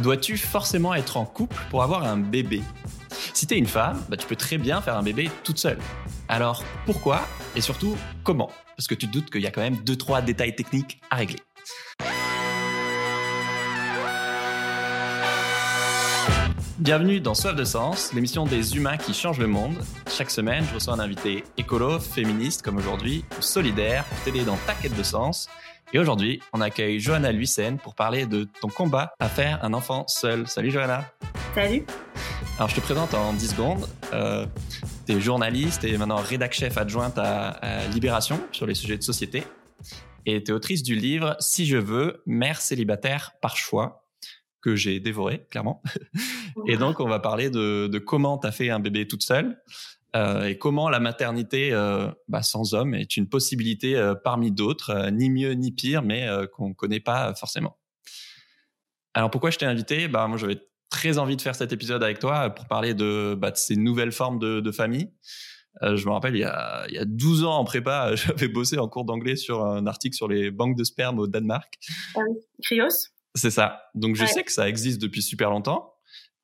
Dois-tu 0.00 0.38
forcément 0.38 0.94
être 0.94 1.18
en 1.18 1.26
couple 1.26 1.56
pour 1.68 1.82
avoir 1.82 2.04
un 2.04 2.16
bébé? 2.16 2.62
Si 3.34 3.46
tu 3.46 3.52
es 3.52 3.58
une 3.58 3.66
femme, 3.66 4.02
bah, 4.08 4.16
tu 4.16 4.26
peux 4.26 4.34
très 4.36 4.56
bien 4.56 4.80
faire 4.80 4.96
un 4.96 5.02
bébé 5.02 5.30
toute 5.44 5.58
seule. 5.58 5.78
Alors 6.26 6.64
pourquoi 6.86 7.20
et 7.54 7.60
surtout 7.60 7.94
comment? 8.24 8.50
Parce 8.78 8.86
que 8.86 8.94
tu 8.94 9.08
te 9.08 9.12
doutes 9.12 9.28
qu'il 9.30 9.42
y 9.42 9.46
a 9.46 9.50
quand 9.50 9.60
même 9.60 9.76
2-3 9.76 10.24
détails 10.24 10.56
techniques 10.56 11.02
à 11.10 11.16
régler. 11.16 11.40
Bienvenue 16.78 17.20
dans 17.20 17.34
Soif 17.34 17.54
de 17.54 17.64
Sens, 17.64 18.14
l'émission 18.14 18.46
des 18.46 18.78
humains 18.78 18.96
qui 18.96 19.12
changent 19.12 19.38
le 19.38 19.48
monde. 19.48 19.76
Chaque 20.10 20.30
semaine, 20.30 20.64
je 20.66 20.76
reçois 20.76 20.94
un 20.94 20.98
invité 20.98 21.44
écolo, 21.58 22.00
féministe 22.00 22.62
comme 22.62 22.78
aujourd'hui, 22.78 23.22
ou 23.38 23.42
solidaire 23.42 24.06
pour 24.06 24.18
t'aider 24.20 24.44
dans 24.44 24.56
ta 24.66 24.72
quête 24.72 24.96
de 24.96 25.02
sens. 25.02 25.50
Et 25.92 25.98
aujourd'hui, 25.98 26.40
on 26.52 26.60
accueille 26.60 27.00
Johanna 27.00 27.32
Luisen 27.32 27.78
pour 27.78 27.96
parler 27.96 28.24
de 28.24 28.46
ton 28.60 28.68
combat 28.68 29.12
à 29.18 29.28
faire 29.28 29.64
un 29.64 29.72
enfant 29.72 30.06
seul. 30.06 30.46
Salut 30.46 30.70
Johanna. 30.70 31.12
Salut. 31.52 31.84
Alors 32.58 32.68
je 32.68 32.76
te 32.76 32.80
présente 32.80 33.12
en 33.12 33.32
10 33.32 33.48
secondes. 33.48 33.88
Euh, 34.12 34.46
tu 35.04 35.14
es 35.14 35.20
journaliste 35.20 35.82
et 35.82 35.98
maintenant 35.98 36.18
rédac 36.18 36.52
chef 36.52 36.78
adjointe 36.78 37.18
à, 37.18 37.48
à 37.48 37.88
Libération 37.88 38.40
sur 38.52 38.66
les 38.66 38.74
sujets 38.74 38.98
de 38.98 39.02
société. 39.02 39.42
Et 40.26 40.44
tu 40.44 40.52
es 40.52 40.54
autrice 40.54 40.84
du 40.84 40.94
livre 40.94 41.34
Si 41.40 41.66
je 41.66 41.76
veux, 41.76 42.22
mère 42.24 42.60
célibataire 42.60 43.32
par 43.42 43.56
choix 43.56 44.06
que 44.62 44.76
j'ai 44.76 45.00
dévoré, 45.00 45.44
clairement. 45.50 45.82
et 46.68 46.76
donc, 46.76 47.00
on 47.00 47.08
va 47.08 47.18
parler 47.18 47.50
de, 47.50 47.88
de 47.88 47.98
comment 47.98 48.38
tu 48.38 48.46
as 48.46 48.52
fait 48.52 48.70
un 48.70 48.78
bébé 48.78 49.08
toute 49.08 49.24
seule 49.24 49.60
euh, 50.16 50.44
et 50.48 50.58
comment 50.58 50.88
la 50.88 51.00
maternité 51.00 51.72
euh, 51.72 52.08
bah, 52.28 52.42
sans 52.42 52.74
homme 52.74 52.94
est 52.94 53.16
une 53.16 53.28
possibilité 53.28 53.96
euh, 53.96 54.14
parmi 54.14 54.50
d'autres, 54.50 55.10
ni 55.10 55.30
mieux 55.30 55.52
ni 55.52 55.72
pire, 55.72 56.02
mais 56.02 56.26
qu'on 56.52 56.74
connaît 56.74 57.00
pas 57.00 57.34
forcément. 57.34 57.78
Alors, 59.14 59.30
pourquoi 59.30 59.50
je 59.50 59.58
t'ai 59.58 59.66
invité? 59.66 60.08
Bah, 60.08 60.26
Moi, 60.28 60.38
j'avais 60.38 60.60
très 60.88 61.18
envie 61.18 61.36
de 61.36 61.42
faire 61.42 61.54
cet 61.54 61.72
épisode 61.72 62.02
avec 62.02 62.18
toi 62.18 62.50
pour 62.50 62.66
parler 62.66 62.94
de, 62.94 63.34
bah, 63.38 63.50
de 63.50 63.56
ces 63.56 63.76
nouvelles 63.76 64.12
formes 64.12 64.38
de, 64.38 64.60
de 64.60 64.70
famille. 64.72 65.12
je 65.82 66.04
me 66.06 66.10
rappelle, 66.12 66.34
il 66.36 66.40
y, 66.40 66.44
a, 66.44 66.84
il 66.88 66.94
y 66.94 66.98
a 66.98 67.04
12 67.04 67.44
ans 67.44 67.56
en 67.58 67.64
prépa, 67.64 68.14
j'avais 68.16 68.48
bossé 68.48 68.78
en 68.78 68.88
cours 68.88 69.04
d'anglais 69.04 69.36
sur 69.36 69.64
un 69.64 69.86
article 69.86 70.16
sur 70.16 70.28
les 70.28 70.50
banques 70.50 70.76
de 70.76 70.84
sperme 70.84 71.18
au 71.18 71.26
Danemark. 71.26 71.74
Ah. 72.16 72.20
Krios 72.62 72.88
c'est 73.36 73.50
ça. 73.52 73.84
Donc 73.94 74.16
je 74.16 74.22
Ouais. 74.22 74.26
sais 74.28 74.42
que 74.42 74.50
ça 74.50 74.68
existe 74.68 75.00
depuis 75.00 75.22
super 75.22 75.50
longtemps. 75.50 75.94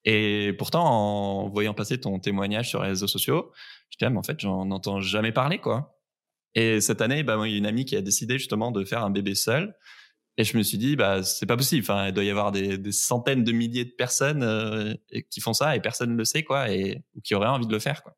Et 0.07 0.53
pourtant, 0.57 0.85
en 0.85 1.49
voyant 1.49 1.75
passer 1.75 1.99
ton 1.99 2.19
témoignage 2.21 2.69
sur 2.69 2.81
les 2.83 2.91
réseaux 2.91 3.09
sociaux, 3.09 3.53
je 3.91 3.99
dis, 3.99 4.11
mais 4.11 4.19
en 4.19 4.23
fait, 4.23 4.39
j'en 4.41 4.71
entends 4.71 5.01
jamais 5.01 5.33
parler, 5.33 5.59
quoi. 5.59 5.99
Et 6.55 6.81
cette 6.81 7.03
année, 7.03 7.25
bah, 7.25 7.37
il 7.45 7.51
y 7.51 7.55
a 7.57 7.59
une 7.59 7.67
amie 7.67 7.85
qui 7.85 7.97
a 7.97 8.01
décidé 8.01 8.39
justement 8.39 8.71
de 8.71 8.85
faire 8.85 9.05
un 9.05 9.11
bébé 9.11 9.35
seul. 9.35 9.77
Et 10.39 10.45
je 10.45 10.57
me 10.57 10.63
suis 10.63 10.79
dit, 10.79 10.95
bah, 10.95 11.25
c'est 11.25 11.47
pas 11.47 11.57
possible. 11.57 11.83
Enfin, 11.83 12.07
il 12.07 12.13
doit 12.13 12.23
y 12.23 12.31
avoir 12.31 12.53
des, 12.53 12.81
centaines 12.93 13.43
de 13.43 13.51
milliers 13.51 13.85
de 13.85 13.91
personnes 13.91 14.45
euh, 14.45 14.95
qui 15.29 15.41
font 15.41 15.55
ça 15.55 15.75
et 15.75 15.81
personne 15.81 16.13
ne 16.13 16.17
le 16.17 16.25
sait, 16.25 16.45
quoi, 16.45 16.71
et, 16.71 17.03
ou 17.17 17.21
qui 17.21 17.35
auraient 17.35 17.49
envie 17.49 17.67
de 17.67 17.73
le 17.73 17.81
faire, 17.81 18.03
quoi. 18.03 18.17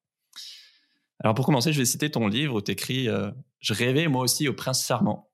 Alors, 1.20 1.34
pour 1.34 1.47
commencer, 1.47 1.73
je 1.73 1.78
vais 1.78 1.84
citer 1.84 2.11
ton 2.11 2.28
livre 2.28 2.55
où 2.55 2.61
t'écris 2.61 3.08
euh, 3.08 3.30
Je 3.58 3.73
rêvais 3.73 4.06
moi 4.06 4.23
aussi 4.23 4.47
au 4.47 4.52
prince 4.52 4.86
charmant. 4.86 5.30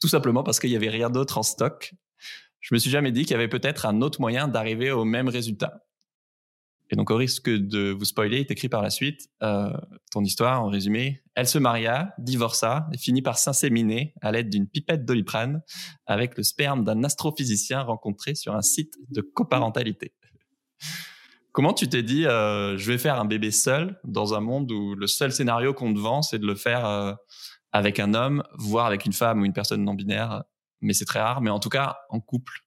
Tout 0.00 0.06
simplement 0.06 0.44
parce 0.44 0.60
qu'il 0.60 0.70
y 0.70 0.76
avait 0.76 0.90
rien 0.90 1.10
d'autre 1.10 1.38
en 1.38 1.42
stock 1.42 1.94
je 2.64 2.74
me 2.74 2.78
suis 2.78 2.90
jamais 2.90 3.12
dit 3.12 3.24
qu'il 3.24 3.32
y 3.32 3.34
avait 3.34 3.46
peut-être 3.46 3.84
un 3.84 4.00
autre 4.00 4.22
moyen 4.22 4.48
d'arriver 4.48 4.90
au 4.90 5.04
même 5.04 5.28
résultat. 5.28 5.84
Et 6.94 6.96
donc, 6.96 7.10
au 7.10 7.16
risque 7.16 7.50
de 7.50 7.90
vous 7.90 8.04
spoiler, 8.04 8.36
il 8.36 8.40
est 8.42 8.50
écrit 8.52 8.68
par 8.68 8.80
la 8.80 8.88
suite 8.88 9.28
euh, 9.42 9.68
ton 10.12 10.22
histoire, 10.22 10.62
en 10.62 10.68
résumé. 10.68 11.24
Elle 11.34 11.48
se 11.48 11.58
maria, 11.58 12.14
divorça 12.18 12.86
et 12.92 12.98
finit 12.98 13.20
par 13.20 13.36
s'inséminer 13.36 14.14
à 14.20 14.30
l'aide 14.30 14.48
d'une 14.48 14.68
pipette 14.68 15.04
doliprane 15.04 15.60
avec 16.06 16.36
le 16.36 16.44
sperme 16.44 16.84
d'un 16.84 17.02
astrophysicien 17.02 17.80
rencontré 17.80 18.36
sur 18.36 18.54
un 18.54 18.62
site 18.62 18.94
de 19.10 19.22
coparentalité. 19.22 20.14
Comment 21.50 21.72
tu 21.72 21.88
t'es 21.88 22.04
dit, 22.04 22.26
euh, 22.26 22.78
je 22.78 22.92
vais 22.92 22.98
faire 22.98 23.18
un 23.18 23.24
bébé 23.24 23.50
seul 23.50 23.98
dans 24.04 24.34
un 24.34 24.40
monde 24.40 24.70
où 24.70 24.94
le 24.94 25.08
seul 25.08 25.32
scénario 25.32 25.74
qu'on 25.74 25.92
te 25.92 25.98
vend, 25.98 26.22
c'est 26.22 26.38
de 26.38 26.46
le 26.46 26.54
faire 26.54 26.86
euh, 26.86 27.12
avec 27.72 27.98
un 27.98 28.14
homme, 28.14 28.44
voire 28.56 28.86
avec 28.86 29.04
une 29.04 29.12
femme 29.12 29.42
ou 29.42 29.44
une 29.44 29.52
personne 29.52 29.82
non 29.82 29.94
binaire, 29.94 30.44
mais 30.80 30.92
c'est 30.92 31.06
très 31.06 31.20
rare, 31.20 31.40
mais 31.40 31.50
en 31.50 31.58
tout 31.58 31.70
cas 31.70 31.96
en 32.08 32.20
couple. 32.20 32.63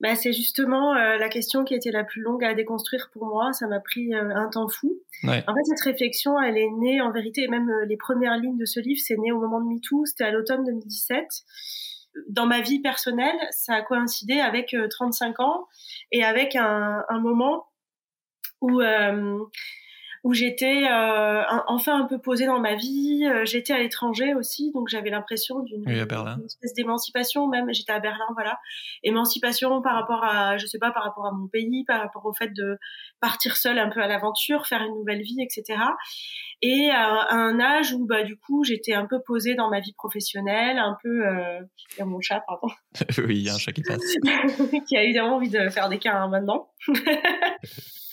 Bah, 0.00 0.14
C'est 0.16 0.32
justement 0.32 0.94
euh, 0.94 1.16
la 1.16 1.28
question 1.28 1.64
qui 1.64 1.74
était 1.74 1.90
la 1.90 2.04
plus 2.04 2.22
longue 2.22 2.44
à 2.44 2.54
déconstruire 2.54 3.10
pour 3.12 3.26
moi. 3.26 3.52
Ça 3.52 3.66
m'a 3.66 3.80
pris 3.80 4.14
euh, 4.14 4.34
un 4.34 4.48
temps 4.48 4.68
fou. 4.68 5.00
Ouais. 5.24 5.44
En 5.46 5.54
fait, 5.54 5.64
cette 5.64 5.80
réflexion, 5.80 6.40
elle 6.40 6.56
est 6.56 6.70
née 6.70 7.00
en 7.00 7.10
vérité, 7.10 7.42
et 7.42 7.48
même 7.48 7.68
euh, 7.68 7.84
les 7.86 7.96
premières 7.96 8.36
lignes 8.36 8.56
de 8.56 8.64
ce 8.64 8.80
livre, 8.80 9.00
c'est 9.02 9.16
né 9.16 9.32
au 9.32 9.40
moment 9.40 9.60
de 9.60 9.66
MeToo, 9.66 10.04
c'était 10.06 10.24
à 10.24 10.30
l'automne 10.30 10.64
2017. 10.64 11.26
Dans 12.28 12.46
ma 12.46 12.60
vie 12.60 12.80
personnelle, 12.80 13.36
ça 13.50 13.74
a 13.74 13.82
coïncidé 13.82 14.40
avec 14.40 14.74
euh, 14.74 14.88
35 14.88 15.40
ans 15.40 15.66
et 16.12 16.24
avec 16.24 16.56
un, 16.56 17.04
un 17.08 17.20
moment 17.20 17.66
où... 18.60 18.80
euh, 20.28 20.30
où 20.30 20.34
j'étais 20.34 20.84
euh, 20.90 21.42
enfin 21.66 22.02
un 22.02 22.06
peu 22.06 22.18
posée 22.18 22.46
dans 22.46 22.60
ma 22.60 22.74
vie. 22.74 23.26
Euh, 23.26 23.44
J'étais 23.44 23.72
à 23.72 23.78
l'étranger 23.78 24.34
aussi, 24.34 24.72
donc 24.72 24.88
j'avais 24.88 25.10
l'impression 25.10 25.60
d'une 25.60 25.82
Oui, 25.86 25.98
espèce 26.44 26.74
d'émancipation 26.74 27.48
même. 27.48 27.72
J'étais 27.72 27.92
à 27.92 28.00
Berlin, 28.00 28.26
voilà, 28.34 28.58
émancipation 29.02 29.82
par 29.82 29.94
rapport 29.94 30.24
à, 30.24 30.58
je 30.58 30.66
sais 30.66 30.78
pas, 30.78 30.90
par 30.90 31.04
rapport 31.04 31.26
à 31.26 31.32
mon 31.32 31.48
pays, 31.48 31.84
par 31.86 32.00
rapport 32.00 32.26
au 32.26 32.32
fait 32.32 32.52
de 32.54 32.78
partir 33.20 33.56
seule 33.56 33.78
un 33.78 33.88
peu 33.88 34.00
à 34.00 34.06
l'aventure, 34.06 34.66
faire 34.66 34.82
une 34.82 34.94
nouvelle 34.94 35.22
vie, 35.22 35.40
etc. 35.40 35.80
Et 36.60 36.90
à, 36.90 37.20
à 37.22 37.34
un 37.34 37.60
âge 37.60 37.92
où 37.92 38.04
bah 38.04 38.24
du 38.24 38.36
coup 38.36 38.64
j'étais 38.64 38.92
un 38.92 39.06
peu 39.06 39.20
posée 39.24 39.54
dans 39.54 39.70
ma 39.70 39.80
vie 39.80 39.92
professionnelle, 39.92 40.78
un 40.78 40.96
peu, 41.02 41.26
euh, 41.26 41.60
il 41.94 41.98
y 41.98 42.02
a 42.02 42.04
mon 42.04 42.20
chat 42.20 42.42
pardon, 42.46 42.68
oui, 43.18 43.36
il 43.38 43.42
y 43.42 43.48
a 43.48 43.54
un 43.54 43.58
chat 43.58 43.72
qui 43.72 43.82
passe. 43.82 44.02
qui 44.88 44.96
a 44.96 45.02
évidemment 45.04 45.36
envie 45.36 45.50
de 45.50 45.68
faire 45.68 45.88
des 45.88 45.98
câlins 45.98 46.28
maintenant. 46.28 46.68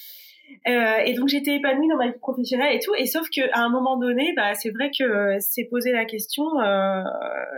Euh, 0.67 0.97
et 1.05 1.13
donc 1.13 1.27
j'étais 1.27 1.55
épanouie 1.55 1.87
dans 1.87 1.97
ma 1.97 2.07
vie 2.07 2.19
professionnelle 2.19 2.75
et 2.75 2.79
tout, 2.79 2.93
et 2.95 3.05
sauf 3.05 3.27
que 3.29 3.41
à 3.53 3.61
un 3.61 3.69
moment 3.69 3.97
donné, 3.97 4.33
bah 4.35 4.55
c'est 4.55 4.71
vrai 4.71 4.89
que 4.97 5.37
c'est 5.39 5.65
posé 5.65 5.91
la 5.91 6.05
question 6.05 6.43
euh, 6.59 7.03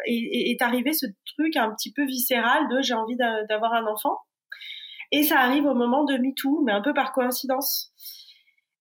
et, 0.05 0.51
est 0.51 0.61
arrivé 0.61 0.91
ce 0.91 1.05
truc 1.37 1.55
un 1.55 1.71
petit 1.71 1.93
peu 1.93 2.05
viscéral 2.05 2.67
de 2.69 2.81
j'ai 2.81 2.93
envie 2.93 3.15
d'a- 3.15 3.43
d'avoir 3.45 3.73
un 3.73 3.85
enfant, 3.87 4.17
et 5.11 5.23
ça 5.23 5.39
arrive 5.39 5.65
au 5.65 5.73
moment 5.73 6.03
de 6.03 6.17
MeToo, 6.17 6.63
mais 6.65 6.73
un 6.73 6.81
peu 6.81 6.93
par 6.93 7.13
coïncidence. 7.13 7.93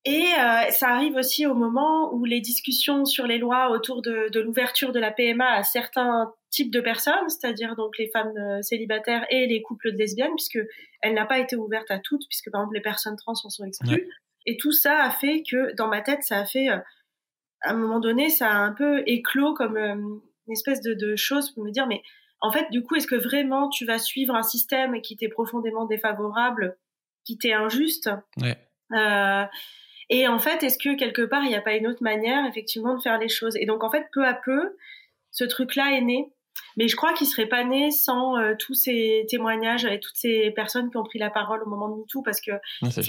Et 0.09 0.25
euh, 0.25 0.71
ça 0.71 0.91
arrive 0.91 1.17
aussi 1.17 1.47
au 1.47 1.55
moment 1.55 2.15
où 2.15 2.25
les 2.25 2.41
discussions 2.41 3.05
sur 3.05 3.27
les 3.27 3.39
lois 3.39 3.71
autour 3.71 4.03
de, 4.03 4.29
de 4.31 4.39
l'ouverture 4.39 4.93
de 4.93 5.01
la 5.01 5.11
PMA 5.11 5.53
à 5.53 5.65
certains 5.65 6.33
types 6.49 6.73
de 6.73 6.81
personnes, 6.81 7.29
c'est-à-dire 7.29 7.75
donc 7.75 7.99
les 7.99 8.09
femmes 8.11 8.33
euh, 8.39 8.63
célibataires 8.63 9.27
et 9.31 9.49
les 9.49 9.63
couples 9.63 9.91
de 9.91 9.99
lesbiennes, 9.99 10.35
puisque 10.37 10.61
elle 11.03 11.15
n'a 11.15 11.27
pas 11.27 11.41
été 11.41 11.57
ouverte 11.57 11.91
à 11.91 11.99
toutes, 11.99 12.23
puisque 12.29 12.53
par 12.53 12.61
exemple 12.61 12.77
les 12.77 12.83
personnes 12.83 13.17
trans 13.17 13.33
en 13.33 13.51
sont 13.51 13.65
exclues. 13.65 13.91
Ouais. 13.91 14.09
Et 14.47 14.57
tout 14.57 14.71
ça 14.71 15.03
a 15.03 15.11
fait 15.11 15.43
que 15.43 15.75
dans 15.75 15.89
ma 15.89 16.03
tête, 16.03 16.23
ça 16.23 16.39
a 16.39 16.47
fait, 16.47 16.71
euh, 16.71 16.79
à 17.63 17.73
un 17.73 17.75
moment 17.75 17.99
donné, 17.99 18.31
ça 18.31 18.49
a 18.49 18.55
un 18.55 18.73
peu 18.73 19.03
éclos 19.07 19.55
comme 19.55 19.77
euh, 19.77 19.95
une 19.95 20.53
espèce 20.53 20.83
de, 20.83 20.95
de 20.95 21.17
chose 21.17 21.51
pour 21.51 21.65
me 21.65 21.73
dire, 21.73 21.89
mais 21.89 22.01
en 22.41 22.53
fait, 22.53 22.71
du 22.71 22.85
coup, 22.85 22.95
est-ce 22.95 23.09
que 23.09 23.17
vraiment 23.17 23.69
tu 23.71 23.85
vas 23.85 23.99
suivre 23.99 24.37
un 24.37 24.45
système 24.45 25.01
qui 25.01 25.17
t'est 25.17 25.29
profondément 25.29 25.85
défavorable, 25.85 26.77
qui 27.25 27.39
t'est 27.39 27.55
injuste? 27.55 28.09
Ouais. 28.41 28.57
Et 30.09 30.29
en 30.29 30.39
fait, 30.39 30.63
est-ce 30.63 30.79
que 30.79 30.97
quelque 30.97 31.23
part, 31.23 31.43
il 31.45 31.49
n'y 31.49 31.57
a 31.57 31.61
pas 31.61 31.75
une 31.75 31.87
autre 31.87 32.03
manière, 32.03 32.47
effectivement, 32.47 32.95
de 32.97 33.03
faire 33.03 33.19
les 33.19 33.29
choses? 33.29 33.57
Et 33.57 33.67
donc, 33.67 33.85
en 33.85 33.91
fait, 33.91 34.07
peu 34.13 34.25
à 34.27 34.35
peu, 34.35 34.77
ce 35.33 35.45
truc-là 35.45 35.93
est 35.97 36.01
né. 36.03 36.33
Mais 36.79 36.89
je 36.89 36.97
crois 36.97 37.13
qu'il 37.13 37.27
serait 37.27 37.47
pas 37.49 37.65
né 37.65 37.91
sans 37.91 38.39
euh, 38.39 38.55
tous 38.59 38.75
ces 38.75 39.27
témoignages 39.29 39.85
et 39.85 40.01
toutes 40.01 40.17
ces 40.17 40.51
personnes 40.53 40.91
qui 40.91 40.97
ont 40.97 41.05
pris 41.05 41.19
la 41.19 41.31
parole 41.31 41.63
au 41.63 41.67
moment 41.69 41.89
de 41.89 41.97
MeToo, 42.01 42.23
parce 42.23 42.41
que 42.41 42.53
Ouais, 42.83 42.91
c'est 42.91 43.03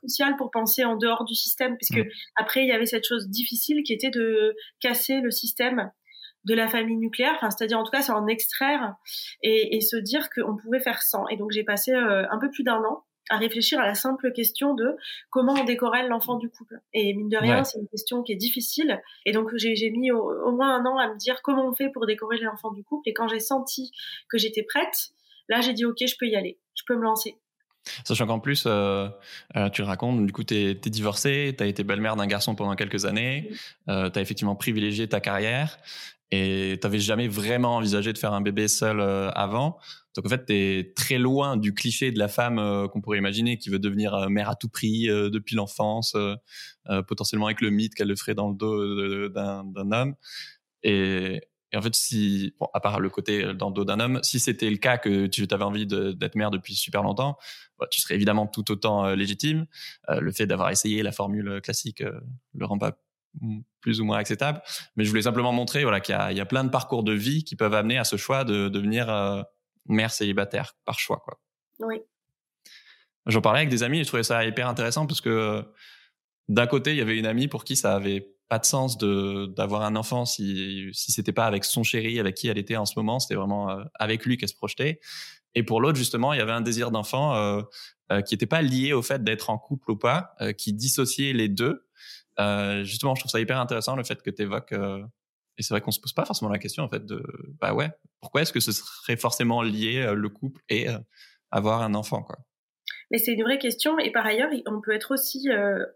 crucial 0.00 0.36
pour 0.36 0.50
penser 0.50 0.84
en 0.84 0.96
dehors 0.96 1.24
du 1.24 1.34
système, 1.34 1.76
puisque 1.76 1.98
Mm. 1.98 2.08
après, 2.36 2.62
il 2.62 2.68
y 2.68 2.72
avait 2.72 2.86
cette 2.86 3.06
chose 3.06 3.28
difficile 3.28 3.82
qui 3.84 3.92
était 3.92 4.10
de 4.10 4.54
casser 4.80 5.20
le 5.20 5.30
système 5.30 5.90
de 6.44 6.54
la 6.54 6.68
famille 6.68 6.96
nucléaire, 6.96 7.34
enfin, 7.36 7.50
c'est-à-dire 7.50 7.78
en 7.78 7.84
tout 7.84 7.90
cas, 7.90 8.02
c'est 8.02 8.12
en 8.12 8.26
extraire 8.26 8.94
et, 9.42 9.76
et 9.76 9.80
se 9.80 9.96
dire 9.96 10.30
qu'on 10.30 10.56
pouvait 10.56 10.80
faire 10.80 11.02
sans. 11.02 11.26
Et 11.28 11.36
donc, 11.36 11.50
j'ai 11.52 11.64
passé 11.64 11.92
euh, 11.92 12.24
un 12.30 12.38
peu 12.38 12.50
plus 12.50 12.62
d'un 12.64 12.78
an 12.84 13.04
à 13.30 13.36
réfléchir 13.38 13.80
à 13.80 13.86
la 13.86 13.94
simple 13.94 14.32
question 14.32 14.74
de 14.74 14.96
comment 15.30 15.54
on 15.54 15.64
décorelle 15.64 16.08
l'enfant 16.08 16.36
du 16.36 16.48
couple. 16.48 16.80
Et 16.94 17.14
mine 17.14 17.28
de 17.28 17.36
rien, 17.36 17.58
Ouais. 17.58 17.64
c'est 17.64 17.78
une 17.78 17.88
question 17.88 18.22
qui 18.22 18.32
est 18.32 18.36
difficile. 18.36 19.00
Et 19.26 19.32
donc, 19.32 19.50
j'ai 19.56 19.90
mis 19.90 20.10
au, 20.10 20.20
au 20.20 20.52
moins 20.52 20.74
un 20.74 20.84
an 20.86 20.98
à 20.98 21.08
me 21.08 21.16
dire 21.16 21.40
comment 21.42 21.68
on 21.68 21.74
fait 21.74 21.90
pour 21.90 22.06
décorer 22.06 22.38
l'enfant 22.38 22.70
du 22.72 22.84
couple. 22.84 23.08
Et 23.08 23.12
quand 23.12 23.28
j'ai 23.28 23.40
senti 23.40 23.92
que 24.28 24.38
j'étais 24.38 24.62
prête, 24.62 25.10
là, 25.48 25.60
j'ai 25.60 25.72
dit, 25.72 25.84
OK, 25.84 25.96
je 26.00 26.14
peux 26.18 26.26
y 26.26 26.36
aller. 26.36 26.58
Je 26.74 26.82
peux 26.86 26.96
me 26.96 27.02
lancer. 27.02 27.36
Sachant 28.04 28.26
qu'en 28.26 28.38
plus, 28.40 28.64
euh, 28.66 29.08
euh, 29.56 29.70
tu 29.70 29.80
le 29.80 29.86
racontes, 29.86 30.26
du 30.26 30.32
coup, 30.32 30.44
t'es 30.44 30.72
es 30.72 30.74
divorcée, 30.74 31.54
t'as 31.56 31.66
été 31.66 31.84
belle-mère 31.84 32.16
d'un 32.16 32.26
garçon 32.26 32.54
pendant 32.54 32.74
quelques 32.76 33.06
années, 33.06 33.50
euh, 33.88 34.10
t'as 34.10 34.20
effectivement 34.20 34.56
privilégié 34.56 35.08
ta 35.08 35.20
carrière 35.20 35.78
et 36.30 36.78
t'avais 36.80 36.98
jamais 36.98 37.28
vraiment 37.28 37.76
envisagé 37.76 38.12
de 38.12 38.18
faire 38.18 38.32
un 38.32 38.40
bébé 38.40 38.68
seul 38.68 39.00
euh, 39.00 39.30
avant. 39.30 39.78
Donc 40.14 40.26
en 40.26 40.28
fait, 40.28 40.44
t'es 40.44 40.92
très 40.96 41.16
loin 41.16 41.56
du 41.56 41.74
cliché 41.74 42.10
de 42.10 42.18
la 42.18 42.28
femme 42.28 42.58
euh, 42.58 42.88
qu'on 42.88 43.00
pourrait 43.00 43.18
imaginer 43.18 43.56
qui 43.56 43.70
veut 43.70 43.78
devenir 43.78 44.14
euh, 44.14 44.28
mère 44.28 44.50
à 44.50 44.56
tout 44.56 44.68
prix 44.68 45.08
euh, 45.08 45.30
depuis 45.30 45.56
l'enfance, 45.56 46.14
euh, 46.16 47.02
potentiellement 47.02 47.46
avec 47.46 47.60
le 47.60 47.70
mythe 47.70 47.94
qu'elle 47.94 48.08
le 48.08 48.16
ferait 48.16 48.34
dans 48.34 48.48
le 48.48 48.54
dos 48.54 49.28
d'un 49.28 49.92
homme. 49.92 50.14
Et 50.82 51.40
et 51.70 51.76
en 51.76 51.82
fait, 51.82 51.94
si, 51.94 52.54
bon, 52.58 52.66
à 52.72 52.80
part 52.80 52.98
le 52.98 53.10
côté 53.10 53.52
dans 53.52 53.68
le 53.68 53.74
dos 53.74 53.84
d'un 53.84 54.00
homme, 54.00 54.20
si 54.22 54.40
c'était 54.40 54.70
le 54.70 54.78
cas 54.78 54.96
que 54.96 55.26
tu 55.26 55.46
avais 55.50 55.64
envie 55.64 55.86
d'être 55.86 56.34
mère 56.34 56.50
depuis 56.50 56.74
super 56.74 57.02
longtemps, 57.02 57.36
bah, 57.78 57.86
tu 57.90 58.00
serais 58.00 58.14
évidemment 58.14 58.46
tout 58.46 58.70
autant 58.70 59.14
légitime. 59.14 59.66
Le 60.08 60.32
fait 60.32 60.46
d'avoir 60.46 60.70
essayé 60.70 61.02
la 61.02 61.12
formule 61.12 61.60
classique 61.62 62.02
le 62.54 62.64
rend 62.64 62.78
pas 62.78 62.98
plus 63.80 64.00
ou 64.00 64.04
moins 64.04 64.18
acceptable. 64.18 64.60
Mais 64.96 65.04
je 65.04 65.10
voulais 65.10 65.22
simplement 65.22 65.52
montrer 65.52 65.82
voilà, 65.82 66.00
qu'il 66.00 66.14
y, 66.14 66.34
y, 66.34 66.40
a 66.40 66.46
plein 66.46 66.64
de 66.64 66.70
parcours 66.70 67.02
de 67.02 67.12
vie 67.12 67.44
qui 67.44 67.56
peuvent 67.56 67.74
amener 67.74 67.98
à 67.98 68.04
ce 68.04 68.16
choix 68.16 68.44
de 68.44 68.68
devenir 68.68 69.44
mère 69.86 70.10
célibataire 70.10 70.74
par 70.84 70.98
choix. 70.98 71.22
Quoi. 71.24 71.38
Oui. 71.80 72.00
J'en 73.26 73.40
parlais 73.40 73.60
avec 73.60 73.68
des 73.68 73.82
amis 73.82 74.00
et 74.00 74.04
je 74.04 74.08
trouvais 74.08 74.22
ça 74.22 74.44
hyper 74.44 74.68
intéressant 74.68 75.06
parce 75.06 75.20
que 75.20 75.64
d'un 76.48 76.66
côté, 76.66 76.92
il 76.92 76.96
y 76.96 77.02
avait 77.02 77.18
une 77.18 77.26
amie 77.26 77.46
pour 77.46 77.64
qui 77.64 77.76
ça 77.76 77.94
avait 77.94 78.34
pas 78.48 78.58
de 78.58 78.64
sens 78.64 78.96
de 78.96 79.46
d'avoir 79.54 79.82
un 79.82 79.94
enfant 79.94 80.24
si 80.24 80.88
si 80.92 81.12
c'était 81.12 81.32
pas 81.32 81.46
avec 81.46 81.64
son 81.64 81.82
chéri 81.82 82.18
avec 82.18 82.34
qui 82.34 82.48
elle 82.48 82.58
était 82.58 82.76
en 82.76 82.86
ce 82.86 82.94
moment 82.96 83.20
c'était 83.20 83.34
vraiment 83.34 83.70
euh, 83.70 83.84
avec 83.94 84.24
lui 84.24 84.38
qu'elle 84.38 84.48
se 84.48 84.54
projetait 84.54 85.00
et 85.54 85.62
pour 85.62 85.80
l'autre 85.80 85.98
justement 85.98 86.32
il 86.32 86.38
y 86.38 86.40
avait 86.40 86.52
un 86.52 86.62
désir 86.62 86.90
d'enfant 86.90 87.34
euh, 87.34 87.60
euh, 88.10 88.22
qui 88.22 88.34
n'était 88.34 88.46
pas 88.46 88.62
lié 88.62 88.94
au 88.94 89.02
fait 89.02 89.22
d'être 89.22 89.50
en 89.50 89.58
couple 89.58 89.90
ou 89.90 89.96
pas 89.96 90.34
qui 90.56 90.72
dissociait 90.72 91.34
les 91.34 91.48
deux 91.48 91.86
justement 92.84 93.14
je 93.14 93.20
trouve 93.20 93.30
ça 93.30 93.40
hyper 93.40 93.58
intéressant 93.58 93.96
le 93.96 94.04
fait 94.04 94.22
que 94.22 94.30
tu 94.30 94.42
évoques 94.42 94.72
et 94.72 95.62
c'est 95.62 95.74
vrai 95.74 95.80
qu'on 95.80 95.90
se 95.90 96.00
pose 96.00 96.12
pas 96.12 96.24
forcément 96.24 96.50
la 96.50 96.58
question 96.58 96.84
en 96.84 96.88
fait 96.88 97.04
de 97.04 97.22
bah 97.60 97.74
ouais 97.74 97.90
pourquoi 98.20 98.42
est-ce 98.42 98.52
que 98.52 98.60
ce 98.60 98.72
serait 98.72 99.16
forcément 99.16 99.62
lié 99.62 100.12
le 100.14 100.28
couple 100.28 100.62
et 100.68 100.86
avoir 101.50 101.82
un 101.82 101.94
enfant 101.94 102.22
quoi? 102.22 102.36
Mais 103.10 103.18
c'est 103.18 103.32
une 103.32 103.42
vraie 103.42 103.58
question 103.58 103.98
et 103.98 104.12
par 104.12 104.24
ailleurs 104.24 104.50
on 104.66 104.80
peut 104.80 104.92
être 104.92 105.12
aussi 105.12 105.48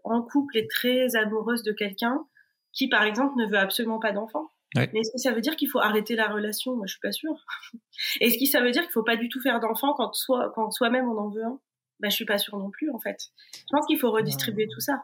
en 0.03 0.21
couple 0.21 0.57
et 0.57 0.67
très 0.67 1.15
amoureuse 1.15 1.63
de 1.63 1.71
quelqu'un 1.71 2.25
qui, 2.73 2.87
par 2.89 3.03
exemple, 3.03 3.35
ne 3.37 3.45
veut 3.45 3.57
absolument 3.57 3.99
pas 3.99 4.11
d'enfant. 4.11 4.49
Mais 4.75 4.89
est-ce 4.91 5.11
que 5.11 5.19
ça 5.19 5.31
veut 5.31 5.41
dire 5.41 5.55
qu'il 5.55 5.69
faut 5.69 5.79
arrêter 5.79 6.15
la 6.15 6.27
relation? 6.27 6.75
Moi, 6.75 6.87
je 6.87 6.93
suis 6.93 6.99
pas 6.99 7.11
sûre. 7.11 7.45
Est-ce 8.21 8.39
que 8.39 8.45
ça 8.47 8.59
veut 8.59 8.71
dire 8.71 8.81
qu'il 8.81 8.91
faut 8.91 9.03
pas 9.03 9.15
du 9.15 9.29
tout 9.29 9.39
faire 9.39 9.59
d'enfant 9.59 9.93
quand 9.93 10.11
soi, 10.15 10.51
quand 10.55 10.71
soi-même 10.71 11.07
on 11.07 11.15
en 11.15 11.29
veut 11.29 11.43
un? 11.43 11.59
Ben, 11.99 12.09
je 12.09 12.15
suis 12.15 12.25
pas 12.25 12.39
sûre 12.39 12.57
non 12.57 12.71
plus, 12.71 12.89
en 12.89 12.99
fait. 12.99 13.17
Je 13.53 13.69
pense 13.69 13.85
qu'il 13.85 13.99
faut 13.99 14.09
redistribuer 14.09 14.67
tout 14.67 14.79
ça. 14.79 15.03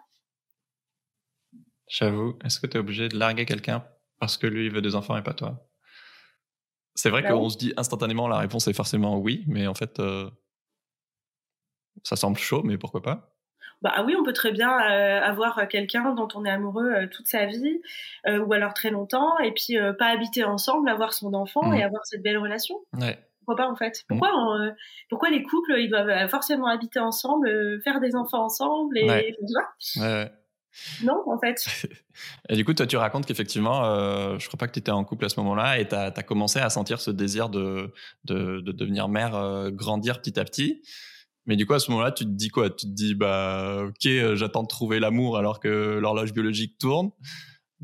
J'avoue. 1.90 2.38
Est-ce 2.46 2.60
que 2.60 2.68
tu 2.68 2.78
es 2.78 2.80
obligé 2.80 3.10
de 3.10 3.18
larguer 3.18 3.46
quelqu'un 3.46 3.84
parce 4.20 4.38
que 4.38 4.48
lui 4.48 4.68
il 4.68 4.72
veut 4.72 4.82
des 4.82 4.96
enfants 4.96 5.18
et 5.18 5.24
pas 5.24 5.34
toi? 5.34 5.68
C'est 6.96 7.10
vrai 7.10 7.22
bah 7.22 7.30
qu'on 7.30 7.50
se 7.50 7.58
dit 7.58 7.74
instantanément 7.78 8.28
la 8.28 8.38
réponse 8.38 8.68
est 8.68 8.74
forcément 8.74 9.18
oui, 9.18 9.44
mais 9.48 9.68
en 9.68 9.74
fait, 9.74 10.00
euh, 10.00 10.30
ça 12.04 12.16
semble 12.16 12.38
chaud, 12.38 12.62
mais 12.64 12.78
pourquoi 12.78 13.02
pas? 13.02 13.36
Bah 13.82 13.94
ah 13.96 14.04
oui, 14.04 14.16
on 14.20 14.24
peut 14.24 14.34
très 14.34 14.52
bien 14.52 14.70
euh, 14.70 15.22
avoir 15.22 15.68
quelqu'un 15.70 16.14
dont 16.14 16.28
on 16.36 16.44
est 16.44 16.50
amoureux 16.50 16.92
euh, 16.92 17.08
toute 17.08 17.28
sa 17.28 17.46
vie, 17.46 17.82
euh, 18.28 18.40
ou 18.40 18.52
alors 18.52 18.74
très 18.74 18.90
longtemps, 18.90 19.38
et 19.40 19.54
puis 19.54 19.78
pas 19.98 20.08
habiter 20.08 20.44
ensemble, 20.44 20.90
avoir 20.90 21.14
son 21.14 21.34
enfant 21.34 21.72
et 21.72 21.80
mmh. 21.80 21.86
avoir 21.86 22.06
cette 22.06 22.22
belle 22.22 22.38
relation. 22.38 22.76
Ouais. 22.94 23.18
Pourquoi 23.40 23.66
pas 23.66 23.72
en 23.72 23.76
fait? 23.76 24.04
Mmh. 24.10 24.20
Pourquoi, 24.20 24.74
pourquoi 25.10 25.30
les 25.30 25.44
couples 25.44 25.76
ils 25.78 25.90
doivent 25.90 26.30
forcément 26.30 26.68
habiter 26.68 27.00
ensemble, 27.00 27.82
faire 27.84 28.02
des 28.02 28.16
enfants 28.16 28.44
ensemble 28.44 28.98
et, 28.98 29.10
ouais. 29.10 29.36
ouais. 29.98 30.32
Non, 31.04 31.24
en 31.28 31.40
fait. 31.40 31.64
et 32.50 32.56
du 32.56 32.66
coup, 32.66 32.74
toi, 32.74 32.88
tu 32.88 32.98
racontes 32.98 33.26
qu'effectivement, 33.26 33.84
je 34.38 34.48
crois 34.48 34.58
pas 34.58 34.68
que 34.68 34.74
tu 34.74 34.80
étais 34.80 34.92
en 34.92 35.04
couple 35.04 35.26
à 35.26 35.30
ce 35.30 35.40
moment-là 35.40 35.80
et 35.80 35.88
tu 35.88 35.96
as, 35.96 36.12
commencé 36.24 36.60
à 36.60 36.70
sentir 36.70 37.02
ce 37.02 37.12
désir 37.12 37.50
de, 37.50 37.94
de, 38.26 38.62
de 38.62 38.72
devenir 38.72 39.08
mère 39.10 39.72
grandir 39.72 40.22
petit 40.22 40.40
à 40.40 40.46
petit. 40.46 40.82
Mais 41.50 41.56
du 41.56 41.66
coup, 41.66 41.74
à 41.74 41.80
ce 41.80 41.90
moment-là, 41.90 42.12
tu 42.12 42.26
te 42.26 42.30
dis 42.30 42.50
quoi? 42.50 42.70
Tu 42.70 42.86
te 42.86 42.92
dis, 42.92 43.16
bah, 43.16 43.86
ok, 43.88 44.06
euh, 44.06 44.36
j'attends 44.36 44.62
de 44.62 44.68
trouver 44.68 45.00
l'amour 45.00 45.36
alors 45.36 45.60
que 45.60 45.98
l'horloge 46.00 46.32
biologique 46.32 46.78
tourne. 46.78 47.10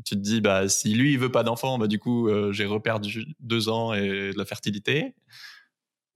Tu 0.04 0.14
te 0.14 0.20
dis, 0.20 0.40
bah, 0.40 0.68
si 0.68 0.94
lui, 0.94 1.14
il 1.14 1.18
veut 1.18 1.32
pas 1.32 1.42
d'enfant, 1.42 1.76
bah, 1.76 1.88
du 1.88 1.98
coup, 1.98 2.28
euh, 2.28 2.52
j'ai 2.52 2.64
reperdu 2.64 3.26
deux 3.40 3.68
ans 3.68 3.92
et 3.92 4.32
de 4.32 4.38
la 4.38 4.44
fertilité. 4.44 5.16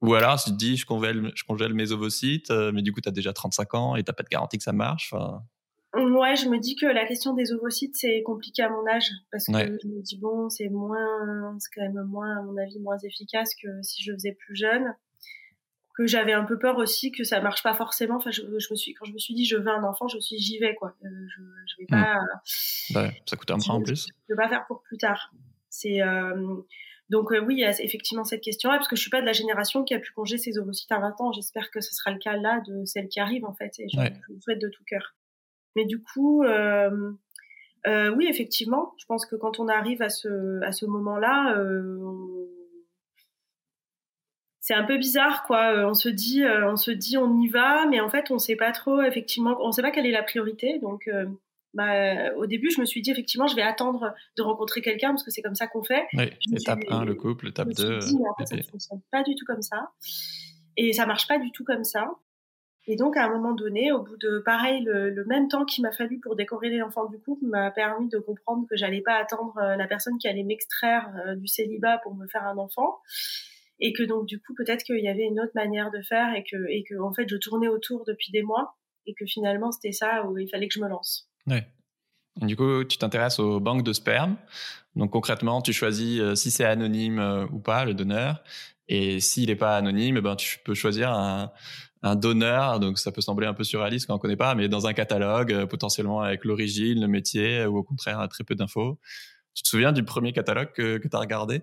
Ou 0.00 0.14
alors, 0.14 0.40
tu 0.40 0.50
te 0.50 0.55
dis, 0.55 0.76
je 0.76 0.87
congèle, 0.87 1.32
je 1.34 1.43
congèle 1.43 1.75
mes 1.75 1.90
ovocytes, 1.90 2.52
euh, 2.52 2.70
mais 2.73 2.82
du 2.82 2.93
coup, 2.93 3.00
tu 3.00 3.08
as 3.08 3.12
déjà 3.12 3.32
35 3.32 3.75
ans 3.75 3.96
et 3.96 4.05
t'as 4.05 4.12
pas 4.12 4.23
de 4.23 4.28
garantie 4.28 4.56
que 4.56 4.62
ça 4.62 4.73
marche. 4.73 5.12
Ouais, 5.94 6.37
je 6.37 6.48
me 6.48 6.58
dis 6.58 6.76
que 6.76 6.87
la 6.87 7.04
question 7.04 7.34
des 7.34 7.52
ovocytes, 7.52 7.96
c'est 7.96 8.22
compliqué 8.22 8.62
à 8.62 8.69
mon 8.69 8.87
âge. 8.87 9.10
Parce 9.32 9.46
que 9.46 9.52
je 9.52 9.88
me 9.88 10.02
dis, 10.02 10.19
bon, 10.19 10.48
c'est 10.48 10.69
moins, 10.69 11.56
c'est 11.58 11.70
quand 11.75 11.82
même 11.82 12.04
moins, 12.06 12.38
à 12.38 12.42
mon 12.42 12.56
avis, 12.56 12.78
moins 12.78 12.98
efficace 12.98 13.54
que 13.54 13.69
si 13.82 14.02
je 14.02 14.12
faisais 14.12 14.32
plus 14.32 14.54
jeune 14.54 14.94
que 16.00 16.06
j'avais 16.06 16.32
un 16.32 16.44
peu 16.44 16.58
peur 16.58 16.78
aussi 16.78 17.12
que 17.12 17.25
ça 17.25 17.40
marche 17.40 17.62
pas 17.62 17.75
forcément. 17.75 18.16
Enfin, 18.16 18.31
je, 18.31 18.42
me 18.42 18.76
suis 18.76 18.94
quand 18.94 19.04
je 19.04 19.12
me 19.12 19.19
suis 19.19 19.34
dit 19.34 19.44
je 19.44 19.56
veux 19.56 19.69
un 19.69 19.84
enfant, 19.84 20.08
je 20.08 20.16
me 20.16 20.20
suis 20.20 20.37
dit 20.37 20.42
j'y 20.42 20.58
vais 20.58 20.75
quoi. 20.75 20.94
Euh, 21.04 21.08
je, 21.08 21.42
je 21.66 21.76
vais 21.78 21.87
pas. 21.87 22.16
Bah, 22.94 23.10
ça 23.26 23.37
coûte 23.37 23.50
un 23.50 23.58
bras 23.58 23.75
en 23.75 23.82
plus. 23.82 24.06
Je, 24.28 24.34
vais 24.34 24.37
pas 24.37 24.48
faire 24.48 24.66
pour 24.66 24.82
plus 24.82 24.96
tard. 24.96 25.31
C'est 25.69 26.00
euh, 26.00 26.56
donc 27.10 27.32
euh, 27.32 27.40
oui, 27.40 27.56
il 27.56 27.60
y 27.60 27.64
a 27.64 27.82
effectivement 27.82 28.25
cette 28.25 28.40
question-là 28.40 28.76
parce 28.76 28.88
que 28.88 28.96
je 28.96 29.00
suis 29.00 29.10
pas 29.10 29.20
de 29.20 29.26
la 29.26 29.32
génération 29.32 29.84
qui 29.84 29.94
a 29.94 29.98
pu 29.98 30.12
congé 30.12 30.38
ses 30.38 30.58
ovocytes 30.58 30.90
à 30.92 31.00
20 31.00 31.20
ans. 31.20 31.32
J'espère 31.32 31.70
que 31.70 31.81
ce 31.81 31.94
sera 31.94 32.12
le 32.12 32.19
cas 32.19 32.37
là 32.37 32.62
de 32.66 32.84
celle 32.84 33.08
qui 33.08 33.20
arrive 33.20 33.44
en 33.44 33.52
fait 33.52 33.78
et 33.78 33.87
je, 33.88 33.98
le 33.98 34.40
souhaite 34.40 34.60
de 34.60 34.69
tout 34.69 34.84
cœur. 34.84 35.14
Mais 35.76 35.84
du 35.84 36.02
coup. 36.02 36.44
oui, 36.44 38.26
effectivement, 38.28 38.94
je 38.99 39.06
pense 39.06 39.26
que 39.26 39.37
quand 39.37 39.61
on 39.61 39.69
arrive 39.69 40.02
à 40.02 40.11
ce, 40.11 40.62
à 40.62 40.72
ce 40.72 40.87
moment-là, 40.87 41.56
euh, 41.56 41.99
c'est 44.70 44.76
un 44.76 44.84
peu 44.84 44.99
bizarre 44.99 45.43
quoi. 45.43 45.75
Euh, 45.75 45.88
on 45.88 45.94
se 45.94 46.08
dit 46.08 46.44
euh, 46.44 46.70
on 46.70 46.76
se 46.76 46.93
dit 46.93 47.19
on 47.19 47.40
y 47.40 47.49
va 47.49 47.87
mais 47.87 47.99
en 47.99 48.08
fait 48.08 48.31
on 48.31 48.38
sait 48.38 48.55
pas 48.55 48.70
trop 48.70 49.02
effectivement 49.02 49.56
on 49.61 49.72
sait 49.72 49.82
pas 49.82 49.90
quelle 49.90 50.06
est 50.06 50.12
la 50.12 50.22
priorité. 50.22 50.78
Donc 50.78 51.08
euh, 51.08 51.26
bah, 51.75 52.32
au 52.37 52.46
début 52.46 52.70
je 52.70 52.81
me 52.81 52.87
suis 52.87 53.02
dit 53.02 53.11
effectivement 53.11 53.49
je 53.49 53.56
vais 53.56 53.62
attendre 53.62 54.14
de 54.37 54.43
rencontrer 54.43 54.81
quelqu'un 54.81 55.08
parce 55.08 55.25
que 55.25 55.32
c'est 55.32 55.43
comme 55.43 55.56
ça 55.56 55.66
qu'on 55.66 55.82
fait. 55.82 56.06
Oui, 56.12 56.31
étape 56.55 56.81
1 56.88 57.05
le 57.05 57.16
couple 57.16 57.49
étape 57.49 57.70
2 57.70 57.99
dit, 57.99 58.16
en 58.16 58.34
fait, 58.37 58.46
ça 58.46 58.56
ne 58.56 58.62
fonctionne 58.62 59.00
pas 59.11 59.25
du 59.25 59.34
tout 59.34 59.44
comme 59.44 59.62
ça. 59.62 59.90
Et 60.76 60.93
ça 60.93 61.05
marche 61.05 61.26
pas 61.26 61.40
du 61.40 61.50
tout 61.50 61.64
comme 61.64 61.84
ça 61.84 62.08
et 62.86 62.96
donc 62.96 63.16
à 63.16 63.24
un 63.24 63.28
moment 63.28 63.52
donné 63.52 63.92
au 63.92 64.02
bout 64.02 64.16
de 64.16 64.42
pareil 64.44 64.82
le, 64.84 65.24
même 65.26 65.48
temps 65.48 65.64
qu'il 65.64 65.82
m'a 65.82 65.92
fallu 65.92 66.18
pour 66.20 66.36
décorer 66.36 66.70
les 66.70 66.82
enfants 66.82 67.06
du 67.06 67.18
couple 67.18 67.44
m'a 67.46 67.70
permis 67.70 68.08
de 68.08 68.18
comprendre 68.18 68.66
que 68.68 68.76
j'allais 68.76 69.02
pas 69.02 69.14
attendre 69.14 69.54
la 69.56 69.86
personne 69.86 70.18
qui 70.18 70.28
allait 70.28 70.44
m'extraire 70.44 71.08
du 71.36 71.46
célibat 71.46 71.98
pour 71.98 72.14
me 72.14 72.26
faire 72.26 72.44
un 72.44 72.56
enfant 72.56 72.98
et 73.80 73.92
que 73.92 74.02
donc 74.02 74.26
du 74.26 74.40
coup 74.40 74.54
peut-être 74.54 74.82
qu'il 74.82 75.00
y 75.00 75.08
avait 75.08 75.24
une 75.24 75.40
autre 75.40 75.52
manière 75.54 75.90
de 75.90 76.00
faire 76.02 76.34
et 76.34 76.42
que 76.42 76.56
et 76.68 76.84
que 76.88 76.98
en 77.00 77.12
fait 77.12 77.28
je 77.28 77.36
tournais 77.36 77.68
autour 77.68 78.04
depuis 78.06 78.32
des 78.32 78.42
mois 78.42 78.76
et 79.06 79.14
que 79.14 79.26
finalement 79.26 79.72
c'était 79.72 79.92
ça 79.92 80.24
où 80.26 80.38
il 80.38 80.48
fallait 80.48 80.68
que 80.68 80.74
je 80.74 80.80
me 80.80 80.88
lance. 80.88 81.28
Ouais. 81.46 81.66
du 82.36 82.56
coup, 82.56 82.84
tu 82.84 82.98
t'intéresses 82.98 83.38
aux 83.38 83.60
banques 83.60 83.82
de 83.82 83.92
sperme. 83.92 84.36
Donc 84.96 85.12
concrètement, 85.12 85.62
tu 85.62 85.72
choisis 85.72 86.20
euh, 86.20 86.34
si 86.34 86.50
c'est 86.50 86.64
anonyme 86.64 87.18
euh, 87.18 87.46
ou 87.46 87.58
pas 87.58 87.84
le 87.84 87.94
donneur. 87.94 88.42
Et 88.88 89.20
s'il 89.20 89.48
n'est 89.48 89.56
pas 89.56 89.76
anonyme, 89.76 90.16
eh 90.16 90.20
ben 90.20 90.36
tu 90.36 90.58
peux 90.64 90.74
choisir 90.74 91.12
un, 91.12 91.52
un, 92.02 92.17
donneur. 92.17 92.81
Donc 92.81 92.99
ça 92.99 93.12
peut 93.12 93.20
sembler 93.20 93.47
un 93.47 93.55
peu 93.55 93.64
surréaliste 93.64 94.06
quand 94.06 94.14
on 94.14 94.17
ne 94.17 94.23
connaît 94.23 94.37
pas, 94.37 94.54
mais 94.54 94.69
dans 94.69 94.87
un 94.87 94.92
catalogue, 94.92 95.52
euh, 95.52 95.66
potentiellement 95.66 96.21
avec 96.21 96.45
l'origine, 96.45 97.00
le 97.00 97.09
métier, 97.09 97.64
ou 97.66 97.78
au 97.78 97.83
contraire 97.83 98.26
très 98.28 98.45
peu 98.45 98.54
d'infos. 98.54 98.99
Tu 99.54 99.62
te 99.62 99.69
souviens 99.69 99.92
du 99.92 100.04
premier 100.04 100.33
catalogue 100.33 100.73
que, 100.73 100.99
que 100.99 101.09
tu 101.09 101.16
as 101.16 101.21
regardé? 101.21 101.62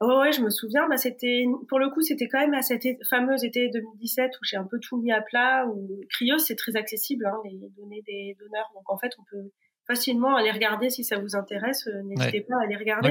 Oh 0.00 0.20
ouais, 0.20 0.32
je 0.32 0.40
me 0.40 0.50
souviens. 0.50 0.88
Bah 0.88 0.96
c'était 0.96 1.44
pour 1.68 1.80
le 1.80 1.90
coup, 1.90 2.02
c'était 2.02 2.28
quand 2.28 2.40
même 2.40 2.54
à 2.54 2.62
cette 2.62 2.86
fameuse 3.08 3.42
été 3.44 3.68
2017 3.68 4.30
où 4.32 4.44
j'ai 4.44 4.56
un 4.56 4.64
peu 4.64 4.78
tout 4.78 4.96
mis 4.96 5.10
à 5.10 5.20
plat. 5.20 5.66
Où 5.66 6.00
Cryos 6.10 6.38
c'est 6.38 6.54
très 6.54 6.76
accessible, 6.76 7.26
hein, 7.26 7.36
les 7.44 7.68
données 7.76 8.02
des 8.06 8.36
donneurs. 8.38 8.70
Donc 8.74 8.88
en 8.90 8.96
fait, 8.96 9.12
on 9.18 9.24
peut 9.28 9.50
facilement 9.88 10.36
aller 10.36 10.52
regarder 10.52 10.90
si 10.90 11.02
ça 11.02 11.18
vous 11.18 11.34
intéresse. 11.34 11.88
Euh, 11.88 12.02
n'hésitez 12.04 12.42
pas 12.42 12.56
à 12.60 12.64
aller 12.64 12.76
regarder. 12.76 13.10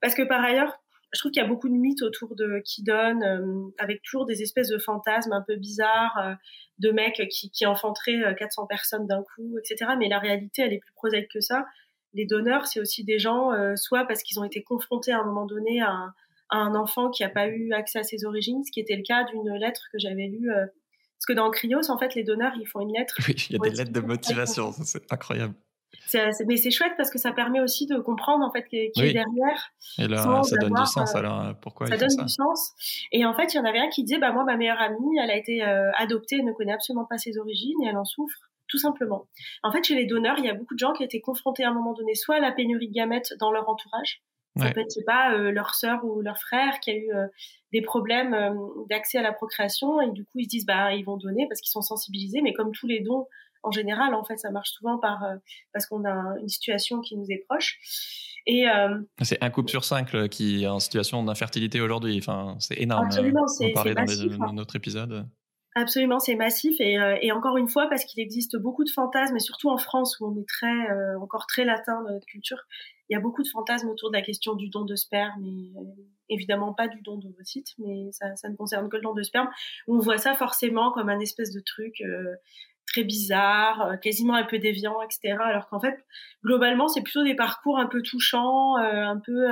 Parce 0.00 0.14
que 0.14 0.22
par 0.22 0.42
ailleurs, 0.42 0.78
je 1.12 1.20
trouve 1.20 1.32
qu'il 1.32 1.42
y 1.42 1.44
a 1.44 1.48
beaucoup 1.48 1.68
de 1.68 1.74
mythes 1.74 2.02
autour 2.02 2.34
de 2.34 2.60
qui 2.64 2.82
donne, 2.82 3.22
euh, 3.22 3.70
avec 3.78 4.02
toujours 4.02 4.26
des 4.26 4.42
espèces 4.42 4.68
de 4.68 4.78
fantasmes 4.78 5.32
un 5.32 5.42
peu 5.46 5.56
bizarres 5.56 6.18
euh, 6.18 6.34
de 6.78 6.90
mecs 6.90 7.22
qui, 7.30 7.50
qui 7.50 7.64
enfanteraient 7.64 8.34
400 8.36 8.66
personnes 8.66 9.06
d'un 9.06 9.22
coup, 9.22 9.56
etc. 9.58 9.92
Mais 9.98 10.08
la 10.08 10.18
réalité, 10.18 10.62
elle 10.62 10.72
est 10.74 10.78
plus 10.78 10.92
prosaïque 10.94 11.30
que 11.32 11.40
ça 11.40 11.64
les 12.16 12.24
donneurs, 12.24 12.66
c'est 12.66 12.80
aussi 12.80 13.04
des 13.04 13.18
gens, 13.18 13.52
euh, 13.52 13.76
soit 13.76 14.06
parce 14.06 14.22
qu'ils 14.22 14.40
ont 14.40 14.44
été 14.44 14.62
confrontés 14.62 15.12
à 15.12 15.20
un 15.20 15.24
moment 15.24 15.44
donné 15.44 15.82
à 15.82 16.12
un, 16.50 16.74
enfant 16.74 17.10
qui 17.10 17.22
n'a 17.22 17.28
pas 17.28 17.48
eu 17.48 17.72
accès 17.72 17.98
à 17.98 18.02
ses 18.02 18.24
origines, 18.24 18.64
ce 18.64 18.72
qui 18.72 18.80
était 18.80 18.96
le 18.96 19.02
cas 19.02 19.24
d'une 19.24 19.54
lettre 19.56 19.82
que 19.92 19.98
j'avais 19.98 20.26
lue. 20.26 20.50
Euh, 20.50 20.64
parce 20.64 21.26
que 21.28 21.32
dans 21.34 21.50
Cryos, 21.50 21.90
en 21.90 21.98
fait, 21.98 22.14
les 22.14 22.24
donneurs, 22.24 22.52
ils 22.58 22.66
font 22.66 22.80
une 22.80 22.92
lettre. 22.92 23.16
Oui, 23.28 23.34
il 23.50 23.56
y 23.56 23.56
a 23.56 23.70
des 23.70 23.76
lettres 23.76 23.92
de 23.92 24.00
motivation, 24.00 24.72
c'est 24.72 25.12
incroyable. 25.12 25.54
Mais 26.46 26.56
c'est 26.56 26.70
chouette 26.70 26.92
parce 26.96 27.10
que 27.10 27.18
ça 27.18 27.32
permet 27.32 27.60
aussi 27.60 27.86
de 27.86 27.98
comprendre 27.98 28.44
en 28.44 28.50
fait 28.50 28.64
qui 28.64 28.76
est 28.76 28.92
derrière. 28.94 29.72
Et 29.98 30.06
là, 30.06 30.42
ça 30.42 30.56
donne 30.60 30.74
du 30.74 30.86
sens. 30.86 31.14
Euh, 31.14 31.18
alors 31.18 31.54
pourquoi 31.60 31.86
ça 31.86 31.96
donne 31.96 32.08
du 32.08 32.28
sens. 32.28 32.72
Et 33.12 33.24
en 33.24 33.34
fait, 33.34 33.54
il 33.54 33.56
y 33.56 33.60
en 33.60 33.64
avait 33.64 33.78
un 33.78 33.88
qui 33.88 34.04
disait 34.04 34.18
bah 34.18 34.32
moi 34.32 34.44
ma 34.44 34.56
meilleure 34.56 34.80
amie, 34.80 35.18
elle 35.22 35.30
a 35.30 35.36
été 35.36 35.62
adoptée, 35.62 36.36
elle 36.38 36.44
ne 36.44 36.52
connaît 36.52 36.72
absolument 36.72 37.06
pas 37.06 37.18
ses 37.18 37.38
origines 37.38 37.76
et 37.84 37.88
elle 37.88 37.96
en 37.96 38.04
souffre 38.04 38.38
tout 38.68 38.78
simplement. 38.78 39.28
En 39.62 39.70
fait, 39.70 39.84
chez 39.84 39.94
les 39.94 40.06
donneurs, 40.06 40.38
il 40.38 40.44
y 40.44 40.50
a 40.50 40.54
beaucoup 40.54 40.74
de 40.74 40.80
gens 40.80 40.92
qui 40.92 41.04
étaient 41.04 41.20
confrontés 41.20 41.62
à 41.62 41.70
un 41.70 41.74
moment 41.74 41.92
donné 41.92 42.14
soit 42.16 42.36
à 42.36 42.40
la 42.40 42.50
pénurie 42.50 42.88
de 42.88 42.92
gamètes 42.92 43.32
dans 43.38 43.52
leur 43.52 43.68
entourage, 43.68 44.22
Ça 44.56 44.72
peut 44.72 44.80
être, 44.80 44.90
je 44.90 45.00
sais 45.00 45.04
pas, 45.04 45.36
leur 45.36 45.74
sœur 45.74 46.04
ou 46.04 46.20
leur 46.20 46.38
frère 46.38 46.80
qui 46.80 46.90
a 46.90 46.96
eu 46.96 47.10
des 47.72 47.82
problèmes 47.82 48.36
d'accès 48.90 49.18
à 49.18 49.22
la 49.22 49.32
procréation 49.32 50.00
et 50.00 50.10
du 50.10 50.24
coup 50.24 50.38
ils 50.38 50.44
se 50.44 50.48
disent 50.48 50.66
bah 50.66 50.94
ils 50.94 51.04
vont 51.04 51.16
donner 51.16 51.46
parce 51.48 51.60
qu'ils 51.60 51.70
sont 51.70 51.82
sensibilisés. 51.82 52.42
Mais 52.42 52.52
comme 52.52 52.72
tous 52.72 52.86
les 52.86 53.00
dons 53.00 53.26
en 53.62 53.70
général, 53.70 54.14
en 54.14 54.24
fait, 54.24 54.36
ça 54.36 54.50
marche 54.50 54.70
souvent 54.70 54.98
par 54.98 55.24
parce 55.72 55.86
qu'on 55.86 56.04
a 56.04 56.36
une 56.40 56.48
situation 56.48 57.00
qui 57.00 57.16
nous 57.16 57.26
est 57.30 57.44
proche. 57.48 57.78
Et 58.46 58.66
c'est 59.22 59.42
un 59.42 59.50
couple 59.50 59.70
sur 59.70 59.84
cinq 59.84 60.28
qui 60.28 60.62
est 60.62 60.68
en 60.68 60.78
situation 60.78 61.22
d'infertilité 61.24 61.80
aujourd'hui. 61.80 62.16
Enfin, 62.18 62.56
c'est 62.60 62.80
énorme. 62.80 63.06
Absolument, 63.06 63.46
c'est 63.46 63.70
On 63.70 63.74
parlait 63.74 63.94
dans, 63.94 64.02
hein. 64.02 64.52
notre 64.52 64.76
épisode. 64.76 65.26
Absolument, 65.78 66.18
c'est 66.18 66.36
massif 66.36 66.80
et, 66.80 66.98
euh, 66.98 67.18
et, 67.20 67.32
encore 67.32 67.58
une 67.58 67.68
fois 67.68 67.86
parce 67.90 68.06
qu'il 68.06 68.22
existe 68.22 68.56
beaucoup 68.56 68.82
de 68.82 68.88
fantasmes 68.88 69.36
et 69.36 69.40
surtout 69.40 69.68
en 69.68 69.76
France 69.76 70.18
où 70.18 70.26
on 70.26 70.34
est 70.40 70.48
très 70.48 70.90
euh, 70.90 71.20
encore 71.20 71.46
très 71.46 71.66
latin 71.66 72.02
dans 72.02 72.14
notre 72.14 72.24
culture, 72.24 72.56
il 73.10 73.12
y 73.12 73.16
a 73.16 73.20
beaucoup 73.20 73.42
de 73.42 73.48
fantasmes 73.48 73.90
autour 73.90 74.10
de 74.10 74.16
la 74.16 74.22
question 74.22 74.54
du 74.54 74.70
don 74.70 74.86
de 74.86 74.96
sperme 74.96 75.44
et 75.44 75.74
euh, 75.76 75.82
évidemment 76.30 76.72
pas 76.72 76.88
du 76.88 77.02
don 77.02 77.18
d'ovocytes, 77.18 77.74
mais 77.76 78.10
ça, 78.12 78.34
ça, 78.36 78.48
ne 78.48 78.56
concerne 78.56 78.88
que 78.88 78.96
le 78.96 79.02
don 79.02 79.12
de 79.12 79.22
sperme. 79.22 79.50
On 79.86 79.98
voit 79.98 80.16
ça 80.16 80.32
forcément 80.32 80.92
comme 80.92 81.10
un 81.10 81.20
espèce 81.20 81.52
de 81.52 81.60
truc 81.60 82.02
très 82.96 83.04
bizarre, 83.04 83.98
quasiment 84.00 84.34
un 84.34 84.44
peu 84.44 84.58
déviant, 84.58 85.00
etc. 85.02 85.36
Alors 85.40 85.68
qu'en 85.68 85.80
fait, 85.80 86.04
globalement, 86.44 86.88
c'est 86.88 87.02
plutôt 87.02 87.24
des 87.24 87.34
parcours 87.34 87.78
un 87.78 87.86
peu 87.86 88.02
touchants, 88.02 88.76
un 88.76 89.18
peu 89.18 89.48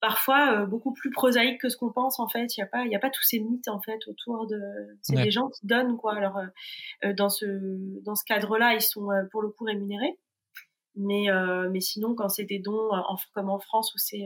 parfois 0.00 0.52
euh, 0.52 0.66
beaucoup 0.66 0.92
plus 0.92 1.10
prosaïque 1.10 1.60
que 1.60 1.68
ce 1.68 1.76
qu'on 1.76 1.92
pense 1.92 2.20
en 2.20 2.28
fait. 2.28 2.56
Il 2.56 2.60
y 2.60 2.62
a 2.62 2.66
pas, 2.66 2.84
il 2.84 2.92
y 2.92 2.96
a 2.96 2.98
pas 2.98 3.10
tous 3.10 3.22
ces 3.22 3.40
mythes 3.40 3.68
en 3.68 3.80
fait 3.80 3.98
autour 4.06 4.46
de. 4.46 4.60
C'est 5.02 5.16
des 5.16 5.30
gens 5.30 5.48
qui 5.48 5.66
donnent 5.66 5.96
quoi. 5.96 6.14
Alors 6.14 6.38
euh, 6.38 6.46
euh, 7.04 7.12
dans 7.12 7.28
ce 7.28 7.46
dans 8.04 8.14
ce 8.14 8.24
cadre-là, 8.24 8.74
ils 8.74 8.82
sont 8.82 9.08
pour 9.30 9.42
le 9.42 9.50
coup 9.50 9.64
rémunérés. 9.64 10.18
Mais 10.96 11.26
mais 11.70 11.80
sinon, 11.80 12.14
quand 12.14 12.28
c'est 12.28 12.44
des 12.44 12.58
dons 12.58 12.90
en, 12.92 13.16
comme 13.32 13.50
en 13.50 13.60
France 13.60 13.94
où 13.94 13.98
c'est 13.98 14.24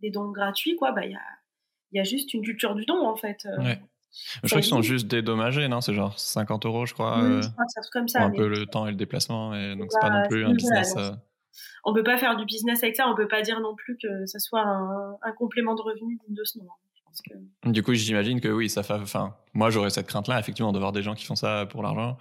des 0.00 0.10
dons 0.10 0.30
gratuits 0.30 0.74
quoi, 0.76 0.90
bah 0.92 1.04
il 1.04 1.12
y 1.12 1.16
a 1.16 1.22
il 1.92 1.98
y 1.98 2.00
a 2.00 2.04
juste 2.04 2.32
une 2.34 2.42
culture 2.42 2.74
du 2.74 2.84
don 2.86 3.06
en 3.06 3.16
fait. 3.16 3.46
Ouais. 3.58 3.80
Je 4.42 4.48
crois 4.48 4.60
qu'ils 4.60 4.70
sont 4.70 4.82
juste 4.82 5.06
dédommagés, 5.06 5.68
non? 5.68 5.80
C'est 5.80 5.94
genre 5.94 6.18
50 6.18 6.66
euros, 6.66 6.86
je 6.86 6.94
crois. 6.94 7.22
Oui, 7.22 7.42
je 7.42 7.48
crois 7.48 7.64
que 7.64 7.90
comme 7.92 8.08
ça. 8.08 8.22
un 8.22 8.30
peu 8.30 8.48
le 8.48 8.66
temps 8.66 8.86
et 8.86 8.90
le 8.90 8.96
déplacement, 8.96 9.54
et 9.54 9.74
donc 9.76 9.90
c'est 9.90 10.00
pas 10.00 10.10
non 10.10 10.28
plus 10.28 10.44
un 10.44 10.52
business 10.52 10.96
on 11.84 11.92
peut 11.92 12.02
pas 12.02 12.18
faire 12.18 12.36
du 12.36 12.44
business 12.44 12.82
avec 12.82 12.96
ça. 12.96 13.08
On 13.08 13.14
peut 13.14 13.28
pas 13.28 13.42
dire 13.42 13.60
non 13.60 13.74
plus 13.74 13.96
que 13.96 14.26
ça 14.26 14.38
soit 14.38 14.62
un, 14.62 15.32
complément 15.36 15.74
de 15.74 15.82
revenu 15.82 16.18
digne 16.24 16.34
de 16.34 16.44
ce 16.44 16.58
nom. 16.58 16.66
Hein. 17.64 17.70
Du 17.70 17.82
coup, 17.82 17.92
j'imagine 17.92 18.40
que 18.40 18.48
oui, 18.48 18.70
ça 18.70 18.82
fait. 18.82 18.94
Enfin, 18.94 19.34
moi, 19.52 19.68
j'aurais 19.68 19.90
cette 19.90 20.06
crainte-là, 20.06 20.38
effectivement, 20.38 20.72
de 20.72 20.78
voir 20.78 20.92
des 20.92 21.02
gens 21.02 21.14
qui 21.14 21.26
font 21.26 21.36
ça 21.36 21.66
pour 21.66 21.82
l'argent. 21.82 22.16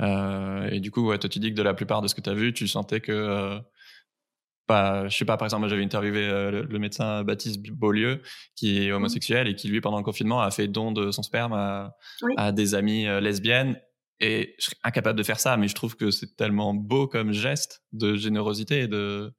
Euh, 0.00 0.68
et 0.70 0.80
du 0.80 0.90
coup, 0.90 1.16
toi, 1.16 1.28
tu 1.30 1.38
dis 1.38 1.50
que 1.50 1.56
de 1.56 1.62
la 1.62 1.72
plupart 1.72 2.02
de 2.02 2.08
ce 2.08 2.14
que 2.14 2.20
tu 2.20 2.28
as 2.28 2.34
vu, 2.34 2.52
tu 2.52 2.68
sentais 2.68 3.00
que. 3.00 3.58
Euh, 4.70 5.02
pas, 5.02 5.08
je 5.08 5.16
sais 5.16 5.24
pas, 5.24 5.36
par 5.36 5.46
exemple, 5.46 5.68
j'avais 5.68 5.84
interviewé 5.84 6.26
euh, 6.28 6.64
le, 6.68 6.78
médecin 6.78 7.22
Baptiste 7.22 7.60
Beaulieu, 7.70 8.22
qui 8.56 8.84
est 8.84 8.90
mmh. 8.90 8.94
homosexuel 8.94 9.48
et 9.48 9.54
qui, 9.54 9.68
lui, 9.68 9.80
pendant 9.80 9.98
le 9.98 10.04
confinement, 10.04 10.40
a 10.40 10.50
fait 10.50 10.68
don 10.68 10.92
de 10.92 11.10
son 11.10 11.22
sperme 11.22 11.52
à 12.36 12.52
des 12.52 12.74
amies 12.74 13.04
lesbiennes 13.20 13.76
et 14.20 14.54
je 14.58 14.66
serais 14.66 14.76
incapable 14.84 15.18
de 15.18 15.22
faire 15.22 15.40
ça, 15.40 15.56
mais 15.56 15.68
je 15.68 15.74
trouve 15.74 15.96
que 15.96 16.10
c'est 16.10 16.36
tellement 16.36 16.72
beau 16.72 17.08
comme 17.08 17.32
geste 17.32 17.82
de 17.92 18.14
générosité 18.14 18.80
et 18.80 18.88
de. 18.88 19.32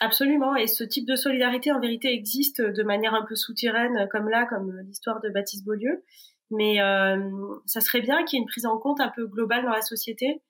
Absolument. 0.00 0.56
Et 0.56 0.66
ce 0.66 0.84
type 0.84 1.06
de 1.06 1.16
solidarité, 1.16 1.72
en 1.72 1.80
vérité, 1.80 2.12
existe 2.12 2.62
de 2.62 2.82
manière 2.82 3.14
un 3.14 3.24
peu 3.26 3.34
souterraine, 3.34 4.08
comme 4.10 4.28
là, 4.28 4.46
comme 4.46 4.72
l'histoire 4.86 5.20
de 5.20 5.28
Baptiste 5.28 5.64
Beaulieu. 5.64 6.04
Mais 6.50 6.80
euh, 6.80 7.30
ça 7.66 7.80
serait 7.80 8.00
bien 8.00 8.24
qu'il 8.24 8.38
y 8.38 8.40
ait 8.40 8.42
une 8.42 8.48
prise 8.48 8.66
en 8.66 8.78
compte 8.78 9.00
un 9.00 9.12
peu 9.14 9.26
globale 9.26 9.64
dans 9.64 9.70
la 9.70 9.82
société 9.82 10.42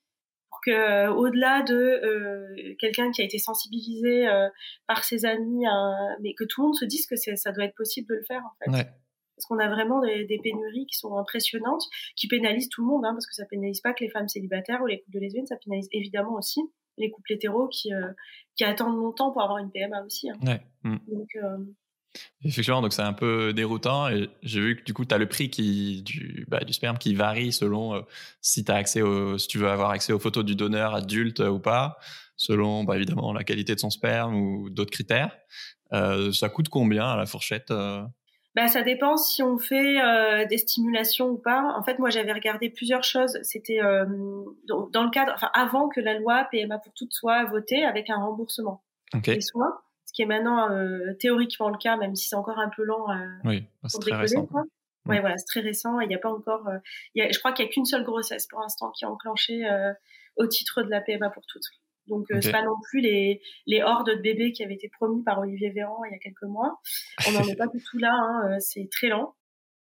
pour 0.50 0.60
que, 0.64 0.70
euh, 0.70 1.12
au-delà 1.14 1.62
de 1.62 1.74
euh, 1.74 2.74
quelqu'un 2.78 3.10
qui 3.10 3.22
a 3.22 3.24
été 3.24 3.38
sensibilisé 3.38 4.28
euh, 4.28 4.48
par 4.86 5.04
ses 5.04 5.24
amis, 5.24 5.64
mais 6.20 6.34
que 6.34 6.44
tout 6.44 6.60
le 6.60 6.66
monde 6.66 6.76
se 6.76 6.84
dise 6.84 7.06
que 7.06 7.16
ça 7.16 7.52
doit 7.52 7.64
être 7.64 7.76
possible 7.76 8.08
de 8.08 8.14
le 8.16 8.24
faire, 8.24 8.42
en 8.44 8.64
fait. 8.64 8.70
Ouais 8.70 8.90
parce 9.40 9.46
qu'on 9.46 9.58
a 9.58 9.68
vraiment 9.68 10.02
des, 10.02 10.38
pénuries 10.42 10.84
qui 10.84 10.98
sont 10.98 11.16
impressionnantes, 11.16 11.84
qui 12.14 12.28
pénalisent 12.28 12.68
tout 12.68 12.82
le 12.82 12.88
monde, 12.88 13.06
hein, 13.06 13.14
parce 13.14 13.26
que 13.26 13.34
ça 13.34 13.46
pénalise 13.46 13.80
pas 13.80 13.94
que 13.94 14.04
les 14.04 14.10
femmes 14.10 14.28
célibataires 14.28 14.82
ou 14.82 14.86
les 14.86 15.00
couples 15.00 15.14
de 15.16 15.20
lesbiennes, 15.20 15.46
ça 15.46 15.56
pénalise 15.56 15.88
évidemment 15.92 16.34
aussi 16.34 16.60
les 16.98 17.10
couples 17.10 17.32
hétéros 17.32 17.68
qui, 17.68 17.92
euh, 17.92 18.12
qui 18.56 18.64
attendent 18.64 18.96
longtemps 18.96 19.32
pour 19.32 19.42
avoir 19.42 19.58
une 19.58 19.70
PMA 19.70 20.04
aussi. 20.04 20.30
Hein. 20.30 20.38
Ouais. 20.46 20.60
Mm. 20.84 20.98
Donc, 21.08 21.28
euh, 21.36 21.58
Effectivement, 22.44 22.82
donc 22.82 22.92
c'est 22.92 23.02
un 23.02 23.12
peu 23.12 23.52
déroutant. 23.52 24.08
Et 24.08 24.30
j'ai 24.42 24.60
vu 24.60 24.76
que 24.76 24.84
du 24.84 24.94
coup, 24.94 25.04
tu 25.04 25.14
as 25.14 25.18
le 25.18 25.28
prix 25.28 25.50
qui, 25.50 26.02
du, 26.02 26.46
bah, 26.48 26.60
du 26.60 26.72
sperme 26.72 26.98
qui 26.98 27.14
varie 27.14 27.52
selon 27.52 27.94
euh, 27.94 28.00
si, 28.40 28.64
as 28.68 28.74
accès 28.74 29.02
au, 29.02 29.38
si 29.38 29.48
tu 29.48 29.58
veux 29.58 29.68
avoir 29.68 29.90
accès 29.90 30.12
aux 30.12 30.18
photos 30.18 30.44
du 30.44 30.56
donneur 30.56 30.94
adulte 30.94 31.40
ou 31.40 31.58
pas, 31.60 31.98
selon 32.36 32.84
bah, 32.84 32.96
évidemment 32.96 33.32
la 33.32 33.44
qualité 33.44 33.74
de 33.74 33.80
son 33.80 33.90
sperme 33.90 34.34
ou 34.36 34.70
d'autres 34.70 34.90
critères. 34.90 35.36
ça 35.90 36.48
coûte 36.48 36.68
combien 36.68 37.08
à 37.08 37.16
la 37.16 37.26
fourchette 37.26 37.72
bah, 38.56 38.66
ça 38.66 38.82
dépend 38.82 39.16
si 39.16 39.42
on 39.42 39.58
fait 39.58 40.00
euh, 40.00 40.44
des 40.46 40.58
stimulations 40.58 41.28
ou 41.28 41.38
pas. 41.38 41.72
En 41.76 41.84
fait, 41.84 41.98
moi, 41.98 42.10
j'avais 42.10 42.32
regardé 42.32 42.68
plusieurs 42.68 43.04
choses. 43.04 43.38
C'était 43.42 43.80
euh, 43.80 44.04
dans, 44.66 45.04
le 45.04 45.10
cadre, 45.10 45.32
enfin, 45.34 45.50
avant 45.54 45.88
que 45.88 46.00
la 46.00 46.18
loi 46.18 46.48
PMA 46.50 46.78
pour 46.78 46.92
toutes 46.94 47.12
soit 47.12 47.44
votée, 47.44 47.84
avec 47.84 48.10
un 48.10 48.16
remboursement 48.16 48.82
des 49.14 49.40
soins, 49.40 49.78
ce 50.10 50.12
qui 50.12 50.22
est 50.22 50.26
maintenant 50.26 50.72
euh, 50.72 51.14
théoriquement 51.20 51.68
le 51.68 51.78
cas, 51.78 51.96
même 51.96 52.16
si 52.16 52.26
c'est 52.26 52.34
encore 52.34 52.58
un 52.58 52.68
peu 52.68 52.82
lent. 52.82 53.06
oui, 53.44 53.64
c'est 53.86 54.00
très 54.00 54.16
récent. 54.16 54.44
Quoi. 54.46 54.64
Ouais, 55.06 55.20
voilà, 55.20 55.38
c'est 55.38 55.46
très 55.46 55.60
récent. 55.60 56.00
Il 56.00 56.08
n'y 56.08 56.16
a 56.16 56.18
pas 56.18 56.32
encore. 56.32 56.68
Y 57.14 57.22
a, 57.22 57.30
je 57.30 57.38
crois 57.38 57.52
qu'il 57.52 57.64
n'y 57.64 57.70
a 57.70 57.72
qu'une 57.72 57.84
seule 57.84 58.04
grossesse 58.04 58.46
pour 58.48 58.60
l'instant 58.60 58.90
qui 58.90 59.04
est 59.04 59.08
enclenchée 59.08 59.62
au 60.36 60.46
titre 60.46 60.82
de 60.82 60.90
la 60.90 61.00
PMA 61.00 61.30
pour 61.30 61.44
toutes. 61.46 61.66
Donc 62.10 62.30
euh, 62.30 62.40
c'est 62.40 62.52
pas 62.52 62.64
non 62.64 62.76
plus 62.90 63.00
les, 63.00 63.40
les 63.66 63.82
hordes 63.82 64.10
de 64.10 64.14
bébés 64.16 64.52
qui 64.52 64.64
avaient 64.64 64.74
été 64.74 64.88
promis 64.88 65.22
par 65.22 65.38
Olivier 65.38 65.70
Véran 65.70 66.04
il 66.04 66.12
y 66.12 66.14
a 66.14 66.18
quelques 66.18 66.42
mois. 66.42 66.80
On 67.28 67.32
n'en 67.32 67.44
est 67.44 67.56
pas 67.56 67.68
du 67.68 67.82
tout 67.82 67.98
là, 67.98 68.12
hein, 68.12 68.50
euh, 68.50 68.56
c'est 68.58 68.88
très 68.90 69.08
lent 69.08 69.34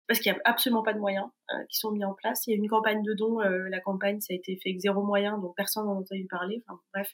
parce 0.08 0.20
qu'il 0.20 0.32
y 0.32 0.36
a 0.36 0.40
absolument 0.46 0.84
pas 0.84 0.94
de 0.94 1.00
moyens 1.00 1.28
euh, 1.52 1.56
qui 1.70 1.78
sont 1.78 1.92
mis 1.92 2.04
en 2.06 2.14
place. 2.14 2.48
Il 2.48 2.52
y 2.52 2.54
a 2.54 2.58
une 2.58 2.68
campagne 2.68 3.04
de 3.04 3.14
dons, 3.14 3.40
la 3.40 3.80
campagne 3.80 4.20
ça 4.20 4.34
a 4.34 4.36
été 4.36 4.60
fait 4.62 4.70
avec 4.70 4.80
zéro 4.80 5.04
moyen, 5.04 5.38
donc 5.38 5.56
personne 5.56 5.86
n'en 5.86 5.96
a 5.96 6.00
entendu 6.00 6.26
parler. 6.30 6.64
Enfin 6.68 6.80
bref, 6.94 7.12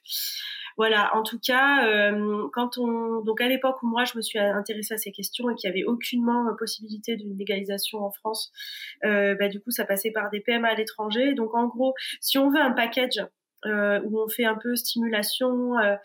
voilà. 0.78 1.16
En 1.16 1.24
tout 1.24 1.40
cas, 1.40 2.12
quand 2.54 2.78
on 2.78 3.22
donc 3.22 3.42
à 3.42 3.48
l'époque 3.48 3.82
où 3.84 3.88
moi 3.88 4.06
je 4.06 4.18
me 4.18 4.22
suis 4.22 4.40
intéressée 4.40 4.94
à 4.94 4.98
ces 4.98 5.12
questions 5.12 5.50
et 5.50 5.56
qu'il 5.56 5.70
y 5.70 5.74
avait 5.74 5.84
aucunement 5.84 6.46
possibilité 6.58 7.16
d'une 7.16 7.38
légalisation 7.38 8.00
en 8.00 8.12
France, 8.12 8.52
bah, 9.02 9.48
du 9.50 9.60
coup 9.60 9.72
ça 9.72 9.86
passait 9.86 10.12
par 10.12 10.30
des 10.30 10.40
PMA 10.40 10.70
à 10.70 10.76
l'étranger. 10.76 11.34
Donc 11.34 11.54
en 11.56 11.68
gros, 11.68 11.94
si 12.22 12.38
on 12.38 12.50
veut 12.50 12.62
un 12.62 12.72
package 12.72 13.20
euh, 13.66 14.02
où 14.04 14.22
on 14.22 14.28
fait 14.28 14.46
un 14.46 14.56
peu 14.56 14.76
stimulation, 14.76 15.78
euh, 15.78 15.96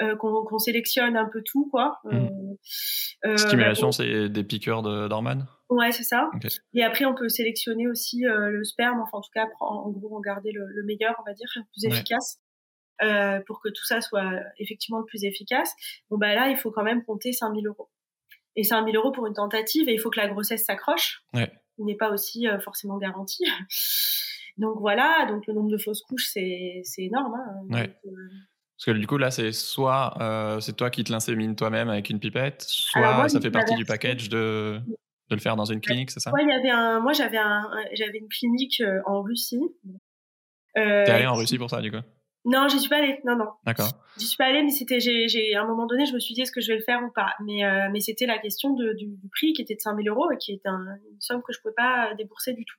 euh, 0.00 0.14
qu'on 0.16 0.58
sélectionne 0.58 1.16
un 1.16 1.24
peu 1.24 1.42
tout, 1.44 1.68
quoi. 1.70 1.98
Mmh. 2.04 3.36
stimulation, 3.36 3.88
bah, 3.88 3.92
c'est 3.92 4.28
des 4.28 4.44
piqûres 4.44 4.82
d'hormones? 4.82 5.46
Ouais, 5.68 5.92
c'est 5.92 6.02
ça. 6.02 6.30
Et 6.74 6.82
après, 6.82 7.04
on 7.04 7.14
peut 7.14 7.28
sélectionner 7.28 7.88
aussi 7.88 8.22
le 8.22 8.64
sperme, 8.64 9.00
enfin 9.00 9.18
en 9.18 9.20
tout 9.20 9.30
cas, 9.34 9.46
en, 9.60 9.90
gros, 9.90 10.16
en 10.16 10.20
garder 10.20 10.50
le, 10.52 10.82
meilleur, 10.84 11.14
on 11.20 11.24
va 11.24 11.34
dire, 11.34 11.48
le 11.56 11.62
plus 11.62 11.84
efficace. 11.84 12.40
pour 13.46 13.60
que 13.60 13.68
tout 13.68 13.84
ça 13.84 14.00
soit 14.00 14.32
effectivement 14.58 15.00
le 15.00 15.04
plus 15.04 15.24
efficace, 15.24 15.72
bon 16.10 16.16
bah 16.16 16.34
là 16.34 16.48
il 16.48 16.56
faut 16.56 16.70
quand 16.70 16.84
même 16.84 17.04
compter 17.04 17.32
5000 17.32 17.66
euros. 17.66 17.90
Et 18.56 18.64
5000 18.64 18.96
euros 18.96 19.12
pour 19.12 19.26
une 19.26 19.34
tentative, 19.34 19.88
et 19.88 19.92
il 19.92 20.00
faut 20.00 20.10
que 20.10 20.18
la 20.18 20.28
grossesse 20.28 20.64
s'accroche. 20.64 21.22
Ouais. 21.34 21.52
Il 21.76 21.84
n'est 21.84 21.96
pas 21.96 22.10
aussi 22.10 22.46
forcément 22.64 22.96
garanti. 22.96 23.44
Donc 24.58 24.78
voilà, 24.80 25.24
donc 25.28 25.46
le 25.46 25.54
nombre 25.54 25.70
de 25.70 25.78
fausses 25.78 26.02
couches, 26.02 26.30
c'est 26.32 26.82
énorme. 26.98 27.34
Hein, 27.34 27.74
ouais. 27.74 27.96
Euh, 28.06 28.10
Parce 28.76 28.86
que 28.86 28.90
du 28.90 29.06
coup, 29.06 29.16
là, 29.16 29.30
c'est 29.30 29.52
soit 29.52 30.20
euh, 30.20 30.58
c'est 30.58 30.76
toi 30.76 30.90
qui 30.90 31.04
te 31.04 31.12
l'insémines 31.12 31.54
toi-même 31.54 31.88
avec 31.88 32.10
une 32.10 32.18
pipette, 32.18 32.62
soit 32.62 33.28
ça 33.28 33.40
fait 33.40 33.52
partie 33.52 33.76
du 33.76 33.84
package 33.84 34.28
de, 34.28 34.80
de 35.30 35.34
le 35.34 35.40
faire 35.40 35.56
dans 35.56 35.64
une 35.64 35.80
clinique, 35.80 36.10
c'est 36.10 36.20
ça? 36.20 36.30
Moi, 36.30 36.42
il 36.42 36.48
y 36.48 36.52
avait 36.52 36.70
un, 36.70 37.00
moi 37.00 37.12
j'avais 37.12 37.38
un, 37.38 37.68
j'avais 37.92 38.18
une 38.18 38.28
clinique 38.28 38.80
euh, 38.80 39.00
en 39.06 39.22
Russie. 39.22 39.60
Euh, 40.76 41.04
T'es 41.04 41.10
allé 41.10 41.26
en 41.26 41.34
Russie 41.34 41.58
pour 41.58 41.70
ça, 41.70 41.80
du 41.80 41.90
coup? 41.90 41.98
Non, 42.44 42.68
j'y 42.68 42.78
suis 42.78 42.88
pas 42.88 42.98
allée. 42.98 43.20
Non, 43.24 43.36
non. 43.36 43.48
D'accord. 43.64 43.90
J'y 44.16 44.26
suis 44.26 44.36
pas 44.36 44.46
allée, 44.46 44.62
mais 44.62 44.70
c'était, 44.70 45.00
j'ai, 45.00 45.54
à 45.54 45.62
un 45.62 45.66
moment 45.66 45.86
donné, 45.86 46.06
je 46.06 46.14
me 46.14 46.18
suis 46.18 46.34
dit 46.34 46.42
est-ce 46.42 46.52
que 46.52 46.60
je 46.60 46.68
vais 46.68 46.76
le 46.76 46.84
faire 46.84 47.02
ou 47.02 47.10
pas? 47.10 47.34
Mais, 47.44 47.60
mais 47.90 48.00
c'était 48.00 48.26
la 48.26 48.38
question 48.38 48.72
de, 48.74 48.94
du, 48.94 49.10
prix 49.32 49.52
qui 49.52 49.60
était 49.60 49.74
de 49.74 49.80
5000 49.80 50.08
euros 50.08 50.30
et 50.30 50.38
qui 50.38 50.52
est 50.52 50.62
une 50.64 50.98
somme 51.20 51.42
que 51.42 51.52
je 51.52 51.60
pouvais 51.60 51.74
pas 51.74 52.14
débourser 52.14 52.54
du 52.54 52.64
tout. 52.64 52.76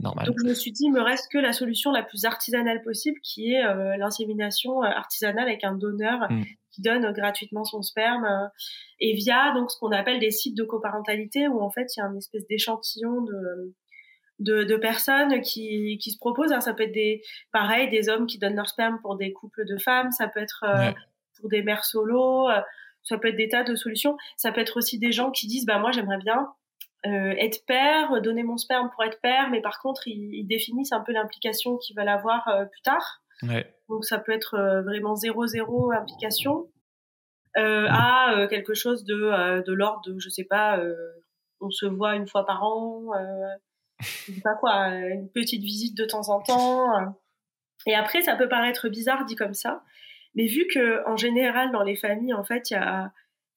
Donc 0.00 0.38
je 0.38 0.44
me 0.44 0.54
suis 0.54 0.72
dit, 0.72 0.84
il 0.84 0.92
me 0.92 1.02
reste 1.02 1.30
que 1.30 1.38
la 1.38 1.52
solution 1.52 1.90
la 1.90 2.02
plus 2.02 2.24
artisanale 2.24 2.82
possible, 2.82 3.18
qui 3.22 3.52
est 3.52 3.64
euh, 3.64 3.96
l'insémination 3.96 4.82
euh, 4.82 4.86
artisanale 4.86 5.48
avec 5.48 5.64
un 5.64 5.74
donneur 5.74 6.30
mm. 6.30 6.42
Qui 6.76 6.82
donne 6.82 7.10
gratuitement 7.12 7.64
son 7.64 7.82
sperme 7.82 8.24
euh, 8.24 8.46
et 9.00 9.14
via 9.14 9.52
donc 9.54 9.70
ce 9.70 9.78
qu'on 9.78 9.92
appelle 9.92 10.20
des 10.20 10.30
sites 10.30 10.56
de 10.56 10.64
coparentalité 10.64 11.48
où 11.48 11.60
en 11.60 11.70
fait 11.70 11.86
il 11.96 12.00
y 12.00 12.02
a 12.02 12.06
une 12.06 12.18
espèce 12.18 12.46
d'échantillon 12.46 13.22
de, 13.22 13.74
de, 14.38 14.64
de 14.64 14.76
personnes 14.76 15.40
qui, 15.40 15.98
qui 15.98 16.10
se 16.10 16.18
proposent. 16.18 16.52
Hein. 16.52 16.60
Ça 16.60 16.74
peut 16.74 16.84
être 16.84 16.92
des 16.92 17.22
pareil 17.52 17.88
des 17.90 18.08
hommes 18.08 18.26
qui 18.26 18.38
donnent 18.38 18.56
leur 18.56 18.68
sperme 18.68 19.00
pour 19.00 19.16
des 19.16 19.32
couples 19.32 19.66
de 19.66 19.78
femmes, 19.78 20.10
ça 20.10 20.28
peut 20.28 20.40
être 20.40 20.64
pour 21.40 21.48
des 21.48 21.62
mères 21.62 21.84
solo, 21.84 22.48
ça 23.02 23.18
peut 23.18 23.28
être 23.28 23.36
des 23.36 23.48
tas 23.48 23.64
de 23.64 23.74
solutions. 23.74 24.16
Ça 24.36 24.52
peut 24.52 24.60
être 24.60 24.76
aussi 24.76 24.98
des 24.98 25.12
gens 25.12 25.30
qui 25.30 25.46
disent 25.46 25.66
bah 25.66 25.78
moi 25.78 25.90
j'aimerais 25.92 26.18
bien 26.18 26.48
euh, 27.06 27.34
être 27.38 27.64
père, 27.66 28.20
donner 28.20 28.42
mon 28.42 28.56
sperme 28.56 28.90
pour 28.90 29.04
être 29.04 29.20
père, 29.20 29.48
mais 29.50 29.60
par 29.60 29.78
contre, 29.78 30.08
ils, 30.08 30.44
définissent 30.46 30.92
un 30.92 31.00
peu 31.00 31.12
l'implication 31.12 31.76
qu'ils 31.76 31.96
veulent 31.96 32.08
avoir 32.08 32.48
euh, 32.48 32.64
plus 32.64 32.80
tard. 32.82 33.22
Ouais. 33.42 33.74
Donc, 33.88 34.04
ça 34.04 34.18
peut 34.18 34.32
être 34.32 34.54
euh, 34.54 34.82
vraiment 34.82 35.16
zéro 35.16 35.46
zéro 35.46 35.92
implication. 35.92 36.68
euh, 37.56 37.86
à 37.88 38.46
quelque 38.48 38.74
chose 38.74 39.04
de 39.04 39.62
de 39.64 39.72
l'ordre 39.72 40.02
de 40.06 40.18
je 40.18 40.28
sais 40.28 40.44
pas 40.44 40.78
on 41.60 41.70
se 41.70 41.86
voit 41.86 42.14
une 42.14 42.28
fois 42.28 42.44
par 42.44 42.62
an 42.62 43.12
je 43.98 44.32
sais 44.34 44.40
pas 44.42 44.54
quoi 44.56 44.88
une 44.88 45.30
petite 45.30 45.62
visite 45.62 45.96
de 45.96 46.04
temps 46.04 46.28
en 46.28 46.42
temps 46.42 47.16
et 47.86 47.94
après 47.94 48.20
ça 48.20 48.36
peut 48.36 48.48
paraître 48.48 48.90
bizarre 48.90 49.24
dit 49.24 49.36
comme 49.36 49.54
ça 49.54 49.82
mais 50.34 50.44
vu 50.44 50.66
que 50.66 51.08
en 51.08 51.16
général 51.16 51.72
dans 51.72 51.82
les 51.82 51.96
familles 51.96 52.34
en 52.34 52.44
fait 52.44 52.70
il 52.70 52.74
y 52.74 52.76
a 52.76 53.10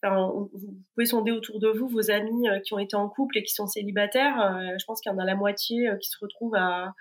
vous 0.04 0.50
pouvez 0.94 1.06
sonder 1.06 1.32
autour 1.32 1.60
de 1.60 1.68
vous 1.68 1.88
vos 1.88 2.12
amis 2.12 2.48
euh, 2.48 2.60
qui 2.60 2.74
ont 2.74 2.80
été 2.80 2.96
en 2.96 3.10
couple 3.10 3.38
et 3.38 3.44
qui 3.44 3.54
sont 3.54 3.68
célibataires. 3.68 4.40
Euh, 4.42 4.78
je 4.80 4.86
pense 4.86 5.02
qu'il 5.02 5.12
y 5.12 5.16
en 5.16 5.20
a 5.20 5.26
la 5.26 5.36
moitié 5.36 5.90
euh, 5.90 5.98
qui 5.98 6.10
se 6.10 6.18
retrouvent 6.20 6.56
à, 6.56 6.94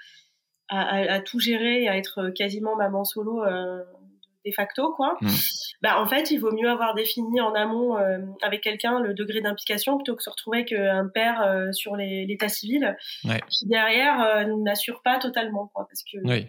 à, 0.68 1.20
tout 1.20 1.40
gérer 1.40 1.82
et 1.82 1.88
à 1.88 1.96
être 1.96 2.30
quasiment 2.30 2.76
maman 2.76 3.04
solo 3.04 3.42
de 3.44 4.52
facto, 4.52 4.92
quoi. 4.94 5.16
Mmh. 5.20 5.28
Bah, 5.82 6.00
en 6.00 6.06
fait, 6.06 6.30
il 6.30 6.38
vaut 6.38 6.52
mieux 6.52 6.68
avoir 6.68 6.94
défini 6.94 7.40
en 7.40 7.54
amont 7.54 7.96
avec 8.42 8.62
quelqu'un 8.62 9.00
le 9.00 9.14
degré 9.14 9.40
d'implication 9.40 9.96
plutôt 9.96 10.16
que 10.16 10.22
se 10.22 10.30
retrouver 10.30 10.58
avec 10.58 10.72
un 10.72 11.08
père 11.08 11.68
sur 11.72 11.96
l'état 11.96 12.48
civil 12.48 12.96
qui 13.50 13.66
derrière 13.66 14.46
n'assure 14.58 15.02
pas 15.02 15.18
totalement, 15.18 15.70
quoi, 15.75 15.87
parce 15.88 16.02
que 16.02 16.46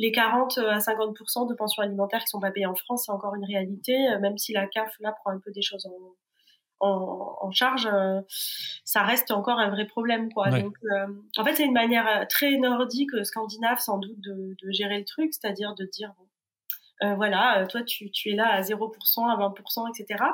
les 0.00 0.12
40 0.12 0.56
à 0.58 0.78
50% 0.78 1.46
de 1.46 1.54
pensions 1.54 1.82
alimentaires 1.82 2.20
qui 2.20 2.28
sont 2.28 2.40
pas 2.40 2.50
payées 2.50 2.66
en 2.66 2.74
France, 2.74 3.04
c'est 3.04 3.12
encore 3.12 3.34
une 3.34 3.44
réalité, 3.44 3.94
euh, 4.08 4.18
même 4.18 4.38
si 4.38 4.54
la 4.54 4.66
CAF 4.66 4.96
là 5.00 5.12
prend 5.12 5.30
un 5.30 5.38
peu 5.38 5.52
des 5.52 5.60
choses 5.60 5.86
en, 5.86 6.14
charge, 7.52 7.86
euh, 7.86 8.20
ça 8.84 9.02
reste 9.02 9.30
encore 9.30 9.58
un 9.58 9.70
vrai 9.70 9.86
problème. 9.86 10.32
Quoi. 10.32 10.50
Donc, 10.50 10.74
euh, 10.84 11.06
en 11.36 11.44
fait, 11.44 11.54
c'est 11.54 11.64
une 11.64 11.72
manière 11.72 12.26
très 12.28 12.56
nordique, 12.56 13.10
scandinave 13.24 13.78
sans 13.78 13.98
doute, 13.98 14.20
de, 14.20 14.54
gérer 14.70 14.98
le 14.98 15.04
truc, 15.04 15.32
c'est-à-dire 15.32 15.74
de 15.74 15.84
dire, 15.84 16.12
voilà, 17.16 17.66
toi, 17.66 17.82
tu, 17.82 18.10
es 18.26 18.34
là 18.34 18.48
à 18.48 18.60
0%, 18.60 18.74
à 19.28 19.36
20%, 19.36 19.88
etc. 19.88 20.24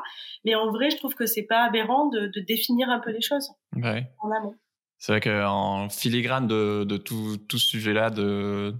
Mais 0.44 0.54
en 0.54 0.70
vrai, 0.70 0.90
je 0.90 0.96
trouve 0.96 1.14
que 1.14 1.26
c'est 1.26 1.44
pas 1.44 1.64
aberrant 1.64 2.06
de, 2.06 2.40
définir 2.40 2.90
un 2.90 2.98
peu 2.98 3.10
les 3.10 3.22
choses 3.22 3.50
en 3.74 4.30
amont. 4.30 4.54
C'est 4.98 5.12
vrai 5.12 5.20
qu'en 5.20 5.88
filigrane 5.90 6.46
de, 6.46 6.96
tout, 6.96 7.36
tout 7.48 7.58
ce 7.58 7.66
sujet-là 7.66 8.10
de, 8.10 8.74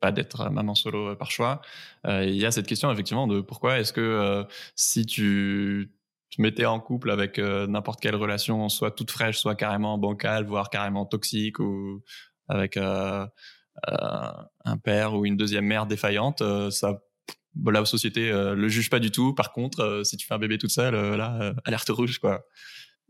pas 0.00 0.12
d'être 0.12 0.50
maman 0.50 0.74
solo 0.74 1.10
euh, 1.10 1.14
par 1.14 1.30
choix. 1.30 1.60
Euh, 2.06 2.24
il 2.24 2.36
y 2.36 2.46
a 2.46 2.50
cette 2.50 2.66
question 2.66 2.90
effectivement 2.90 3.26
de 3.26 3.40
pourquoi 3.40 3.78
est-ce 3.78 3.92
que 3.92 4.00
euh, 4.00 4.44
si 4.74 5.06
tu 5.06 5.90
te 6.30 6.40
mettais 6.40 6.66
en 6.66 6.80
couple 6.80 7.10
avec 7.10 7.38
n'importe 7.38 8.00
quelle 8.00 8.16
relation, 8.16 8.68
soit 8.68 8.90
toute 8.90 9.10
fraîche, 9.10 9.38
soit 9.38 9.54
carrément 9.54 9.98
bancale, 9.98 10.44
voire 10.44 10.70
carrément 10.70 11.06
toxique, 11.06 11.58
ou 11.58 12.02
avec 12.48 12.76
un 12.76 13.28
père 14.82 15.14
ou 15.14 15.26
une 15.26 15.36
deuxième 15.36 15.64
mère 15.64 15.86
défaillante, 15.86 16.42
ça 16.70 17.02
la 17.66 17.84
société 17.84 18.30
le 18.30 18.68
juge 18.68 18.90
pas 18.90 19.00
du 19.00 19.10
tout. 19.10 19.34
Par 19.34 19.52
contre, 19.52 20.02
si 20.04 20.16
tu 20.16 20.26
fais 20.26 20.34
un 20.34 20.38
bébé 20.38 20.58
toute 20.58 20.70
seule, 20.70 20.94
là, 21.16 21.52
alerte 21.64 21.88
rouge, 21.88 22.18
quoi. 22.18 22.44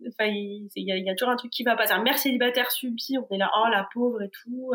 Enfin, 0.09 0.31
il 0.31 0.71
y, 0.77 1.11
a, 1.11 1.15
toujours 1.15 1.31
un 1.31 1.37
truc 1.37 1.51
qui 1.51 1.63
va 1.63 1.77
pas. 1.77 1.93
Un 1.93 2.03
mère 2.03 2.17
célibataire 2.17 2.71
subie, 2.71 3.19
on 3.19 3.35
est 3.35 3.39
là, 3.39 3.51
oh 3.55 3.69
la 3.71 3.87
pauvre 3.93 4.23
et 4.23 4.31
tout 4.31 4.73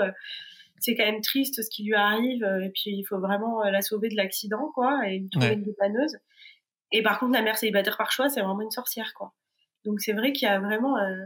c'est 0.80 0.96
quand 0.96 1.06
même 1.06 1.22
triste 1.22 1.62
ce 1.62 1.70
qui 1.70 1.84
lui 1.84 1.96
arrive 1.96 2.44
euh, 2.44 2.66
et 2.66 2.70
puis 2.70 2.92
il 2.92 3.04
faut 3.04 3.20
vraiment 3.20 3.64
euh, 3.64 3.72
la 3.72 3.82
sauver 3.82 4.10
de 4.10 4.16
l'accident 4.16 4.72
quoi 4.74 5.02
et 5.08 5.26
trouver 5.32 5.54
une 5.54 5.64
dépanneuse 5.64 6.18
et 6.92 7.04
par 7.04 7.20
contre 7.20 7.34
la 7.34 7.42
mère 7.42 7.58
célibataire 7.58 7.98
par 7.98 8.12
choix 8.12 8.30
c'est 8.30 8.42
vraiment 8.42 8.62
une 8.62 8.72
sorcière 8.72 9.14
quoi. 9.14 9.34
Donc 9.84 10.02
c'est 10.02 10.14
vrai 10.14 10.34
qu'il 10.34 10.48
y 10.48 10.52
a 10.52 10.60
vraiment 10.60 10.98
euh, 10.98 11.26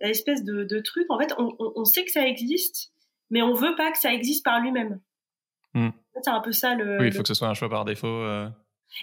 l'espèce 0.00 0.44
de, 0.44 0.64
de, 0.64 0.78
truc. 0.80 1.06
En 1.08 1.18
fait 1.18 1.34
on, 1.38 1.84
sait 1.84 2.04
que 2.04 2.10
ça 2.10 2.26
existe 2.26 2.92
mais 3.30 3.42
on 3.42 3.54
veut 3.54 3.74
pas 3.76 3.90
que 3.92 3.98
ça 3.98 4.12
existe 4.12 4.44
par 4.44 4.60
lui-même. 4.60 5.00
Hmm. 5.74 5.90
c'est 6.22 6.30
un 6.30 6.40
peu 6.40 6.52
ça 6.52 6.74
le 6.74 6.98
oui 6.98 7.08
il 7.08 7.12
faut 7.12 7.22
que 7.22 7.28
ce 7.28 7.34
soit 7.34 7.48
un 7.48 7.54
choix 7.54 7.68
par 7.68 7.84
défaut 7.84 8.24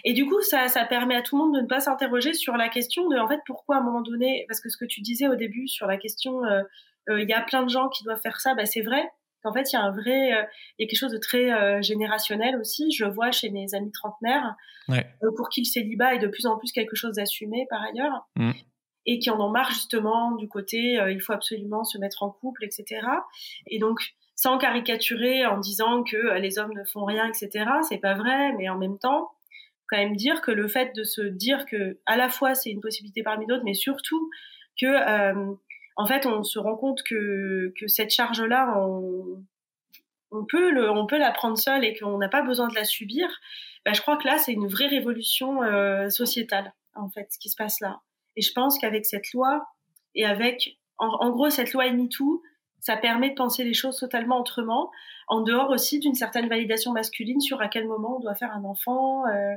Et 0.02 0.12
du 0.12 0.26
coup, 0.26 0.40
ça, 0.40 0.68
ça 0.68 0.84
permet 0.86 1.14
à 1.14 1.22
tout 1.22 1.36
le 1.36 1.44
monde 1.44 1.54
de 1.54 1.60
ne 1.60 1.66
pas 1.68 1.78
s'interroger 1.78 2.32
sur 2.32 2.56
la 2.56 2.68
question 2.68 3.06
de, 3.08 3.16
en 3.18 3.28
fait, 3.28 3.40
pourquoi 3.46 3.76
à 3.76 3.78
un 3.80 3.82
moment 3.82 4.00
donné, 4.00 4.44
parce 4.48 4.60
que 4.60 4.68
ce 4.70 4.76
que 4.78 4.86
tu 4.86 5.02
disais 5.02 5.28
au 5.28 5.36
début 5.36 5.68
sur 5.68 5.86
la 5.86 5.98
question, 5.98 6.40
il 7.08 7.28
y 7.28 7.34
a 7.34 7.42
plein 7.42 7.62
de 7.62 7.68
gens 7.68 7.90
qui 7.90 8.02
doivent 8.02 8.20
faire 8.20 8.40
ça, 8.40 8.54
bah, 8.54 8.64
c'est 8.64 8.80
vrai, 8.80 9.08
en 9.44 9.52
fait, 9.52 9.72
il 9.72 9.76
y 9.76 9.78
a 9.78 9.82
un 9.82 9.90
vrai, 9.90 10.32
euh, 10.32 10.42
il 10.78 10.82
y 10.82 10.84
a 10.84 10.88
quelque 10.88 10.98
chose 10.98 11.12
de 11.12 11.18
très 11.18 11.52
euh, 11.52 11.82
générationnel 11.82 12.56
aussi. 12.56 12.90
Je 12.92 13.04
vois 13.04 13.30
chez 13.30 13.50
mes 13.50 13.74
amis 13.74 13.92
trentenaires, 13.92 14.54
euh, 14.90 15.02
pour 15.36 15.48
qui 15.50 15.60
le 15.60 15.66
célibat 15.66 16.14
est 16.14 16.18
de 16.18 16.28
plus 16.28 16.46
en 16.46 16.56
plus 16.58 16.72
quelque 16.72 16.96
chose 16.96 17.16
d'assumé 17.16 17.66
par 17.68 17.82
ailleurs, 17.82 18.26
mm. 18.36 18.52
et 19.06 19.18
qui 19.18 19.30
en 19.30 19.40
ont 19.40 19.50
marre 19.50 19.70
justement 19.70 20.32
du 20.32 20.48
côté 20.48 20.98
il 21.10 21.20
faut 21.20 21.32
absolument 21.32 21.84
se 21.84 21.98
mettre 21.98 22.22
en 22.22 22.30
couple, 22.30 22.64
etc. 22.64 23.06
Et 23.66 23.78
donc, 23.78 24.00
sans 24.34 24.58
caricaturer 24.58 25.46
en 25.46 25.58
disant 25.58 26.02
que 26.02 26.38
les 26.38 26.58
hommes 26.58 26.72
ne 26.74 26.84
font 26.84 27.04
rien, 27.04 27.28
etc. 27.28 27.66
C'est 27.88 27.98
pas 27.98 28.14
vrai, 28.14 28.52
mais 28.54 28.68
en 28.68 28.78
même 28.78 28.98
temps, 28.98 29.30
quand 29.88 29.98
même 29.98 30.16
dire 30.16 30.40
que 30.40 30.50
le 30.50 30.68
fait 30.68 30.94
de 30.96 31.04
se 31.04 31.20
dire 31.20 31.66
que 31.66 31.98
à 32.06 32.16
la 32.16 32.28
fois 32.28 32.54
c'est 32.54 32.70
une 32.70 32.80
possibilité 32.80 33.22
parmi 33.22 33.46
d'autres, 33.46 33.64
mais 33.64 33.74
surtout 33.74 34.30
que 34.80 34.86
en 35.96 36.06
fait, 36.06 36.26
on 36.26 36.42
se 36.42 36.58
rend 36.58 36.76
compte 36.76 37.02
que, 37.02 37.72
que 37.78 37.86
cette 37.86 38.10
charge-là, 38.10 38.74
on, 38.78 39.44
on, 40.30 40.44
peut 40.44 40.70
le, 40.70 40.90
on 40.90 41.06
peut 41.06 41.18
la 41.18 41.30
prendre 41.30 41.58
seule 41.58 41.84
et 41.84 41.96
qu'on 41.96 42.18
n'a 42.18 42.28
pas 42.28 42.42
besoin 42.42 42.68
de 42.68 42.74
la 42.74 42.84
subir. 42.84 43.28
Bah, 43.84 43.92
je 43.92 44.00
crois 44.00 44.16
que 44.16 44.26
là, 44.26 44.38
c'est 44.38 44.52
une 44.52 44.66
vraie 44.66 44.88
révolution 44.88 45.62
euh, 45.62 46.08
sociétale, 46.08 46.72
en 46.94 47.08
fait, 47.10 47.28
ce 47.30 47.38
qui 47.38 47.48
se 47.48 47.56
passe 47.56 47.80
là. 47.80 48.00
Et 48.36 48.42
je 48.42 48.52
pense 48.52 48.78
qu'avec 48.78 49.06
cette 49.06 49.32
loi 49.32 49.66
et 50.14 50.24
avec, 50.24 50.78
en, 50.98 51.30
gros, 51.30 51.50
cette 51.50 51.72
loi 51.72 51.90
MeToo, 51.90 52.42
ça 52.80 52.96
permet 52.96 53.30
de 53.30 53.34
penser 53.34 53.64
les 53.64 53.74
choses 53.74 53.98
totalement 53.98 54.40
autrement, 54.40 54.90
en 55.28 55.40
dehors 55.40 55.70
aussi 55.70 56.00
d'une 56.00 56.14
certaine 56.14 56.48
validation 56.48 56.92
masculine 56.92 57.40
sur 57.40 57.60
à 57.62 57.68
quel 57.68 57.86
moment 57.86 58.18
on 58.18 58.20
doit 58.20 58.34
faire 58.34 58.52
un 58.52 58.64
enfant, 58.64 59.26
euh, 59.26 59.54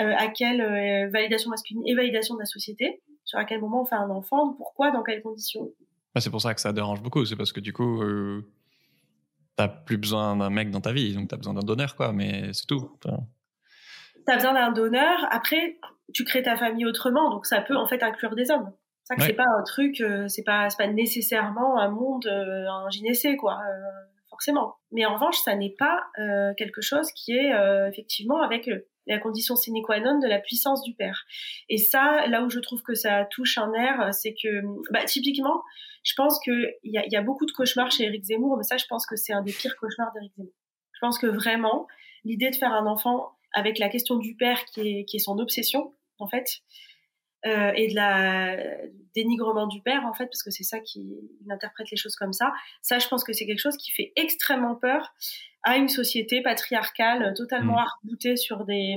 euh, 0.00 0.14
à 0.16 0.28
quelle 0.28 0.60
euh, 0.60 1.08
validation 1.10 1.50
masculine 1.50 1.82
et 1.86 1.94
validation 1.94 2.34
de 2.34 2.40
la 2.40 2.46
société 2.46 3.00
sur 3.28 3.38
à 3.38 3.44
quel 3.44 3.60
moment 3.60 3.82
on 3.82 3.84
fait 3.84 3.94
un 3.94 4.08
enfant, 4.08 4.54
pourquoi, 4.54 4.90
dans 4.90 5.02
quelles 5.02 5.22
conditions? 5.22 5.68
Bah, 6.14 6.22
c'est 6.22 6.30
pour 6.30 6.40
ça 6.40 6.54
que 6.54 6.62
ça 6.62 6.72
dérange 6.72 7.02
beaucoup, 7.02 7.26
c'est 7.26 7.36
parce 7.36 7.52
que 7.52 7.60
du 7.60 7.74
coup, 7.74 8.02
euh, 8.02 8.50
t'as 9.54 9.68
plus 9.68 9.98
besoin 9.98 10.34
d'un 10.34 10.48
mec 10.48 10.70
dans 10.70 10.80
ta 10.80 10.92
vie, 10.92 11.14
donc 11.14 11.28
t'as 11.28 11.36
besoin 11.36 11.52
d'un 11.52 11.60
donneur, 11.60 11.94
quoi, 11.94 12.14
mais 12.14 12.54
c'est 12.54 12.66
tout. 12.66 12.90
Enfin... 13.04 13.18
T'as 14.26 14.36
besoin 14.36 14.54
d'un 14.54 14.72
donneur, 14.72 15.18
après, 15.30 15.78
tu 16.14 16.24
crées 16.24 16.42
ta 16.42 16.56
famille 16.56 16.86
autrement, 16.86 17.28
donc 17.28 17.44
ça 17.44 17.60
peut 17.60 17.76
en 17.76 17.86
fait 17.86 18.02
inclure 18.02 18.34
des 18.34 18.50
hommes. 18.50 18.72
Ça 19.04 19.14
que 19.14 19.22
c'est 19.22 19.34
pas 19.34 19.44
un 19.58 19.62
truc, 19.62 20.00
euh, 20.00 20.26
c'est 20.28 20.42
pas, 20.42 20.68
pas 20.76 20.86
nécessairement 20.86 21.78
un 21.78 21.90
monde, 21.90 22.26
euh, 22.26 22.66
un 22.66 22.88
gynécée, 22.88 23.36
quoi, 23.36 23.58
euh, 23.58 23.90
forcément. 24.30 24.76
Mais 24.90 25.04
en 25.04 25.14
revanche, 25.14 25.36
ça 25.36 25.54
n'est 25.54 25.74
pas 25.78 26.00
quelque 26.56 26.80
chose 26.80 27.12
qui 27.12 27.32
est 27.32 27.52
effectivement 27.88 28.40
avec 28.40 28.70
la 29.08 29.18
condition 29.18 29.56
sine 29.56 29.82
qua 29.82 30.00
non 30.00 30.18
de 30.18 30.28
la 30.28 30.38
puissance 30.38 30.82
du 30.82 30.94
père. 30.94 31.24
Et 31.68 31.78
ça, 31.78 32.26
là 32.26 32.42
où 32.42 32.50
je 32.50 32.60
trouve 32.60 32.82
que 32.82 32.94
ça 32.94 33.24
touche 33.30 33.58
un 33.58 33.72
air, 33.72 34.12
c'est 34.12 34.34
que, 34.34 34.62
bah, 34.92 35.04
typiquement, 35.04 35.62
je 36.04 36.14
pense 36.16 36.38
qu'il 36.40 36.74
y 36.84 36.98
a, 36.98 37.06
y 37.06 37.16
a 37.16 37.22
beaucoup 37.22 37.46
de 37.46 37.52
cauchemars 37.52 37.90
chez 37.90 38.04
Eric 38.04 38.24
Zemmour, 38.24 38.56
mais 38.56 38.64
ça, 38.64 38.76
je 38.76 38.86
pense 38.88 39.06
que 39.06 39.16
c'est 39.16 39.32
un 39.32 39.42
des 39.42 39.52
pires 39.52 39.76
cauchemars 39.76 40.12
d'Eric 40.14 40.32
Zemmour. 40.36 40.52
Je 40.92 40.98
pense 41.00 41.18
que 41.18 41.26
vraiment, 41.26 41.86
l'idée 42.24 42.50
de 42.50 42.56
faire 42.56 42.72
un 42.72 42.86
enfant 42.86 43.32
avec 43.52 43.78
la 43.78 43.88
question 43.88 44.16
du 44.16 44.36
père 44.36 44.64
qui 44.66 44.80
est, 44.80 45.04
qui 45.04 45.16
est 45.16 45.20
son 45.20 45.38
obsession, 45.38 45.94
en 46.18 46.26
fait, 46.26 46.46
euh, 47.46 47.70
et 47.76 47.88
de 47.88 47.94
la 47.94 48.56
dénigrement 49.14 49.68
du 49.68 49.80
père 49.80 50.04
en 50.06 50.12
fait 50.12 50.26
parce 50.26 50.42
que 50.42 50.50
c'est 50.50 50.64
ça 50.64 50.80
qui 50.80 51.06
interprète 51.48 51.88
les 51.90 51.96
choses 51.96 52.16
comme 52.16 52.32
ça 52.32 52.52
ça 52.82 52.98
je 52.98 53.06
pense 53.06 53.22
que 53.22 53.32
c'est 53.32 53.46
quelque 53.46 53.60
chose 53.60 53.76
qui 53.76 53.92
fait 53.92 54.12
extrêmement 54.16 54.74
peur 54.74 55.14
à 55.62 55.76
une 55.76 55.88
société 55.88 56.42
patriarcale 56.42 57.32
totalement 57.34 57.74
mmh. 57.74 57.84
arc-boutée 57.84 58.36
sur 58.36 58.64
des 58.64 58.96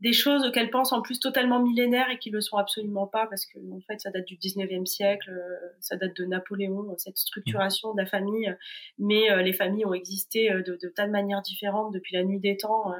des 0.00 0.12
choses 0.12 0.50
qu'elle 0.52 0.70
pense 0.70 0.92
en 0.92 1.02
plus 1.02 1.18
totalement 1.18 1.60
millénaires 1.60 2.08
et 2.08 2.18
qui 2.18 2.30
le 2.30 2.40
sont 2.40 2.56
absolument 2.56 3.08
pas 3.08 3.26
parce 3.26 3.44
que 3.46 3.58
en 3.58 3.80
fait 3.80 4.00
ça 4.00 4.10
date 4.10 4.26
du 4.26 4.36
19e 4.36 4.86
siècle, 4.86 5.30
euh, 5.30 5.68
ça 5.80 5.96
date 5.96 6.16
de 6.16 6.24
Napoléon, 6.24 6.94
cette 6.98 7.18
structuration 7.18 7.94
de 7.94 8.00
la 8.00 8.06
famille, 8.06 8.56
mais 8.98 9.30
euh, 9.30 9.42
les 9.42 9.52
familles 9.52 9.84
ont 9.86 9.92
existé 9.92 10.50
de, 10.50 10.78
de, 10.80 10.88
tas 10.88 11.06
de 11.06 11.12
manières 11.12 11.42
différentes 11.42 11.92
depuis 11.92 12.14
la 12.14 12.22
nuit 12.22 12.40
des 12.40 12.56
temps. 12.56 12.92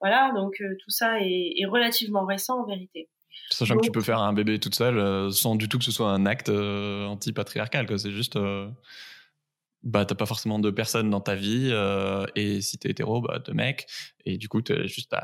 voilà, 0.00 0.30
donc 0.36 0.62
tout 0.78 0.90
ça 0.90 1.20
est, 1.20 1.54
est 1.56 1.66
relativement 1.66 2.24
récent 2.24 2.60
en 2.60 2.66
vérité. 2.66 3.08
Sachant 3.50 3.76
que 3.76 3.84
tu 3.84 3.90
peux 3.90 4.02
faire 4.02 4.20
un 4.20 4.32
bébé 4.32 4.58
toute 4.58 4.74
seule 4.74 4.98
euh, 4.98 5.30
sans 5.30 5.56
du 5.56 5.68
tout 5.68 5.78
que 5.78 5.84
ce 5.84 5.92
soit 5.92 6.10
un 6.10 6.26
acte 6.26 6.48
euh, 6.48 7.06
anti-patriarcal. 7.06 7.86
C'est 7.98 8.12
juste. 8.12 8.36
Euh, 8.36 8.68
bah, 9.82 10.04
t'as 10.04 10.16
pas 10.16 10.26
forcément 10.26 10.58
de 10.58 10.70
personnes 10.70 11.08
dans 11.08 11.20
ta 11.20 11.34
vie. 11.34 11.72
et 12.34 12.60
si 12.60 12.78
t'es 12.78 12.90
hétéro, 12.90 13.20
bah, 13.20 13.38
de 13.38 13.52
mecs. 13.52 13.86
Et 14.24 14.36
du 14.36 14.48
coup, 14.48 14.60
es 14.68 14.88
juste 14.88 15.14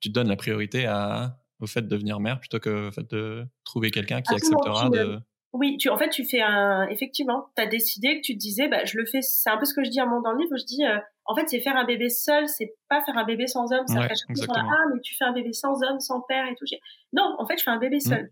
tu 0.00 0.10
donnes 0.10 0.28
la 0.28 0.36
priorité 0.36 0.86
à, 0.86 1.38
au 1.60 1.66
fait 1.66 1.82
de 1.82 1.88
devenir 1.88 2.20
mère 2.20 2.40
plutôt 2.40 2.58
que 2.58 2.90
fait 2.90 3.08
de 3.08 3.46
trouver 3.64 3.90
quelqu'un 3.90 4.20
qui 4.20 4.34
acceptera 4.34 4.90
de. 4.90 5.20
Oui, 5.52 5.76
tu, 5.78 5.88
en 5.88 5.98
fait, 5.98 6.10
tu 6.10 6.24
fais 6.24 6.40
un. 6.40 6.86
Effectivement, 6.88 7.48
tu 7.56 7.62
as 7.62 7.66
décidé 7.66 8.20
que 8.20 8.24
tu 8.24 8.34
te 8.34 8.38
disais, 8.38 8.68
bah, 8.68 8.84
je 8.84 8.96
le 8.96 9.04
fais. 9.04 9.20
C'est 9.20 9.50
un 9.50 9.58
peu 9.58 9.64
ce 9.64 9.74
que 9.74 9.82
je 9.82 9.90
dis 9.90 10.00
à 10.00 10.06
mon 10.06 10.20
dans 10.20 10.32
le 10.32 10.38
livre. 10.38 10.56
Je 10.56 10.64
dis, 10.64 10.82
en 11.24 11.34
fait, 11.34 11.48
c'est 11.48 11.60
faire 11.60 11.76
un 11.76 11.84
bébé 11.84 12.08
seul, 12.08 12.48
c'est 12.48 12.74
pas 12.88 13.02
faire 13.02 13.18
un 13.18 13.24
bébé 13.24 13.46
sans 13.46 13.72
homme. 13.72 13.86
Ça 13.86 14.00
ouais, 14.00 14.08
la, 14.08 14.14
ah, 14.56 14.84
mais 14.94 15.00
tu 15.00 15.16
fais 15.16 15.24
un 15.24 15.32
bébé 15.32 15.52
sans 15.52 15.82
homme, 15.82 15.98
sans 15.98 16.20
père 16.20 16.46
et 16.46 16.54
tout. 16.54 16.64
Non, 17.12 17.34
en 17.38 17.46
fait, 17.46 17.58
je 17.58 17.64
fais 17.64 17.70
un 17.70 17.78
bébé 17.78 17.96
mmh. 17.96 18.00
seul. 18.00 18.30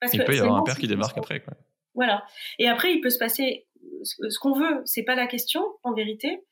Parce 0.00 0.14
il 0.14 0.24
peut 0.24 0.34
y 0.34 0.40
avoir 0.40 0.56
un 0.56 0.62
père 0.64 0.76
qui 0.76 0.88
débarque 0.88 1.16
après. 1.16 1.40
Quoi. 1.40 1.54
Voilà. 1.94 2.24
Et 2.58 2.68
après, 2.68 2.92
il 2.92 3.00
peut 3.00 3.10
se 3.10 3.18
passer 3.18 3.66
ce 4.04 4.38
qu'on 4.40 4.52
veut. 4.52 4.82
C'est 4.84 5.04
pas 5.04 5.14
la 5.14 5.28
question, 5.28 5.64
en 5.84 5.94
vérité. 5.94 6.42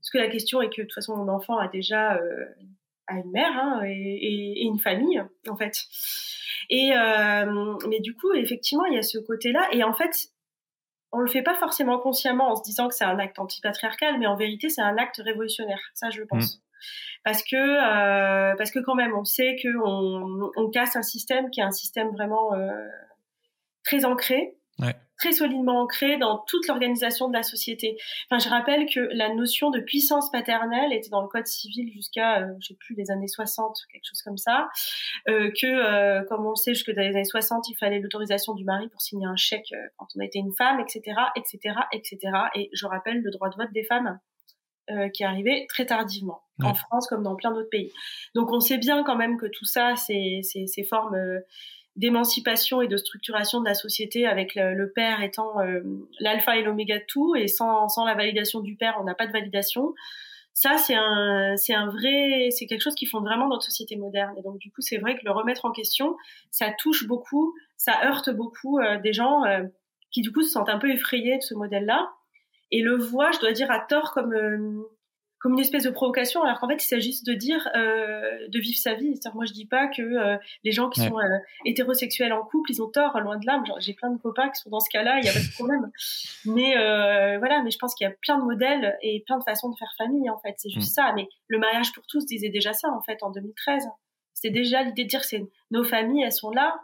Parce 0.00 0.10
que 0.10 0.18
la 0.18 0.28
question 0.28 0.62
est 0.62 0.68
que, 0.68 0.82
de 0.82 0.86
toute 0.86 0.94
façon, 0.94 1.16
mon 1.16 1.28
enfant 1.28 1.58
a 1.58 1.68
déjà, 1.68 2.14
euh, 2.14 2.44
à 3.10 3.18
une 3.18 3.30
mère 3.30 3.52
hein, 3.52 3.82
et, 3.84 4.62
et, 4.62 4.62
une 4.62 4.78
famille 4.78 5.22
en 5.48 5.56
fait. 5.56 5.74
Et 6.70 6.92
mais 7.88 8.00
du 8.00 8.14
coup, 8.14 8.32
effectivement, 8.32 8.84
il 8.86 8.94
y 8.94 8.98
a 8.98 9.02
ce 9.02 9.18
côté-là. 9.18 9.68
Et 9.72 9.82
en 9.84 9.92
fait, 9.92 10.30
on 11.12 11.18
le 11.18 11.28
fait 11.28 11.42
pas 11.42 11.54
forcément 11.54 11.98
consciemment 11.98 12.52
en 12.52 12.56
se 12.56 12.62
disant 12.62 12.88
que 12.88 12.94
c'est 12.94 13.04
un 13.04 13.18
acte 13.18 13.38
antipatriarcal, 13.38 14.18
mais 14.18 14.26
en 14.26 14.36
vérité, 14.36 14.68
c'est 14.68 14.82
un 14.82 14.96
acte 14.96 15.20
révolutionnaire. 15.24 15.80
Ça, 15.94 16.10
je 16.10 16.22
pense. 16.22 16.56
Mmh. 16.56 16.60
Parce 17.24 17.42
que 17.42 17.56
euh, 17.56 18.54
parce 18.56 18.70
que 18.70 18.78
quand 18.78 18.94
même, 18.94 19.14
on 19.14 19.24
sait 19.24 19.56
que 19.62 19.68
on, 19.84 20.50
on, 20.56 20.70
casse 20.70 20.96
un 20.96 21.02
système 21.02 21.50
qui 21.50 21.60
est 21.60 21.64
un 21.64 21.72
système 21.72 22.10
vraiment 22.10 22.54
euh, 22.54 22.88
très 23.84 24.06
ancré, 24.06 24.56
ouais. 24.78 24.96
Très 25.20 25.32
solidement 25.32 25.82
ancré 25.82 26.16
dans 26.16 26.38
toute 26.38 26.66
l'organisation 26.66 27.28
de 27.28 27.34
la 27.34 27.42
société. 27.42 27.98
Enfin, 28.28 28.38
je 28.38 28.48
rappelle 28.48 28.86
que 28.86 29.00
la 29.12 29.32
notion 29.34 29.70
de 29.70 29.78
puissance 29.78 30.30
paternelle 30.30 30.92
était 30.94 31.10
dans 31.10 31.20
le 31.20 31.28
code 31.28 31.46
civil 31.46 31.92
jusqu'à, 31.92 32.40
euh, 32.40 32.54
je 32.60 32.68
sais 32.68 32.74
plus, 32.74 32.94
les 32.94 33.10
années 33.10 33.28
60, 33.28 33.76
quelque 33.92 34.04
chose 34.04 34.22
comme 34.22 34.38
ça. 34.38 34.68
Euh, 35.28 35.50
que, 35.60 35.66
euh, 35.66 36.24
comme 36.24 36.46
on 36.46 36.50
le 36.50 36.56
sait, 36.56 36.72
jusque 36.72 36.90
dans 36.90 37.02
les 37.02 37.10
années 37.10 37.24
60, 37.24 37.68
il 37.68 37.76
fallait 37.76 38.00
l'autorisation 38.00 38.54
du 38.54 38.64
mari 38.64 38.88
pour 38.88 39.02
signer 39.02 39.26
un 39.26 39.36
chèque 39.36 39.72
euh, 39.72 39.86
quand 39.98 40.06
on 40.16 40.20
était 40.20 40.38
une 40.38 40.54
femme, 40.54 40.80
etc., 40.80 41.16
etc., 41.36 41.74
etc. 41.92 42.18
Et 42.54 42.70
je 42.72 42.86
rappelle 42.86 43.20
le 43.20 43.30
droit 43.30 43.50
de 43.50 43.56
vote 43.56 43.72
des 43.72 43.84
femmes 43.84 44.18
euh, 44.90 45.08
qui 45.08 45.22
est 45.22 45.26
arrivé 45.26 45.66
très 45.68 45.86
tardivement, 45.86 46.42
en 46.64 46.74
France 46.74 47.06
comme 47.06 47.22
dans 47.22 47.36
plein 47.36 47.52
d'autres 47.52 47.68
pays. 47.68 47.92
Donc 48.34 48.50
on 48.50 48.58
sait 48.58 48.78
bien 48.78 49.04
quand 49.04 49.14
même 49.14 49.36
que 49.36 49.46
tout 49.46 49.64
ça, 49.64 49.94
ces 49.94 50.42
formes 50.88 51.14
euh, 51.14 51.40
d'émancipation 52.00 52.82
et 52.82 52.88
de 52.88 52.96
structuration 52.96 53.60
de 53.60 53.66
la 53.66 53.74
société 53.74 54.26
avec 54.26 54.54
le, 54.54 54.92
père 54.92 55.22
étant 55.22 55.60
euh, 55.60 55.80
l'alpha 56.18 56.56
et 56.56 56.62
l'oméga 56.62 56.98
de 56.98 57.04
tout, 57.06 57.34
et 57.36 57.46
sans, 57.46 57.88
sans 57.88 58.04
la 58.04 58.14
validation 58.14 58.60
du 58.60 58.74
père, 58.74 58.96
on 59.00 59.04
n'a 59.04 59.14
pas 59.14 59.26
de 59.26 59.32
validation. 59.32 59.94
Ça, 60.52 60.78
c'est 60.78 60.96
un, 60.96 61.54
c'est 61.56 61.74
un 61.74 61.86
vrai, 61.86 62.48
c'est 62.50 62.66
quelque 62.66 62.82
chose 62.82 62.94
qui 62.94 63.06
fonde 63.06 63.24
vraiment 63.24 63.48
notre 63.48 63.64
société 63.64 63.96
moderne. 63.96 64.34
Et 64.38 64.42
donc, 64.42 64.58
du 64.58 64.70
coup, 64.70 64.80
c'est 64.80 64.98
vrai 64.98 65.16
que 65.16 65.24
le 65.24 65.30
remettre 65.30 65.64
en 65.64 65.70
question, 65.70 66.16
ça 66.50 66.72
touche 66.78 67.06
beaucoup, 67.06 67.54
ça 67.76 68.04
heurte 68.04 68.30
beaucoup 68.30 68.80
des 69.02 69.12
gens 69.12 69.42
qui, 70.10 70.22
du 70.22 70.32
coup, 70.32 70.42
se 70.42 70.50
sentent 70.50 70.68
un 70.68 70.78
peu 70.78 70.90
effrayés 70.90 71.36
de 71.36 71.42
ce 71.42 71.54
modèle-là 71.54 72.10
et 72.70 72.82
le 72.82 72.96
voit, 72.96 73.30
je 73.32 73.40
dois 73.40 73.52
dire, 73.52 73.70
à 73.70 73.80
tort 73.80 74.12
comme 74.12 74.32
euh, 74.32 74.82
comme 75.40 75.54
une 75.54 75.60
espèce 75.60 75.84
de 75.84 75.90
provocation, 75.90 76.42
alors 76.42 76.60
qu'en 76.60 76.68
fait, 76.68 76.84
il 76.84 76.86
s'agit 76.86 77.22
de 77.24 77.32
dire 77.32 77.66
euh, 77.74 78.46
de 78.48 78.58
vivre 78.60 78.78
sa 78.78 78.92
vie. 78.92 79.16
C'est-à-dire, 79.16 79.34
moi, 79.34 79.46
je 79.46 79.54
dis 79.54 79.64
pas 79.64 79.88
que 79.88 80.02
euh, 80.02 80.36
les 80.64 80.70
gens 80.70 80.90
qui 80.90 81.00
sont 81.00 81.18
euh, 81.18 81.38
hétérosexuels 81.64 82.34
en 82.34 82.44
couple, 82.44 82.70
ils 82.70 82.82
ont 82.82 82.88
tort, 82.88 83.18
loin 83.20 83.38
de 83.38 83.46
là. 83.46 83.62
J'ai 83.78 83.94
plein 83.94 84.10
de 84.10 84.18
copains 84.18 84.50
qui 84.50 84.60
sont 84.60 84.68
dans 84.68 84.80
ce 84.80 84.90
cas-là, 84.90 85.18
il 85.18 85.24
y 85.24 85.30
a 85.30 85.32
pas 85.32 85.40
de 85.40 85.52
problème. 85.54 85.90
Mais 86.44 86.74
voilà, 87.38 87.62
mais 87.62 87.70
je 87.70 87.78
pense 87.78 87.94
qu'il 87.94 88.06
y 88.06 88.10
a 88.10 88.14
plein 88.22 88.38
de 88.38 88.44
modèles 88.44 88.98
et 89.02 89.22
plein 89.26 89.38
de 89.38 89.44
façons 89.44 89.70
de 89.70 89.76
faire 89.76 89.92
famille, 89.96 90.28
en 90.28 90.38
fait. 90.38 90.54
C'est 90.58 90.70
juste 90.70 90.90
mm. 90.90 91.02
ça. 91.02 91.12
Mais 91.14 91.26
le 91.48 91.58
mariage 91.58 91.92
pour 91.92 92.06
tous 92.06 92.26
disait 92.26 92.50
déjà 92.50 92.72
ça, 92.72 92.90
en 92.90 93.00
fait, 93.00 93.22
en 93.22 93.30
2013. 93.30 93.88
C'était 94.34 94.52
déjà 94.52 94.82
l'idée 94.82 95.04
de 95.04 95.08
dire, 95.08 95.24
c'est 95.24 95.42
nos 95.70 95.84
familles, 95.84 96.22
elles 96.22 96.32
sont 96.32 96.50
là 96.50 96.80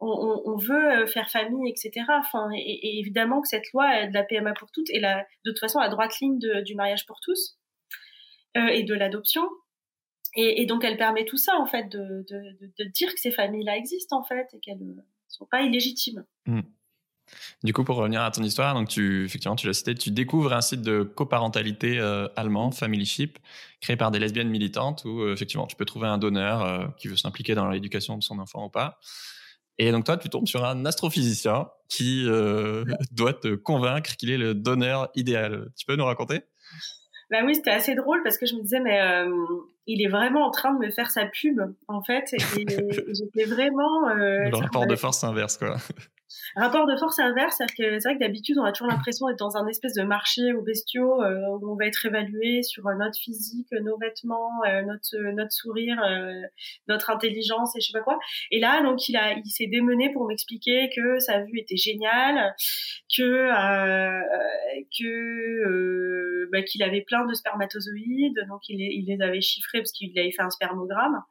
on, 0.00 0.56
veut 0.56 1.02
euh, 1.02 1.06
faire 1.06 1.28
famille, 1.28 1.70
etc. 1.70 2.06
Enfin, 2.08 2.48
et, 2.54 2.98
évidemment 2.98 3.42
que 3.42 3.48
cette 3.48 3.70
loi 3.72 4.06
de 4.06 4.14
la 4.14 4.22
PMA 4.22 4.54
pour 4.54 4.70
toutes 4.70 4.88
est 4.90 5.00
la, 5.00 5.26
de 5.44 5.50
toute 5.50 5.58
façon 5.58 5.78
la 5.78 5.90
droite 5.90 6.18
ligne 6.20 6.38
du 6.38 6.74
mariage 6.74 7.04
pour 7.06 7.20
tous 7.20 7.59
euh, 8.56 8.66
et 8.68 8.82
de 8.82 8.94
l'adoption. 8.94 9.42
Et, 10.36 10.64
donc 10.66 10.84
elle 10.84 10.96
permet 10.96 11.24
tout 11.24 11.36
ça 11.36 11.56
en 11.58 11.66
fait 11.66 11.88
de, 11.88 12.24
dire 12.94 13.12
que 13.12 13.20
ces 13.20 13.32
familles-là 13.32 13.76
existent 13.76 14.20
en 14.20 14.22
fait 14.22 14.46
et 14.52 14.60
qu'elles 14.60 14.78
ne 14.78 14.94
sont 15.26 15.46
pas 15.46 15.62
illégitimes. 15.62 16.24
Hmm. 16.46 16.60
Du 17.64 17.72
coup, 17.72 17.84
pour 17.84 17.96
revenir 17.96 18.22
à 18.22 18.30
ton 18.30 18.42
histoire, 18.42 18.74
donc 18.74 18.88
tu, 18.88 19.24
effectivement, 19.24 19.54
tu 19.54 19.66
l'as 19.66 19.72
cité, 19.72 19.94
tu 19.94 20.10
découvres 20.10 20.52
un 20.52 20.60
site 20.60 20.82
de 20.82 21.02
coparentalité 21.02 21.98
euh, 21.98 22.28
allemand, 22.36 22.70
Family 22.70 23.06
Ship, 23.06 23.38
créé 23.80 23.96
par 23.96 24.10
des 24.12 24.18
lesbiennes 24.18 24.48
militantes, 24.48 25.04
où 25.04 25.28
effectivement 25.28 25.66
tu 25.66 25.76
peux 25.76 25.84
trouver 25.84 26.06
un 26.06 26.18
donneur 26.18 26.94
qui 26.96 27.08
veut 27.08 27.16
s'impliquer 27.16 27.54
dans 27.54 27.68
l'éducation 27.68 28.16
de 28.16 28.22
son 28.22 28.38
enfant 28.38 28.66
ou 28.66 28.70
pas. 28.70 28.98
Et 29.82 29.92
donc 29.92 30.04
toi, 30.04 30.18
tu 30.18 30.28
tombes 30.28 30.46
sur 30.46 30.66
un 30.66 30.84
astrophysicien 30.84 31.70
qui 31.88 32.26
euh, 32.26 32.84
doit 33.12 33.32
te 33.32 33.54
convaincre 33.54 34.14
qu'il 34.16 34.30
est 34.30 34.36
le 34.36 34.54
donneur 34.54 35.08
idéal. 35.14 35.70
Tu 35.74 35.86
peux 35.86 35.96
nous 35.96 36.04
raconter? 36.04 36.42
Bah 37.30 37.38
oui, 37.44 37.54
c'était 37.54 37.70
assez 37.70 37.94
drôle 37.94 38.22
parce 38.24 38.38
que 38.38 38.46
je 38.46 38.56
me 38.56 38.62
disais, 38.62 38.80
mais 38.80 39.00
euh, 39.00 39.30
il 39.86 40.02
est 40.02 40.08
vraiment 40.08 40.46
en 40.46 40.50
train 40.50 40.74
de 40.74 40.78
me 40.78 40.90
faire 40.90 41.10
sa 41.10 41.26
pub, 41.26 41.60
en 41.86 42.02
fait. 42.02 42.32
Et, 42.32 42.38
j'étais 43.14 43.44
vraiment... 43.44 44.08
Euh, 44.08 44.48
le 44.50 44.56
rapport 44.56 44.86
de 44.86 44.96
force 44.96 45.22
inverse, 45.22 45.56
quoi. 45.56 45.76
Rapport 46.56 46.86
de 46.86 46.96
force 46.96 47.18
inverse, 47.18 47.56
c'est 47.58 47.98
vrai 47.98 48.14
que 48.14 48.20
d'habitude 48.20 48.58
on 48.58 48.64
a 48.64 48.72
toujours 48.72 48.90
l'impression 48.90 49.28
d'être 49.28 49.38
dans 49.38 49.56
un 49.56 49.66
espèce 49.66 49.94
de 49.94 50.02
marché 50.02 50.52
aux 50.52 50.62
bestiaux 50.62 51.22
euh, 51.22 51.40
où 51.60 51.72
on 51.72 51.76
va 51.76 51.86
être 51.86 52.04
évalué 52.06 52.62
sur 52.62 52.86
euh, 52.86 52.94
notre 52.94 53.18
physique, 53.18 53.68
nos 53.72 53.96
vêtements, 53.98 54.62
euh, 54.66 54.82
notre 54.82 55.16
notre 55.32 55.52
sourire, 55.52 56.00
notre 56.88 57.10
intelligence 57.10 57.76
et 57.76 57.80
je 57.80 57.88
sais 57.88 57.98
pas 57.98 58.02
quoi. 58.02 58.18
Et 58.50 58.60
là 58.60 58.82
donc 58.82 59.08
il 59.08 59.16
a 59.16 59.34
il 59.34 59.50
s'est 59.50 59.66
démené 59.66 60.12
pour 60.12 60.26
m'expliquer 60.26 60.90
que 60.94 61.18
sa 61.18 61.40
vue 61.40 61.58
était 61.58 61.76
géniale, 61.76 62.54
que 63.16 63.48
que 64.98 66.48
bah, 66.50 66.62
qu'il 66.62 66.82
avait 66.82 67.02
plein 67.02 67.26
de 67.26 67.34
spermatozoïdes, 67.34 68.46
donc 68.48 68.62
il, 68.68 68.80
il 68.80 69.06
les 69.06 69.22
avait 69.22 69.40
chiffrés 69.40 69.78
parce 69.78 69.92
qu'il 69.92 70.18
avait 70.18 70.32
fait 70.32 70.42
un 70.42 70.50
spermogramme. 70.50 71.22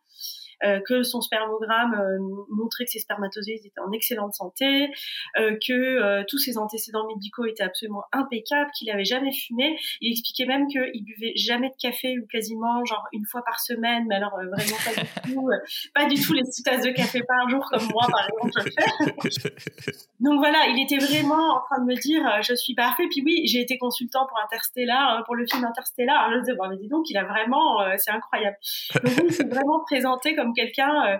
Euh, 0.63 0.81
que 0.85 1.03
son 1.03 1.21
spermogramme 1.21 1.93
euh, 1.93 2.17
montrait 2.49 2.83
que 2.83 2.91
ses 2.91 2.99
spermatozoïdes 2.99 3.65
étaient 3.65 3.79
en 3.79 3.91
excellente 3.93 4.33
santé, 4.33 4.91
euh, 5.37 5.57
que 5.65 6.23
tous 6.23 6.37
ses 6.37 6.57
antécédents 6.57 7.07
médicaux 7.07 7.45
étaient 7.45 7.63
absolument 7.63 8.03
impeccables, 8.11 8.69
qu'il 8.77 8.89
avait 8.91 9.05
jamais 9.05 9.31
fumé. 9.31 9.77
Il 10.01 10.11
expliquait 10.11 10.45
même 10.45 10.67
qu'il 10.67 11.03
buvait 11.03 11.33
jamais 11.35 11.69
de 11.69 11.75
café 11.79 12.19
ou 12.19 12.25
quasiment 12.27 12.83
genre 12.83 13.07
une 13.13 13.25
fois 13.25 13.41
par 13.43 13.59
semaine, 13.59 14.05
mais 14.07 14.15
alors 14.15 14.31
vraiment 14.31 14.77
pas 14.83 15.01
du 15.01 15.33
tout, 15.33 15.49
pas 15.95 16.05
du 16.05 16.21
tout 16.21 16.33
les 16.33 16.43
six 16.43 16.63
tasses 16.63 16.83
de 16.83 16.91
café 16.91 17.23
par 17.23 17.49
jour 17.49 17.65
comme 17.69 17.87
moi 17.93 18.07
par 18.11 18.27
exemple. 18.27 18.69
Donc 20.19 20.39
voilà, 20.39 20.65
il 20.67 20.83
était 20.83 20.97
vraiment 20.97 21.55
en 21.55 21.61
train 21.61 21.79
de 21.79 21.85
me 21.85 21.95
dire 21.95 22.41
je 22.41 22.53
suis 22.53 22.75
parfait. 22.75 23.07
Puis 23.09 23.21
oui, 23.25 23.43
j'ai 23.45 23.61
été 23.61 23.77
consultant 23.77 24.27
pour 24.27 24.37
Interstellar, 24.43 25.23
pour 25.25 25.35
le 25.35 25.45
film 25.47 25.63
Interstellar. 25.63 26.31
Je 26.31 26.35
me 26.35 26.41
disais 26.41 26.55
bon 26.55 26.67
mais 26.69 26.77
dis 26.77 26.89
donc, 26.89 27.09
il 27.09 27.17
a 27.17 27.23
vraiment, 27.23 27.79
c'est 27.97 28.11
incroyable. 28.11 28.57
Donc 29.03 29.13
il 29.23 29.33
s'est 29.33 29.47
vraiment 29.47 29.79
présenté 29.85 30.35
comme 30.35 30.48
quelqu'un, 30.53 31.07
euh, 31.07 31.17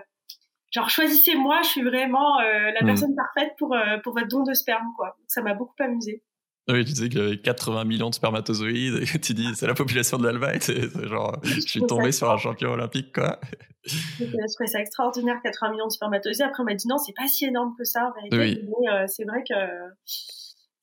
genre 0.70 0.90
choisissez-moi, 0.90 1.60
je 1.62 1.68
suis 1.68 1.82
vraiment 1.82 2.38
euh, 2.40 2.70
la 2.72 2.82
hmm. 2.82 2.86
personne 2.86 3.14
parfaite 3.14 3.52
pour, 3.58 3.74
euh, 3.74 3.98
pour 4.02 4.14
votre 4.14 4.28
don 4.28 4.42
de 4.42 4.54
sperme, 4.54 4.92
quoi. 4.96 5.16
Ça 5.26 5.42
m'a 5.42 5.54
beaucoup 5.54 5.74
amusé. 5.80 6.22
Oui, 6.68 6.84
tu 6.84 6.92
disais 6.92 7.08
qu'il 7.08 7.18
y 7.18 7.22
avait 7.22 7.38
80 7.38 7.84
millions 7.84 8.10
de 8.10 8.14
spermatozoïdes 8.14 9.02
et 9.14 9.18
tu 9.18 9.34
dis 9.34 9.54
c'est 9.56 9.66
la 9.66 9.74
population 9.74 10.18
de 10.18 10.30
c'est 10.60 11.08
genre 11.08 11.40
je 11.42 11.60
suis 11.60 11.80
tombé 11.80 12.12
sur 12.12 12.30
un 12.30 12.36
champion 12.36 12.70
olympique 12.70 13.12
quoi. 13.12 13.40
Je 13.84 14.54
trouvais 14.54 14.68
ça 14.68 14.78
extraordinaire 14.78 15.40
80 15.42 15.72
millions 15.72 15.86
de 15.86 15.92
spermatozoïdes. 15.92 16.42
Après 16.42 16.62
on 16.62 16.66
m'a 16.66 16.74
dit 16.74 16.86
non 16.86 16.98
c'est 16.98 17.14
pas 17.14 17.26
si 17.26 17.46
énorme 17.46 17.74
que 17.76 17.82
ça 17.82 18.08
en 18.08 18.12
vérité. 18.12 18.62
Mais 18.82 19.06
c'est 19.08 19.24
vrai 19.24 19.42
que 19.48 19.54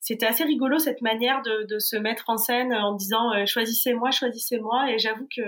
c'était 0.00 0.26
assez 0.26 0.44
rigolo 0.44 0.78
cette 0.78 1.00
manière 1.00 1.40
de, 1.42 1.64
de, 1.66 1.78
se 1.78 1.96
mettre 1.96 2.28
en 2.28 2.36
scène 2.36 2.74
en 2.74 2.94
disant 2.94 3.46
choisissez-moi, 3.46 4.10
choisissez-moi 4.10 4.92
et 4.92 4.98
j'avoue 4.98 5.28
que 5.34 5.42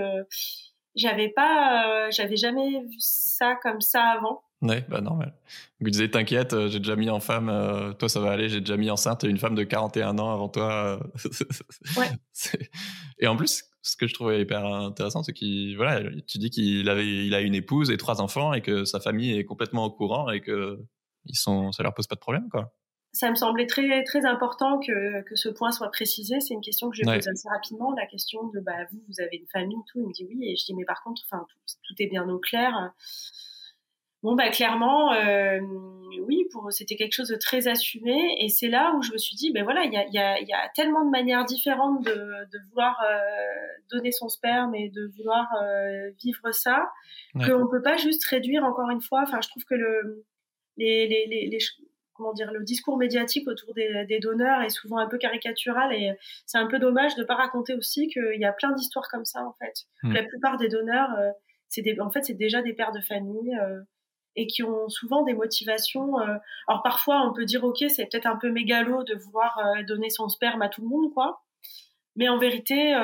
j'avais 0.94 1.29
pas, 1.29 2.07
euh, 2.07 2.11
j'avais 2.11 2.37
jamais 2.37 2.81
vu 2.81 2.96
ça 2.98 3.57
comme 3.62 3.81
ça 3.81 4.03
avant. 4.05 4.42
Ouais, 4.62 4.85
bah 4.88 5.00
normal. 5.00 5.35
Vous 5.81 5.88
disiez, 5.88 6.11
t'inquiète, 6.11 6.53
euh, 6.53 6.68
j'ai 6.68 6.81
déjà 6.81 6.94
mis 6.94 7.09
en 7.09 7.20
femme, 7.20 7.48
euh, 7.48 7.92
toi 7.94 8.09
ça 8.09 8.20
va 8.20 8.31
aller, 8.31 8.48
j'ai 8.48 8.61
déjà 8.61 8.76
mis 8.76 8.90
enceinte 8.90 9.22
une 9.22 9.38
femme 9.38 9.55
de 9.55 9.64
41 9.64 10.18
ans 10.18 10.33
avant 10.33 10.48
toi. 10.48 11.00
ouais. 11.96 12.11
Et 13.18 13.26
en 13.26 13.37
plus, 13.37 13.64
ce 13.83 13.96
que 13.96 14.07
je 14.07 14.12
trouvais 14.12 14.42
hyper 14.42 14.64
intéressant, 14.64 15.22
c'est 15.22 15.33
qu'il, 15.33 15.76
voilà, 15.76 16.03
tu 16.26 16.38
dis 16.38 16.50
qu'il 16.50 16.88
avait, 16.90 17.07
il 17.07 17.35
a 17.35 17.40
une 17.40 17.55
épouse 17.55 17.90
et 17.90 17.96
trois 17.96 18.20
enfants 18.20 18.53
et 18.53 18.61
que 18.61 18.85
sa 18.85 19.00
famille 19.00 19.33
est 19.33 19.44
complètement 19.44 19.85
au 19.87 19.90
courant 19.90 20.31
et 20.31 20.40
que 20.40 20.79
ils 21.24 21.37
sont, 21.37 21.72
ça 21.72 21.83
leur 21.83 21.94
pose 21.94 22.07
pas 22.07 22.14
de 22.14 22.20
problème, 22.20 22.48
quoi 22.50 22.72
ça 23.12 23.29
me 23.31 23.35
semblait 23.35 23.66
très 23.66 24.05
très 24.05 24.25
important 24.25 24.79
que, 24.79 25.23
que 25.23 25.35
ce 25.37 25.49
point 25.49 25.73
soit 25.73 25.90
précisé. 25.90 26.40
C'est 26.40 26.55
une 26.55 26.61
question 26.61 26.90
que 26.90 26.96
je 26.96 27.03
pose 27.03 27.29
assez 27.29 27.49
rapidement, 27.49 27.92
la 27.92 28.07
question 28.07 28.44
de 28.49 28.61
bah 28.61 28.87
vous 28.92 29.01
vous 29.09 29.20
avez 29.20 29.37
une 29.37 29.49
famille 29.49 29.79
tout. 29.90 30.01
Il 30.01 30.07
me 30.07 30.12
dit 30.12 30.27
oui 30.29 30.49
et 30.49 30.57
je 30.57 30.64
dis 30.64 30.75
mais 30.75 30.85
par 30.85 31.03
contre 31.03 31.23
enfin 31.27 31.44
tout, 31.66 31.94
est 31.99 32.07
bien 32.07 32.29
au 32.29 32.38
clair. 32.38 32.92
Bon 34.23 34.37
bah 34.37 34.51
clairement 34.51 35.12
euh, 35.14 35.61
oui 36.27 36.46
pour 36.53 36.70
c'était 36.70 36.94
quelque 36.94 37.14
chose 37.14 37.29
de 37.29 37.37
très 37.37 37.68
assumé 37.68 38.37
et 38.38 38.49
c'est 38.51 38.68
là 38.68 38.94
où 38.94 39.03
je 39.03 39.12
me 39.12 39.18
suis 39.18 39.35
dit 39.35 39.51
ben 39.51 39.64
voilà 39.64 39.85
il 39.85 39.92
y 39.92 39.96
a, 39.96 40.07
y, 40.09 40.18
a, 40.18 40.38
y 40.40 40.53
a 40.53 40.68
tellement 40.75 41.07
de 41.07 41.11
manières 41.11 41.46
différentes 41.46 42.05
de, 42.05 42.12
de 42.12 42.59
vouloir 42.68 43.01
euh, 43.03 43.16
donner 43.90 44.12
son 44.12 44.29
sperme 44.29 44.75
et 44.75 44.90
de 44.90 45.11
vouloir 45.16 45.49
euh, 45.62 46.11
vivre 46.23 46.53
ça 46.53 46.90
qu'on 47.35 47.66
peut 47.66 47.83
pas 47.83 47.96
juste 47.96 48.25
réduire 48.27 48.62
encore 48.62 48.90
une 48.90 49.01
fois. 49.01 49.23
Enfin 49.23 49.40
je 49.42 49.49
trouve 49.49 49.64
que 49.64 49.75
le 49.75 50.27
les, 50.77 51.09
les, 51.09 51.27
les, 51.27 51.46
les 51.46 51.59
comment 52.21 52.35
dire, 52.35 52.53
le 52.53 52.63
discours 52.63 52.99
médiatique 52.99 53.49
autour 53.49 53.73
des, 53.75 54.19
donneurs 54.21 54.61
est 54.61 54.71
souvent 54.71 54.99
un 54.99 55.09
peu 55.09 55.17
caricatural 55.17 55.93
et 55.95 56.13
c'est 56.45 56.59
un 56.59 56.67
peu 56.67 56.79
dommage 56.79 57.15
de 57.15 57.25
pas 57.25 57.35
raconter 57.35 57.75
aussi 57.75 58.09
qu'il 58.09 58.39
y 58.39 58.45
a 58.45 58.53
plein 58.53 58.73
d'histoires 58.73 59.09
comme 59.11 59.25
ça 59.25 59.43
en 59.43 59.55
fait. 59.55 59.87
Hmm. 60.03 60.13
La 60.13 60.23
plupart 60.23 60.59
des 60.59 60.69
donneurs, 60.69 61.11
euh, 61.19 61.31
c'est 61.69 61.83
en 62.01 62.11
fait 62.11 62.25
c'est 62.25 62.35
déjà 62.35 62.61
des 62.61 62.75
pères 62.75 62.93
de 62.93 63.01
famille 63.01 63.57
euh, 63.59 63.81
et 64.37 64.47
qui 64.47 64.63
ont 64.63 64.89
souvent 64.91 65.23
des 65.25 65.33
motivations. 65.33 66.21
Euh, 66.21 66.37
alors 66.69 66.83
parfois 66.83 67.27
on 67.27 67.33
peut 67.33 67.47
dire 67.47 67.65
ok 67.65 67.85
c'est 67.89 68.07
peut-être 68.07 68.27
un 68.27 68.37
peu 68.37 68.51
mégalo 68.51 69.03
de 69.03 69.15
vouloir 69.15 69.59
donner 69.89 70.11
son 70.11 70.29
sperme 70.29 70.61
à 70.61 70.69
tout 70.69 70.83
le 70.83 70.89
monde 70.89 71.13
quoi, 71.15 71.43
mais 72.17 72.29
en 72.29 72.39
vérité 72.39 72.95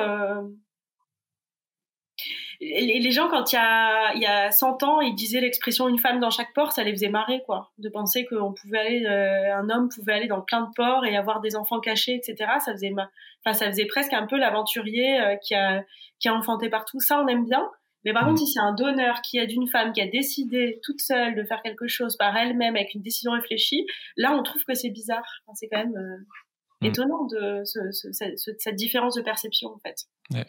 les, 2.59 3.11
gens, 3.11 3.29
quand 3.29 3.51
il 3.51 3.55
y 3.55 3.59
a, 3.59 4.13
il 4.15 4.21
y 4.21 4.25
a 4.25 4.51
100 4.51 4.83
ans, 4.83 5.01
ils 5.01 5.13
disaient 5.13 5.41
l'expression 5.41 5.87
une 5.87 5.99
femme 5.99 6.19
dans 6.19 6.29
chaque 6.29 6.53
port, 6.53 6.71
ça 6.71 6.83
les 6.83 6.91
faisait 6.91 7.09
marrer, 7.09 7.43
quoi. 7.45 7.71
De 7.77 7.89
penser 7.89 8.25
qu'on 8.25 8.53
pouvait 8.53 8.79
aller, 8.79 9.05
euh, 9.05 9.55
un 9.55 9.69
homme 9.69 9.89
pouvait 9.89 10.13
aller 10.13 10.27
dans 10.27 10.41
plein 10.41 10.61
de 10.61 10.69
ports 10.75 11.05
et 11.05 11.15
avoir 11.15 11.39
des 11.41 11.55
enfants 11.55 11.79
cachés, 11.79 12.15
etc. 12.15 12.51
Ça 12.59 12.71
faisait, 12.71 12.91
enfin, 13.45 13.53
ça 13.53 13.67
faisait 13.67 13.85
presque 13.85 14.13
un 14.13 14.25
peu 14.25 14.37
l'aventurier 14.37 15.19
euh, 15.19 15.35
qui 15.35 15.53
a, 15.53 15.83
qui 16.19 16.29
a 16.29 16.33
enfanté 16.33 16.69
partout. 16.69 16.99
Ça, 16.99 17.21
on 17.21 17.27
aime 17.27 17.45
bien. 17.45 17.69
Mais 18.05 18.13
par 18.13 18.23
mmh. 18.23 18.27
contre, 18.27 18.39
si 18.39 18.47
c'est 18.47 18.59
un 18.59 18.73
donneur 18.73 19.21
qui 19.21 19.37
aide 19.37 19.51
une 19.51 19.67
femme 19.67 19.91
qui 19.91 20.01
a 20.01 20.07
décidé 20.07 20.79
toute 20.83 21.01
seule 21.01 21.35
de 21.35 21.43
faire 21.43 21.61
quelque 21.61 21.87
chose 21.87 22.15
par 22.15 22.35
elle-même 22.37 22.75
avec 22.75 22.93
une 22.93 23.01
décision 23.01 23.33
réfléchie, 23.33 23.85
là, 24.15 24.33
on 24.33 24.43
trouve 24.43 24.63
que 24.63 24.73
c'est 24.73 24.89
bizarre. 24.89 25.25
Enfin, 25.45 25.55
c'est 25.55 25.67
quand 25.67 25.79
même 25.79 25.95
euh, 25.95 26.17
mmh. 26.81 26.85
étonnant 26.85 27.25
de 27.25 27.61
ce, 27.65 27.91
ce, 27.91 28.51
cette 28.57 28.75
différence 28.75 29.15
de 29.15 29.21
perception, 29.21 29.69
en 29.69 29.79
fait. 29.79 30.05
Ouais. 30.31 30.45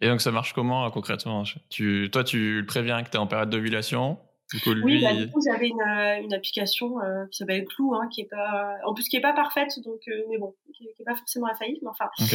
Et 0.00 0.08
donc, 0.08 0.20
ça 0.20 0.30
marche 0.30 0.52
comment 0.52 0.86
euh, 0.86 0.90
concrètement 0.90 1.44
tu, 1.68 2.08
Toi, 2.10 2.24
tu 2.24 2.60
le 2.60 2.66
préviens 2.66 3.02
que 3.02 3.10
tu 3.10 3.16
es 3.16 3.18
en 3.18 3.26
période 3.26 3.50
d'ovulation? 3.50 4.18
Du 4.52 4.60
coup, 4.60 4.72
lui... 4.72 4.82
Oui, 4.84 5.02
bah, 5.02 5.14
du 5.14 5.30
coup, 5.30 5.40
j'avais 5.46 5.68
une, 5.68 5.80
euh, 5.80 6.22
une, 6.22 6.34
application 6.34 7.00
euh, 7.00 7.26
qui 7.30 7.38
s'appelle 7.38 7.64
Clou, 7.66 7.94
hein, 7.94 8.08
qui 8.08 8.22
est 8.22 8.28
pas, 8.28 8.76
en 8.84 8.94
plus 8.94 9.08
qui 9.08 9.16
est 9.16 9.20
pas 9.20 9.32
parfaite, 9.32 9.78
donc 9.84 10.00
mais 10.28 10.38
bon, 10.38 10.56
qui, 10.74 10.88
qui 10.96 11.02
est 11.02 11.04
pas 11.04 11.14
forcément 11.14 11.46
infaillible, 11.48 11.80
mais 11.82 11.88
enfin. 11.88 12.06
Ok. 12.20 12.34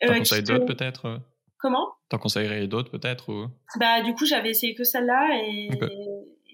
T'en 0.00 0.18
conseilles 0.18 0.42
d'autres 0.42 0.66
peut-être 0.66 1.20
Comment? 1.58 1.94
T'en 2.08 2.18
conseillerais 2.18 2.66
d'autres 2.66 2.90
peut-être 2.90 3.28
ou... 3.32 3.46
Bah 3.78 4.02
du 4.02 4.14
coup, 4.14 4.26
j'avais 4.26 4.50
essayé 4.50 4.74
que 4.74 4.82
celle-là 4.82 5.30
et, 5.44 5.70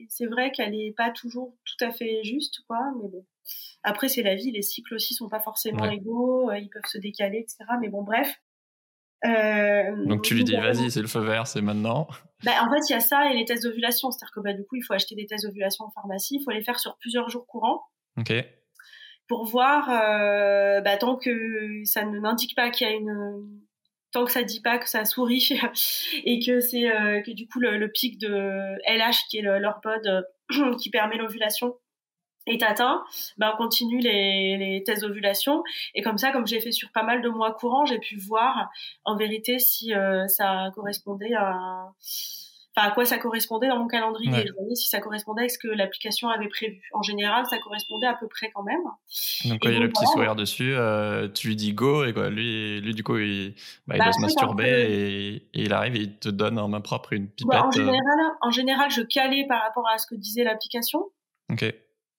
c'est 0.08 0.26
vrai 0.26 0.52
qu'elle 0.52 0.74
est 0.74 0.94
pas 0.96 1.10
toujours 1.10 1.56
tout 1.64 1.84
à 1.84 1.90
fait 1.90 2.22
juste, 2.22 2.60
quoi, 2.68 2.78
mais 3.02 3.08
bon. 3.08 3.26
Après, 3.82 4.08
c'est 4.08 4.22
la 4.22 4.36
vie, 4.36 4.52
les 4.52 4.62
cycles 4.62 4.94
aussi 4.94 5.14
sont 5.14 5.28
pas 5.28 5.40
forcément 5.40 5.90
égaux, 5.90 6.52
ils 6.52 6.68
peuvent 6.68 6.86
se 6.86 6.98
décaler, 6.98 7.38
etc. 7.38 7.64
Mais 7.80 7.88
bon, 7.88 8.02
bref. 8.02 8.38
Euh, 9.24 10.06
donc 10.06 10.22
tu 10.22 10.34
lui 10.34 10.44
dis 10.44 10.54
vas-y 10.54 10.92
c'est 10.92 11.00
le 11.00 11.08
feu 11.08 11.20
vert 11.20 11.46
c'est 11.46 11.60
maintenant. 11.60 12.06
Bah, 12.44 12.52
en 12.62 12.70
fait 12.70 12.80
il 12.88 12.92
y 12.92 12.94
a 12.94 13.00
ça 13.00 13.30
et 13.30 13.36
les 13.36 13.44
tests 13.44 13.64
d'ovulation 13.64 14.10
c'est-à-dire 14.12 14.32
que 14.32 14.40
bah, 14.40 14.52
du 14.52 14.64
coup 14.64 14.76
il 14.76 14.82
faut 14.82 14.94
acheter 14.94 15.16
des 15.16 15.26
tests 15.26 15.44
d'ovulation 15.44 15.86
en 15.86 15.90
pharmacie 15.90 16.36
il 16.36 16.44
faut 16.44 16.52
les 16.52 16.62
faire 16.62 16.78
sur 16.78 16.96
plusieurs 16.98 17.28
jours 17.28 17.46
courants. 17.46 17.82
Ok. 18.16 18.32
Pour 19.26 19.44
voir 19.44 19.90
euh, 19.90 20.80
bah, 20.80 20.96
tant 20.96 21.16
que 21.16 21.82
ça 21.84 22.04
ne 22.04 22.18
n'indique 22.18 22.54
pas 22.54 22.70
qu'il 22.70 22.86
y 22.86 22.90
a 22.90 22.94
une 22.94 23.60
tant 24.12 24.24
que 24.24 24.30
ça 24.30 24.42
dit 24.42 24.60
pas 24.60 24.78
que 24.78 24.88
ça 24.88 25.04
sourit 25.04 25.58
et 26.24 26.38
que 26.38 26.60
c'est 26.60 26.88
euh, 26.88 27.20
que 27.20 27.32
du 27.32 27.48
coup 27.48 27.58
le, 27.58 27.88
pic 27.88 28.18
de 28.18 28.28
LH 28.86 29.26
qui 29.28 29.38
est 29.38 29.42
l'hormone 29.42 30.24
qui 30.80 30.90
permet 30.90 31.16
l'ovulation 31.16 31.74
est 32.48 32.62
atteint, 32.62 33.04
ben 33.36 33.52
on 33.54 33.56
continue 33.56 34.00
les, 34.00 34.56
les 34.56 34.82
tests 34.84 35.02
d'ovulation. 35.02 35.62
Et 35.94 36.02
comme 36.02 36.18
ça, 36.18 36.30
comme 36.32 36.46
j'ai 36.46 36.60
fait 36.60 36.72
sur 36.72 36.90
pas 36.92 37.02
mal 37.02 37.22
de 37.22 37.28
mois 37.28 37.52
courants, 37.52 37.86
j'ai 37.86 37.98
pu 37.98 38.16
voir 38.16 38.70
en 39.04 39.16
vérité 39.16 39.58
si 39.58 39.94
euh, 39.94 40.26
ça 40.28 40.70
correspondait 40.74 41.34
à, 41.34 41.92
enfin, 42.76 42.88
à 42.88 42.90
quoi 42.92 43.04
ça 43.04 43.18
correspondait 43.18 43.68
dans 43.68 43.78
mon 43.78 43.88
calendrier. 43.88 44.30
Ouais. 44.30 44.74
si 44.74 44.88
ça 44.88 45.00
correspondait 45.00 45.42
avec 45.42 45.50
ce 45.50 45.58
que 45.58 45.68
l'application 45.68 46.28
avait 46.28 46.48
prévu. 46.48 46.80
En 46.92 47.02
général, 47.02 47.44
ça 47.46 47.58
correspondait 47.58 48.06
à 48.06 48.14
peu 48.14 48.28
près 48.28 48.50
quand 48.54 48.62
même. 48.62 48.82
Donc 49.44 49.60
quand 49.60 49.68
il 49.68 49.74
y 49.74 49.76
a 49.76 49.80
le 49.80 49.88
petit 49.88 50.06
sourire 50.06 50.36
dessus, 50.36 50.74
euh, 50.74 51.28
tu 51.28 51.48
lui 51.48 51.56
dis 51.56 51.72
go 51.72 52.04
et 52.04 52.12
quoi. 52.12 52.30
Lui, 52.30 52.80
lui 52.80 52.94
du 52.94 53.02
coup, 53.02 53.18
il, 53.18 53.54
bah, 53.86 53.96
il 53.96 53.98
bah, 53.98 54.04
doit 54.04 54.12
se 54.12 54.20
masturber 54.20 54.68
et, 54.68 55.34
et, 55.54 55.62
il 55.64 55.72
arrive 55.72 55.96
et 55.96 56.00
il 56.00 56.18
te 56.18 56.28
donne 56.28 56.58
en 56.58 56.68
main 56.68 56.80
propre 56.80 57.12
une 57.12 57.28
pipette. 57.28 57.60
en, 57.60 57.68
euh. 57.68 57.72
général, 57.72 58.18
en 58.40 58.50
général, 58.50 58.90
je 58.90 59.02
calais 59.02 59.46
par 59.48 59.62
rapport 59.62 59.88
à 59.88 59.98
ce 59.98 60.06
que 60.06 60.14
disait 60.14 60.44
l'application. 60.44 61.06
Ok. 61.50 61.64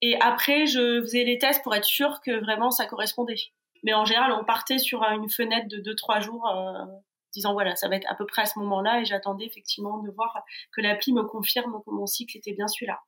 Et 0.01 0.19
après, 0.21 0.65
je 0.65 1.01
faisais 1.01 1.23
les 1.23 1.37
tests 1.37 1.63
pour 1.63 1.75
être 1.75 1.85
sûr 1.85 2.21
que 2.21 2.39
vraiment 2.39 2.71
ça 2.71 2.85
correspondait. 2.85 3.51
Mais 3.83 3.93
en 3.93 4.05
général, 4.05 4.31
on 4.31 4.43
partait 4.45 4.77
sur 4.77 5.03
une 5.03 5.29
fenêtre 5.29 5.67
de 5.67 5.77
2-3 5.77 6.21
jours, 6.21 6.47
euh, 6.47 6.85
disant 7.33 7.53
voilà, 7.53 7.75
ça 7.75 7.87
va 7.87 7.95
être 7.95 8.09
à 8.09 8.15
peu 8.15 8.25
près 8.25 8.43
à 8.43 8.45
ce 8.45 8.59
moment-là, 8.59 9.01
et 9.01 9.05
j'attendais 9.05 9.45
effectivement 9.45 9.97
de 9.99 10.11
voir 10.11 10.43
que 10.71 10.81
l'appli 10.81 11.13
me 11.13 11.23
confirme 11.23 11.81
que 11.85 11.91
mon 11.91 12.05
cycle 12.05 12.37
était 12.37 12.53
bien 12.53 12.67
celui-là. 12.67 12.99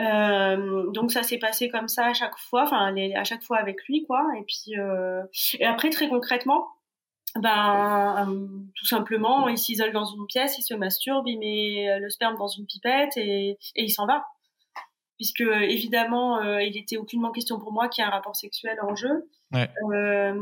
Euh, 0.00 0.90
donc 0.90 1.12
ça 1.12 1.22
s'est 1.22 1.38
passé 1.38 1.68
comme 1.68 1.86
ça 1.86 2.06
à 2.06 2.14
chaque 2.14 2.36
fois, 2.36 2.64
enfin 2.64 2.94
à 3.14 3.24
chaque 3.24 3.42
fois 3.42 3.58
avec 3.58 3.84
lui 3.86 4.04
quoi. 4.06 4.26
Et 4.38 4.42
puis 4.42 4.78
euh, 4.78 5.22
et 5.58 5.66
après 5.66 5.90
très 5.90 6.08
concrètement, 6.08 6.68
ben 7.36 8.26
euh, 8.28 8.46
tout 8.74 8.86
simplement 8.86 9.48
il 9.48 9.58
s'isole 9.58 9.92
dans 9.92 10.04
une 10.04 10.26
pièce, 10.26 10.58
il 10.58 10.62
se 10.62 10.74
masturbe, 10.74 11.28
il 11.28 11.38
met 11.38 11.98
le 12.00 12.10
sperme 12.10 12.36
dans 12.36 12.48
une 12.48 12.66
pipette 12.66 13.16
et, 13.16 13.50
et 13.76 13.84
il 13.84 13.90
s'en 13.90 14.06
va 14.06 14.24
puisque 15.16 15.40
évidemment 15.40 16.38
euh, 16.38 16.62
il 16.62 16.74
n'était 16.74 16.96
aucunement 16.96 17.30
question 17.30 17.58
pour 17.58 17.72
moi 17.72 17.88
qu'il 17.88 18.02
y 18.02 18.06
ait 18.06 18.08
un 18.08 18.12
rapport 18.12 18.36
sexuel 18.36 18.78
en 18.82 18.94
jeu. 18.94 19.28
Ouais. 19.52 19.70
Euh, 19.92 20.34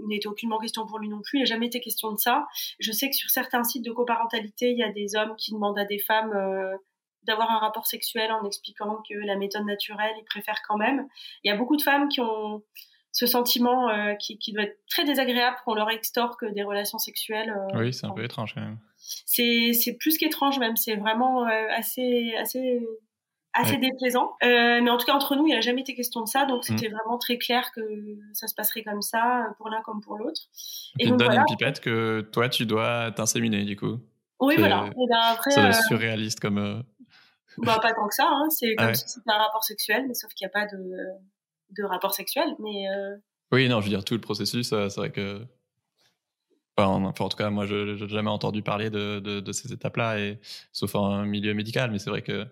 il 0.00 0.08
n'était 0.08 0.28
aucunement 0.28 0.58
question 0.58 0.86
pour 0.86 0.98
lui 0.98 1.08
non 1.08 1.20
plus. 1.22 1.38
Il 1.38 1.42
n'a 1.42 1.46
jamais 1.46 1.66
été 1.66 1.80
question 1.80 2.12
de 2.12 2.18
ça. 2.18 2.46
Je 2.78 2.92
sais 2.92 3.08
que 3.08 3.16
sur 3.16 3.30
certains 3.30 3.64
sites 3.64 3.84
de 3.84 3.92
coparentalité, 3.92 4.70
il 4.70 4.78
y 4.78 4.82
a 4.82 4.92
des 4.92 5.16
hommes 5.16 5.34
qui 5.36 5.52
demandent 5.52 5.78
à 5.78 5.84
des 5.84 5.98
femmes 5.98 6.32
euh, 6.32 6.76
d'avoir 7.24 7.50
un 7.50 7.58
rapport 7.58 7.86
sexuel 7.86 8.32
en 8.32 8.44
expliquant 8.44 9.02
que 9.08 9.14
la 9.14 9.36
méthode 9.36 9.64
naturelle, 9.64 10.12
ils 10.18 10.24
préfèrent 10.24 10.62
quand 10.66 10.76
même. 10.76 11.06
Il 11.44 11.48
y 11.48 11.54
a 11.54 11.56
beaucoup 11.56 11.76
de 11.76 11.82
femmes 11.82 12.08
qui 12.08 12.20
ont 12.20 12.62
ce 13.12 13.26
sentiment 13.26 13.90
euh, 13.90 14.14
qui, 14.14 14.38
qui, 14.38 14.52
doit 14.52 14.64
être 14.64 14.78
très 14.88 15.04
désagréable 15.04 15.56
qu'on 15.64 15.74
leur 15.74 15.90
extorque 15.90 16.44
des 16.52 16.62
relations 16.62 16.98
sexuelles. 16.98 17.54
Euh, 17.74 17.78
oui, 17.80 17.92
c'est 17.92 18.06
un 18.06 18.10
peu 18.10 18.24
étrange 18.24 18.54
quand 18.54 18.62
même. 18.62 18.78
C'est 18.96 19.96
plus 20.00 20.16
qu'étrange 20.16 20.58
même. 20.58 20.76
C'est 20.76 20.96
vraiment 20.96 21.46
euh, 21.46 21.66
assez 21.76 22.34
assez 23.54 23.76
déplaisant. 23.76 24.32
Euh, 24.42 24.80
mais 24.82 24.90
en 24.90 24.96
tout 24.96 25.06
cas, 25.06 25.12
entre 25.12 25.36
nous, 25.36 25.46
il 25.46 25.50
n'y 25.50 25.56
a 25.56 25.60
jamais 25.60 25.82
été 25.82 25.94
question 25.94 26.22
de 26.22 26.28
ça. 26.28 26.46
Donc, 26.46 26.64
c'était 26.64 26.88
mm. 26.88 26.92
vraiment 26.92 27.18
très 27.18 27.38
clair 27.38 27.70
que 27.74 27.80
ça 28.32 28.46
se 28.46 28.54
passerait 28.54 28.82
comme 28.82 29.02
ça, 29.02 29.54
pour 29.58 29.68
l'un 29.68 29.82
comme 29.82 30.00
pour 30.00 30.16
l'autre. 30.16 30.40
Et, 30.98 31.08
donc, 31.08 31.18
donne 31.18 31.34
une 31.34 31.44
pipette 31.44 31.80
que 31.80 32.22
toi, 32.32 32.48
tu 32.48 32.66
dois 32.66 33.12
t'inséminer, 33.12 33.64
du 33.64 33.76
coup. 33.76 33.98
Oui, 34.40 34.56
voilà. 34.58 34.86
Et 34.90 35.06
ben 35.08 35.18
après, 35.32 35.50
ça 35.50 35.68
euh... 35.68 35.72
surréaliste 35.88 36.40
comme. 36.40 36.58
Euh, 36.58 36.82
bah, 37.58 37.78
pas 37.80 37.92
tant 37.92 38.08
que 38.08 38.14
ça. 38.14 38.28
Hein. 38.28 38.48
C'est 38.50 38.74
comme 38.74 38.94
si 38.94 39.04
c'était 39.06 39.30
un 39.30 39.38
rapport 39.38 39.64
sexuel, 39.64 40.06
mais 40.08 40.14
sauf 40.14 40.32
qu'il 40.32 40.46
n'y 40.46 40.50
a 40.50 40.52
pas 40.52 40.66
de, 40.66 40.96
de 41.78 41.84
rapport 41.84 42.14
sexuel. 42.14 42.48
Mais. 42.58 42.88
Euh, 42.88 43.16
oui, 43.52 43.68
non, 43.68 43.80
je 43.80 43.84
veux 43.84 43.90
dire, 43.90 44.04
tout 44.04 44.14
le 44.14 44.20
processus, 44.20 44.68
c'est 44.70 44.96
vrai 44.96 45.10
que. 45.10 45.46
Enfin, 46.78 46.88
en, 46.88 47.12
tout 47.12 47.36
cas, 47.36 47.50
moi, 47.50 47.66
je 47.66 48.02
n'ai 48.02 48.08
jamais 48.08 48.30
entendu 48.30 48.62
parler 48.62 48.88
de, 48.88 49.20
de, 49.20 49.40
de 49.40 49.52
ces 49.52 49.74
étapes-là, 49.74 50.18
et, 50.18 50.40
sauf 50.72 50.94
en 50.94 51.22
milieu 51.26 51.52
médical, 51.52 51.90
mais 51.90 51.98
c'est 51.98 52.08
vrai 52.08 52.22
que 52.22 52.46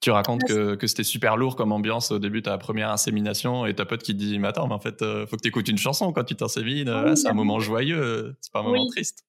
tu 0.00 0.10
racontes 0.10 0.42
que, 0.44 0.74
que 0.74 0.86
c'était 0.86 1.04
super 1.04 1.36
lourd 1.36 1.56
comme 1.56 1.72
ambiance 1.72 2.10
au 2.10 2.18
début 2.18 2.40
de 2.40 2.44
ta 2.44 2.58
première 2.58 2.90
insémination 2.90 3.66
et 3.66 3.74
ta 3.74 3.84
pote 3.84 4.02
qui 4.02 4.12
te 4.12 4.18
dit 4.18 4.38
mais 4.38 4.48
attends 4.48 4.66
mais 4.68 4.74
en 4.74 4.80
fait 4.80 5.02
euh, 5.02 5.26
faut 5.26 5.36
que 5.36 5.42
tu 5.42 5.48
écoutes 5.48 5.68
une 5.68 5.78
chanson 5.78 6.12
quand 6.12 6.24
tu 6.24 6.36
t'insémines. 6.36 6.88
Ah 6.88 7.16
c'est 7.16 7.28
un 7.28 7.34
moment 7.34 7.58
joyeux 7.60 8.00
euh, 8.00 8.36
c'est 8.40 8.52
pas 8.52 8.60
un 8.60 8.64
moment 8.64 8.86
triste. 8.88 9.24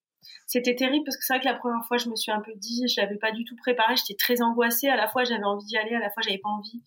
C'était 0.45 0.75
terrible 0.75 1.03
parce 1.05 1.17
que 1.17 1.23
c'est 1.25 1.33
vrai 1.33 1.41
que 1.41 1.47
la 1.47 1.55
première 1.55 1.85
fois 1.87 1.97
je 1.97 2.09
me 2.09 2.15
suis 2.15 2.31
un 2.31 2.41
peu 2.41 2.51
dit 2.55 2.83
je 2.87 2.99
l'avais 3.01 3.17
pas 3.17 3.31
du 3.31 3.43
tout 3.45 3.55
préparé 3.55 3.95
j'étais 3.95 4.15
très 4.15 4.41
angoissée. 4.41 4.87
À 4.87 4.97
la 4.97 5.07
fois 5.07 5.23
j'avais 5.23 5.43
envie 5.43 5.65
d'y 5.65 5.77
aller 5.77 5.95
à 5.95 5.99
la 5.99 6.09
fois 6.09 6.21
j'avais 6.21 6.37
pas 6.37 6.49
envie. 6.49 6.81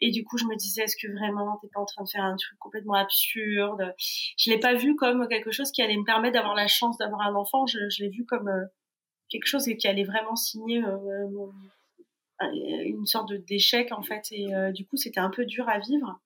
Et 0.00 0.10
du 0.10 0.24
coup 0.24 0.38
je 0.38 0.44
me 0.46 0.56
disais 0.56 0.82
est-ce 0.82 0.96
que 0.96 1.12
vraiment 1.12 1.58
t'es 1.60 1.68
pas 1.72 1.80
en 1.80 1.86
train 1.86 2.04
de 2.04 2.08
faire 2.08 2.24
un 2.24 2.36
truc 2.36 2.58
complètement 2.58 2.94
absurde? 2.94 3.94
Je 4.38 4.50
l'ai 4.50 4.58
pas 4.58 4.74
vu 4.74 4.96
comme 4.96 5.28
quelque 5.28 5.50
chose 5.50 5.70
qui 5.72 5.82
allait 5.82 5.96
me 5.96 6.04
permettre 6.04 6.34
d'avoir 6.34 6.54
la 6.54 6.68
chance 6.68 6.96
d'avoir 6.98 7.20
un 7.20 7.34
enfant. 7.34 7.66
Je, 7.66 7.78
je 7.90 8.02
l'ai 8.02 8.10
vu 8.10 8.24
comme 8.24 8.48
euh, 8.48 8.64
quelque 9.28 9.46
chose 9.46 9.64
qui 9.78 9.86
allait 9.88 10.04
vraiment 10.04 10.36
signer 10.36 10.80
mon 10.80 11.52
une 12.40 13.06
sorte 13.06 13.32
d'échec 13.32 13.92
en 13.92 14.02
fait 14.02 14.26
et 14.30 14.54
euh, 14.54 14.72
du 14.72 14.86
coup 14.86 14.96
c'était 14.96 15.20
un 15.20 15.30
peu 15.30 15.44
dur 15.44 15.68
à 15.68 15.78
vivre 15.78 16.20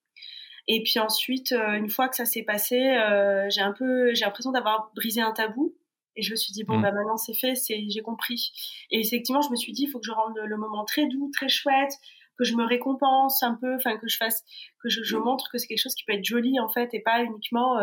et 0.69 0.83
puis 0.83 0.99
ensuite 0.99 1.53
euh, 1.53 1.73
une 1.73 1.91
fois 1.91 2.09
que 2.09 2.17
ça 2.17 2.25
s'est 2.25 2.43
passé 2.43 2.81
euh, 2.81 3.49
j'ai 3.51 3.61
un 3.61 3.73
peu 3.73 4.15
j'ai 4.15 4.25
l'impression 4.25 4.53
d'avoir 4.53 4.93
brisé 4.95 5.21
un 5.21 5.33
tabou 5.33 5.75
et 6.17 6.23
je 6.23 6.31
me 6.31 6.37
suis 6.37 6.53
dit 6.53 6.65
bon 6.65 6.79
mmh. 6.79 6.83
bah 6.83 6.93
maintenant 6.93 7.17
c'est 7.17 7.35
fait 7.35 7.55
c'est 7.55 7.85
j'ai 7.89 8.01
compris 8.01 8.53
et 8.91 9.01
effectivement 9.01 9.43
je 9.43 9.51
me 9.51 9.57
suis 9.57 9.73
dit 9.73 9.85
il 9.85 9.89
faut 9.89 9.99
que 9.99 10.07
je 10.07 10.13
rende 10.13 10.39
le 10.39 10.57
moment 10.57 10.85
très 10.85 11.07
doux 11.07 11.31
très 11.33 11.49
chouette 11.49 11.93
que 12.39 12.45
je 12.45 12.55
me 12.55 12.65
récompense 12.65 13.43
un 13.43 13.55
peu 13.55 13.75
enfin 13.75 13.97
que 13.97 14.09
je 14.09 14.17
fasse 14.17 14.45
que 14.83 14.89
je, 14.89 15.03
je 15.03 15.17
montre 15.17 15.51
que 15.51 15.59
c'est 15.59 15.67
quelque 15.67 15.83
chose 15.83 15.95
qui 15.95 16.05
peut 16.05 16.15
être 16.15 16.25
joli 16.25 16.59
en 16.61 16.69
fait 16.69 16.91
et 16.95 17.01
pas 17.01 17.23
uniquement 17.23 17.79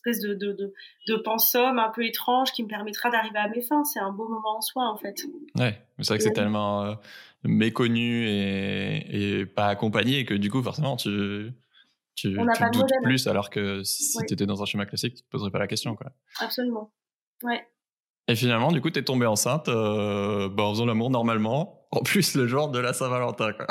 espèce 0.00 0.20
de, 0.20 0.34
de, 0.34 0.52
de, 0.52 0.72
de 1.08 1.16
pensum 1.16 1.78
un 1.78 1.90
peu 1.90 2.04
étrange 2.04 2.52
qui 2.52 2.62
me 2.62 2.68
permettra 2.68 3.10
d'arriver 3.10 3.38
à 3.38 3.48
mes 3.48 3.62
fins. 3.62 3.84
C'est 3.84 4.00
un 4.00 4.12
beau 4.12 4.28
moment 4.28 4.56
en 4.56 4.60
soi, 4.60 4.88
en 4.88 4.96
fait. 4.96 5.22
Ouais, 5.58 5.80
c'est 5.98 6.08
vrai 6.08 6.18
que 6.18 6.24
c'est 6.24 6.32
tellement 6.32 6.96
méconnu 7.44 8.26
et, 8.28 9.40
et, 9.40 9.46
pas 9.46 9.68
accompagné 9.68 10.24
que 10.24 10.34
du 10.34 10.50
coup 10.50 10.62
forcément 10.62 10.96
tu 10.96 11.52
tu, 12.14 12.36
tu 12.36 12.64
doutes 12.72 12.92
plus 13.02 13.26
alors 13.28 13.48
que 13.48 13.82
si 13.82 14.18
tu 14.26 14.34
étais 14.34 14.46
dans 14.46 14.62
un 14.62 14.66
schéma 14.66 14.84
classique 14.84 15.14
tu 15.14 15.22
te 15.22 15.28
poserais 15.28 15.50
pas 15.50 15.58
la 15.58 15.66
question 15.66 15.94
quoi. 15.96 16.12
Absolument. 16.40 16.92
Ouais. 17.42 17.66
Et 18.28 18.36
finalement 18.36 18.72
du 18.72 18.80
coup 18.80 18.90
tu 18.90 18.98
es 18.98 19.02
tombée 19.02 19.26
enceinte 19.26 19.68
euh, 19.68 20.48
bah, 20.48 20.64
en 20.64 20.72
faisant 20.72 20.86
l'amour 20.86 21.10
normalement 21.10 21.86
en 21.90 22.02
plus 22.02 22.34
le 22.34 22.46
jour 22.46 22.68
de 22.68 22.78
la 22.78 22.92
Saint-Valentin 22.92 23.52
quoi. 23.52 23.66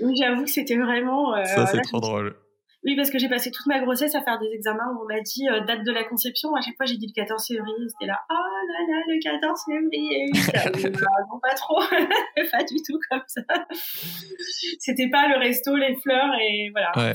oui, 0.00 0.14
j'avoue 0.20 0.44
que 0.44 0.50
c'était 0.50 0.76
vraiment 0.76 1.36
euh, 1.36 1.44
Ça 1.44 1.66
c'est 1.66 1.82
trop 1.82 2.00
drôle. 2.00 2.36
Oui, 2.84 2.96
parce 2.96 3.10
que 3.10 3.18
j'ai 3.18 3.28
passé 3.28 3.50
toute 3.50 3.66
ma 3.66 3.80
grossesse 3.80 4.14
à 4.14 4.22
faire 4.22 4.38
des 4.38 4.48
examens 4.52 4.92
où 4.94 5.04
on 5.04 5.06
m'a 5.06 5.20
dit 5.20 5.48
euh, 5.48 5.64
date 5.64 5.84
de 5.84 5.92
la 5.92 6.04
conception. 6.04 6.54
À 6.54 6.60
chaque 6.60 6.76
fois, 6.76 6.84
j'ai 6.84 6.96
dit 6.96 7.06
le 7.06 7.14
14 7.14 7.46
février. 7.46 7.74
C'était 7.88 8.06
là, 8.06 8.20
oh 8.30 8.34
là 8.34 8.78
là, 8.88 9.02
le 9.08 9.22
14 9.22 9.60
février. 9.66 10.26
non, 11.30 11.38
pas 11.40 11.54
trop. 11.54 11.80
pas 12.52 12.64
du 12.64 12.76
tout 12.86 12.98
comme 13.10 13.22
ça. 13.26 13.42
C'était 14.78 15.08
pas 15.08 15.28
le 15.28 15.38
resto, 15.38 15.74
les 15.76 15.96
fleurs 15.96 16.34
et 16.40 16.70
voilà. 16.72 16.92
Ouais. 16.96 17.14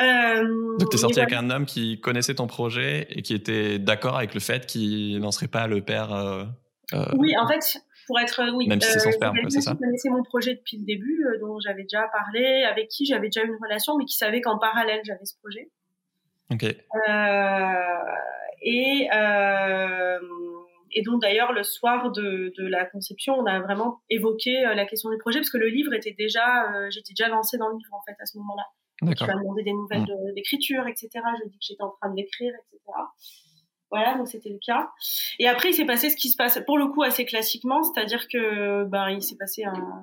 Euh, 0.00 0.78
Donc, 0.78 0.90
tu 0.90 0.96
es 0.96 1.00
sorti 1.00 1.20
avec 1.20 1.34
un 1.34 1.50
homme 1.50 1.66
qui 1.66 2.00
connaissait 2.00 2.36
ton 2.36 2.46
projet 2.46 3.06
et 3.10 3.22
qui 3.22 3.34
était 3.34 3.78
d'accord 3.78 4.16
avec 4.16 4.32
le 4.32 4.40
fait 4.40 4.64
qu'il 4.64 5.18
n'en 5.18 5.30
serait 5.30 5.48
pas 5.48 5.66
le 5.66 5.82
père. 5.82 6.12
Euh, 6.12 6.44
oui, 7.18 7.34
en 7.36 7.46
fait, 7.48 7.80
pour 8.06 8.18
être 8.20 8.42
oui 8.54 8.68
même 8.68 8.80
si 8.80 8.90
c'est 8.90 8.98
son 8.98 9.12
sperme 9.12 9.36
c'est 9.48 9.60
ça 9.60 9.74
connaissait 9.74 10.10
mon 10.10 10.22
projet 10.22 10.54
depuis 10.54 10.78
le 10.78 10.84
début 10.84 11.24
euh, 11.26 11.38
dont 11.40 11.58
j'avais 11.60 11.82
déjà 11.82 12.08
parlé 12.12 12.64
avec 12.64 12.88
qui 12.88 13.06
j'avais 13.06 13.28
déjà 13.28 13.42
eu 13.42 13.48
une 13.48 13.58
relation 13.62 13.96
mais 13.98 14.04
qui 14.04 14.16
savait 14.16 14.40
qu'en 14.40 14.58
parallèle 14.58 15.00
j'avais 15.04 15.24
ce 15.24 15.34
projet. 15.38 15.70
Ok. 16.50 16.64
Euh, 16.64 17.76
et 18.62 19.08
euh, 19.14 20.18
et 20.92 21.02
donc 21.02 21.20
d'ailleurs 21.20 21.52
le 21.52 21.62
soir 21.62 22.10
de, 22.12 22.52
de, 22.56 22.66
la 22.66 22.84
conception 22.86 23.34
on 23.34 23.46
a 23.46 23.60
vraiment 23.60 24.00
évoqué 24.08 24.64
euh, 24.64 24.74
la 24.74 24.86
question 24.86 25.10
du 25.10 25.18
projet 25.18 25.40
parce 25.40 25.50
que 25.50 25.58
le 25.58 25.68
livre 25.68 25.92
était 25.92 26.14
déjà 26.16 26.72
euh, 26.72 26.88
j'étais 26.90 27.12
déjà 27.12 27.28
lancée 27.28 27.58
dans 27.58 27.68
le 27.68 27.76
livre 27.76 27.92
en 27.92 28.02
fait 28.06 28.16
à 28.20 28.26
ce 28.26 28.38
moment-là. 28.38 28.64
Tu 28.98 29.04
m'as 29.04 29.34
demandé 29.34 29.62
des 29.62 29.72
nouvelles 29.72 30.02
mmh. 30.02 30.34
d'écriture 30.34 30.86
etc 30.86 31.10
je 31.12 31.48
dis 31.48 31.58
que 31.58 31.64
j'étais 31.68 31.82
en 31.82 31.90
train 32.00 32.14
d'écrire 32.14 32.52
etc 32.54 32.98
voilà, 33.90 34.16
donc 34.16 34.28
c'était 34.28 34.50
le 34.50 34.58
cas. 34.64 34.90
Et 35.38 35.48
après, 35.48 35.70
il 35.70 35.74
s'est 35.74 35.84
passé 35.84 36.10
ce 36.10 36.16
qui 36.16 36.28
se 36.28 36.36
passe, 36.36 36.60
pour 36.66 36.78
le 36.78 36.86
coup, 36.88 37.02
assez 37.02 37.24
classiquement, 37.24 37.82
c'est-à-dire 37.82 38.26
que 38.28 38.84
ben 38.84 39.10
il 39.10 39.22
s'est 39.22 39.36
passé 39.36 39.64
un, 39.64 40.02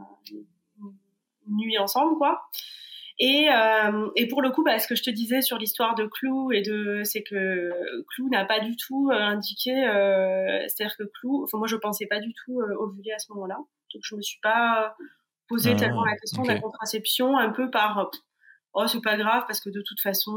une 1.47 1.57
nuit 1.57 1.77
ensemble, 1.77 2.17
quoi. 2.17 2.43
Et, 3.19 3.47
euh, 3.51 4.09
et 4.15 4.27
pour 4.27 4.41
le 4.41 4.49
coup, 4.49 4.63
bah, 4.63 4.79
ce 4.79 4.87
que 4.87 4.95
je 4.95 5.03
te 5.03 5.11
disais 5.11 5.41
sur 5.41 5.57
l'histoire 5.57 5.93
de 5.95 6.05
Clou 6.05 6.51
et 6.51 6.61
de, 6.61 7.01
c'est 7.03 7.21
que 7.21 7.71
Clou 8.07 8.27
n'a 8.29 8.43
pas 8.43 8.59
du 8.59 8.75
tout 8.75 9.09
euh, 9.11 9.15
indiqué, 9.15 9.85
euh, 9.87 10.65
c'est-à-dire 10.67 10.97
que 10.97 11.03
Clou, 11.03 11.43
enfin 11.43 11.59
moi 11.59 11.67
je 11.67 11.75
pensais 11.75 12.07
pas 12.07 12.19
du 12.19 12.33
tout 12.33 12.59
euh, 12.59 12.75
ovuler 12.79 13.11
à 13.11 13.19
ce 13.19 13.31
moment-là, 13.33 13.57
donc 13.93 14.01
je 14.03 14.15
me 14.15 14.21
suis 14.21 14.39
pas 14.41 14.95
posé 15.47 15.73
ah, 15.73 15.75
tellement 15.75 16.03
la 16.03 16.17
question 16.17 16.41
de 16.41 16.47
la 16.47 16.59
contraception, 16.59 17.37
un 17.37 17.51
peu 17.51 17.69
par, 17.69 18.09
oh 18.73 18.87
c'est 18.87 19.01
pas 19.01 19.15
grave 19.15 19.43
parce 19.45 19.59
que 19.59 19.69
de 19.69 19.83
toute 19.85 20.01
façon. 20.01 20.35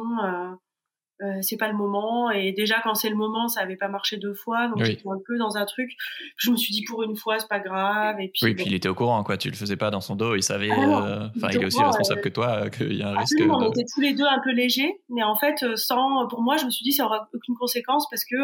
Euh, 1.22 1.26
euh, 1.26 1.38
c'est 1.42 1.56
pas 1.56 1.68
le 1.68 1.76
moment. 1.76 2.30
Et 2.30 2.52
déjà 2.52 2.80
quand 2.82 2.94
c'est 2.94 3.08
le 3.08 3.16
moment 3.16 3.48
ça 3.48 3.60
avait 3.60 3.76
pas 3.76 3.88
marché 3.88 4.16
deux 4.16 4.34
fois. 4.34 4.68
Donc 4.68 4.84
j'étais 4.84 5.08
un 5.08 5.18
peu 5.24 5.38
dans 5.38 5.56
un 5.56 5.64
truc. 5.64 5.90
Je 6.36 6.50
me 6.50 6.56
suis 6.56 6.72
dit 6.72 6.84
pour 6.84 7.02
une 7.02 7.16
fois 7.16 7.38
c'est 7.38 7.48
pas 7.48 7.60
grave. 7.60 8.20
Et 8.20 8.28
puis 8.28 8.40
oui 8.42 8.54
puis 8.54 8.66
il 8.66 8.74
était 8.74 8.88
au 8.88 8.94
courant 8.94 9.22
quoi. 9.24 9.36
Tu 9.36 9.50
le 9.50 9.56
faisais 9.56 9.76
pas 9.76 9.90
dans 9.90 10.00
son 10.00 10.16
dos. 10.16 10.34
Il 10.34 10.42
savait 10.42 10.70
ah 10.70 10.78
euh, 10.78 11.28
enfin 11.36 11.48
il 11.52 11.62
est 11.62 11.64
aussi 11.64 11.82
responsable 11.82 12.20
que 12.20 12.28
toi 12.28 12.64
euh, 12.64 12.68
qu'il 12.68 12.94
y 12.94 13.02
a 13.02 13.08
un 13.08 13.18
risque 13.18 13.38
de... 13.38 13.48
on 13.48 13.70
était 13.70 13.84
tous 13.92 14.00
les 14.00 14.14
deux 14.14 14.24
un 14.24 14.40
peu 14.42 14.52
légers. 14.52 15.00
Mais 15.08 15.22
en 15.22 15.36
fait 15.36 15.64
sans 15.76 16.26
pour 16.28 16.42
moi 16.42 16.56
je 16.56 16.66
me 16.66 16.70
suis 16.70 16.84
dit 16.84 16.92
ça 16.92 17.06
aura 17.06 17.28
aucune 17.32 17.54
conséquence 17.56 18.08
parce 18.10 18.24
que 18.24 18.36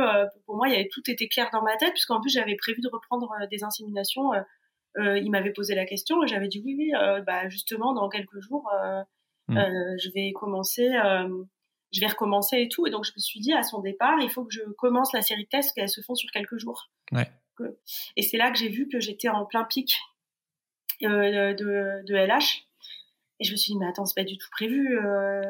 pour 0.47 0.57
moi 0.57 0.69
il 0.69 0.73
y 0.73 0.75
avait 0.75 0.89
tout 0.91 1.03
était 1.09 1.29
clair 1.29 1.49
dans 1.53 1.63
ma 1.63 1.77
tête. 1.77 1.93
Puisqu'en 1.93 2.21
plus 2.21 2.31
j'avais 2.31 2.57
prévu 2.57 2.81
de 2.81 2.89
reprendre 2.93 3.29
des 3.51 3.65
inséminations 3.65 4.31
il 4.99 5.31
m'avait 5.31 5.53
posé 5.53 5.75
la 5.75 5.85
question. 5.85 6.23
Et 6.25 6.27
j'avais 6.27 6.49
dit 6.49 6.63
oui 6.65 6.75
oui 6.79 6.93
bah 7.27 7.49
justement 7.49 7.93
dans 7.93 8.09
quelques 8.09 8.41
jours 8.41 8.71
hmm. 9.49 9.59
je 9.59 10.11
vais 10.15 10.33
commencer 10.33 10.89
je 11.93 12.01
vais 12.01 12.07
recommencer 12.07 12.61
et 12.61 12.69
tout. 12.69 12.87
Et 12.87 12.91
donc, 12.91 13.05
je 13.05 13.13
me 13.15 13.21
suis 13.21 13.41
dit, 13.41 13.53
à 13.53 13.63
son 13.63 13.81
départ, 13.81 14.19
il 14.21 14.31
faut 14.31 14.45
que 14.45 14.53
je 14.53 14.63
commence 14.79 15.13
la 15.13 15.23
série 15.23 15.45
de 15.45 15.49
tests, 15.49 15.75
qu'elles 15.75 15.89
se 15.89 16.01
font 16.01 16.15
sur 16.15 16.31
quelques 16.31 16.59
jours. 16.59 16.91
Ouais. 17.13 17.31
Et 18.17 18.23
c'est 18.23 18.39
là 18.39 18.51
que 18.51 18.59
j'ai 18.59 18.69
vu 18.69 18.89
que 18.89 18.99
j'étais 19.01 19.29
en 19.29 19.45
plein 19.45 19.65
pic 19.65 19.97
euh, 21.03 21.55
de, 21.55 22.03
de, 22.07 22.15
LH. 22.15 22.65
Et 23.41 23.45
je 23.45 23.53
me 23.53 23.57
suis 23.57 23.73
dit, 23.73 23.79
mais 23.79 23.87
attends, 23.87 24.05
c'est 24.05 24.15
pas 24.15 24.25
du 24.25 24.39
tout 24.39 24.49
prévu. 24.51 24.99
Euh, 24.99 25.43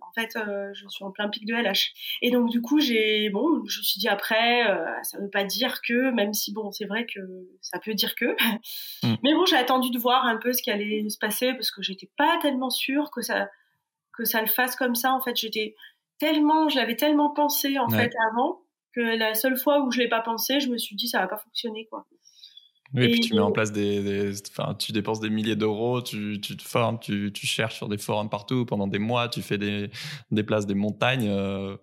en 0.00 0.12
fait, 0.14 0.36
euh, 0.36 0.70
je 0.74 0.86
suis 0.88 1.04
en 1.04 1.10
plein 1.10 1.28
pic 1.28 1.46
de 1.46 1.54
LH. 1.54 1.92
Et 2.20 2.30
donc, 2.30 2.50
du 2.50 2.60
coup, 2.60 2.80
j'ai, 2.80 3.30
bon, 3.30 3.64
je 3.66 3.78
me 3.78 3.82
suis 3.82 3.98
dit 3.98 4.08
après, 4.08 4.64
ça 5.02 5.18
veut 5.18 5.30
pas 5.30 5.44
dire 5.44 5.80
que, 5.82 6.10
même 6.10 6.34
si, 6.34 6.52
bon, 6.52 6.70
c'est 6.70 6.84
vrai 6.84 7.06
que 7.06 7.20
ça 7.60 7.78
peut 7.78 7.94
dire 7.94 8.14
que. 8.14 8.36
Mm. 9.04 9.16
Mais 9.22 9.34
bon, 9.34 9.46
j'ai 9.46 9.56
attendu 9.56 9.90
de 9.90 9.98
voir 9.98 10.26
un 10.26 10.36
peu 10.36 10.52
ce 10.52 10.62
qui 10.62 10.70
allait 10.70 11.08
se 11.08 11.18
passer 11.18 11.54
parce 11.54 11.70
que 11.70 11.82
j'étais 11.82 12.10
pas 12.16 12.38
tellement 12.40 12.70
sûre 12.70 13.10
que 13.10 13.20
ça, 13.20 13.48
que 14.16 14.24
ça 14.24 14.40
le 14.40 14.46
fasse 14.46 14.76
comme 14.76 14.94
ça. 14.94 15.12
En 15.12 15.20
fait, 15.20 15.36
j'étais 15.36 15.74
tellement, 16.18 16.68
je 16.68 16.76
l'avais 16.76 16.96
tellement 16.96 17.30
pensé 17.30 17.78
en 17.78 17.88
fait 17.88 18.12
avant 18.30 18.62
que 18.94 19.00
la 19.00 19.34
seule 19.34 19.56
fois 19.56 19.82
où 19.82 19.90
je 19.90 19.98
l'ai 19.98 20.08
pas 20.08 20.20
pensé, 20.20 20.60
je 20.60 20.68
me 20.68 20.78
suis 20.78 20.96
dit 20.96 21.08
ça 21.08 21.20
va 21.20 21.28
pas 21.28 21.38
fonctionner 21.38 21.86
quoi. 21.86 22.06
Oui, 22.94 23.04
et, 23.04 23.10
puis 23.10 23.20
tu 23.20 23.34
mets 23.34 23.40
en 23.40 23.52
place 23.52 23.72
des, 23.72 24.34
enfin, 24.50 24.74
tu 24.74 24.92
dépenses 24.92 25.20
des 25.20 25.30
milliers 25.30 25.56
d'euros, 25.56 26.02
tu, 26.02 26.40
tu 26.42 26.58
te 26.58 26.62
formes, 26.62 26.98
tu, 26.98 27.32
tu, 27.32 27.46
cherches 27.46 27.76
sur 27.76 27.88
des 27.88 27.96
forums 27.96 28.28
partout 28.28 28.66
pendant 28.66 28.86
des 28.86 28.98
mois, 28.98 29.30
tu 29.30 29.40
fais 29.40 29.56
des, 29.56 29.90
des 30.30 30.42
places, 30.42 30.66
des 30.66 30.74
montagnes. 30.74 31.28
Euh, 31.28 31.76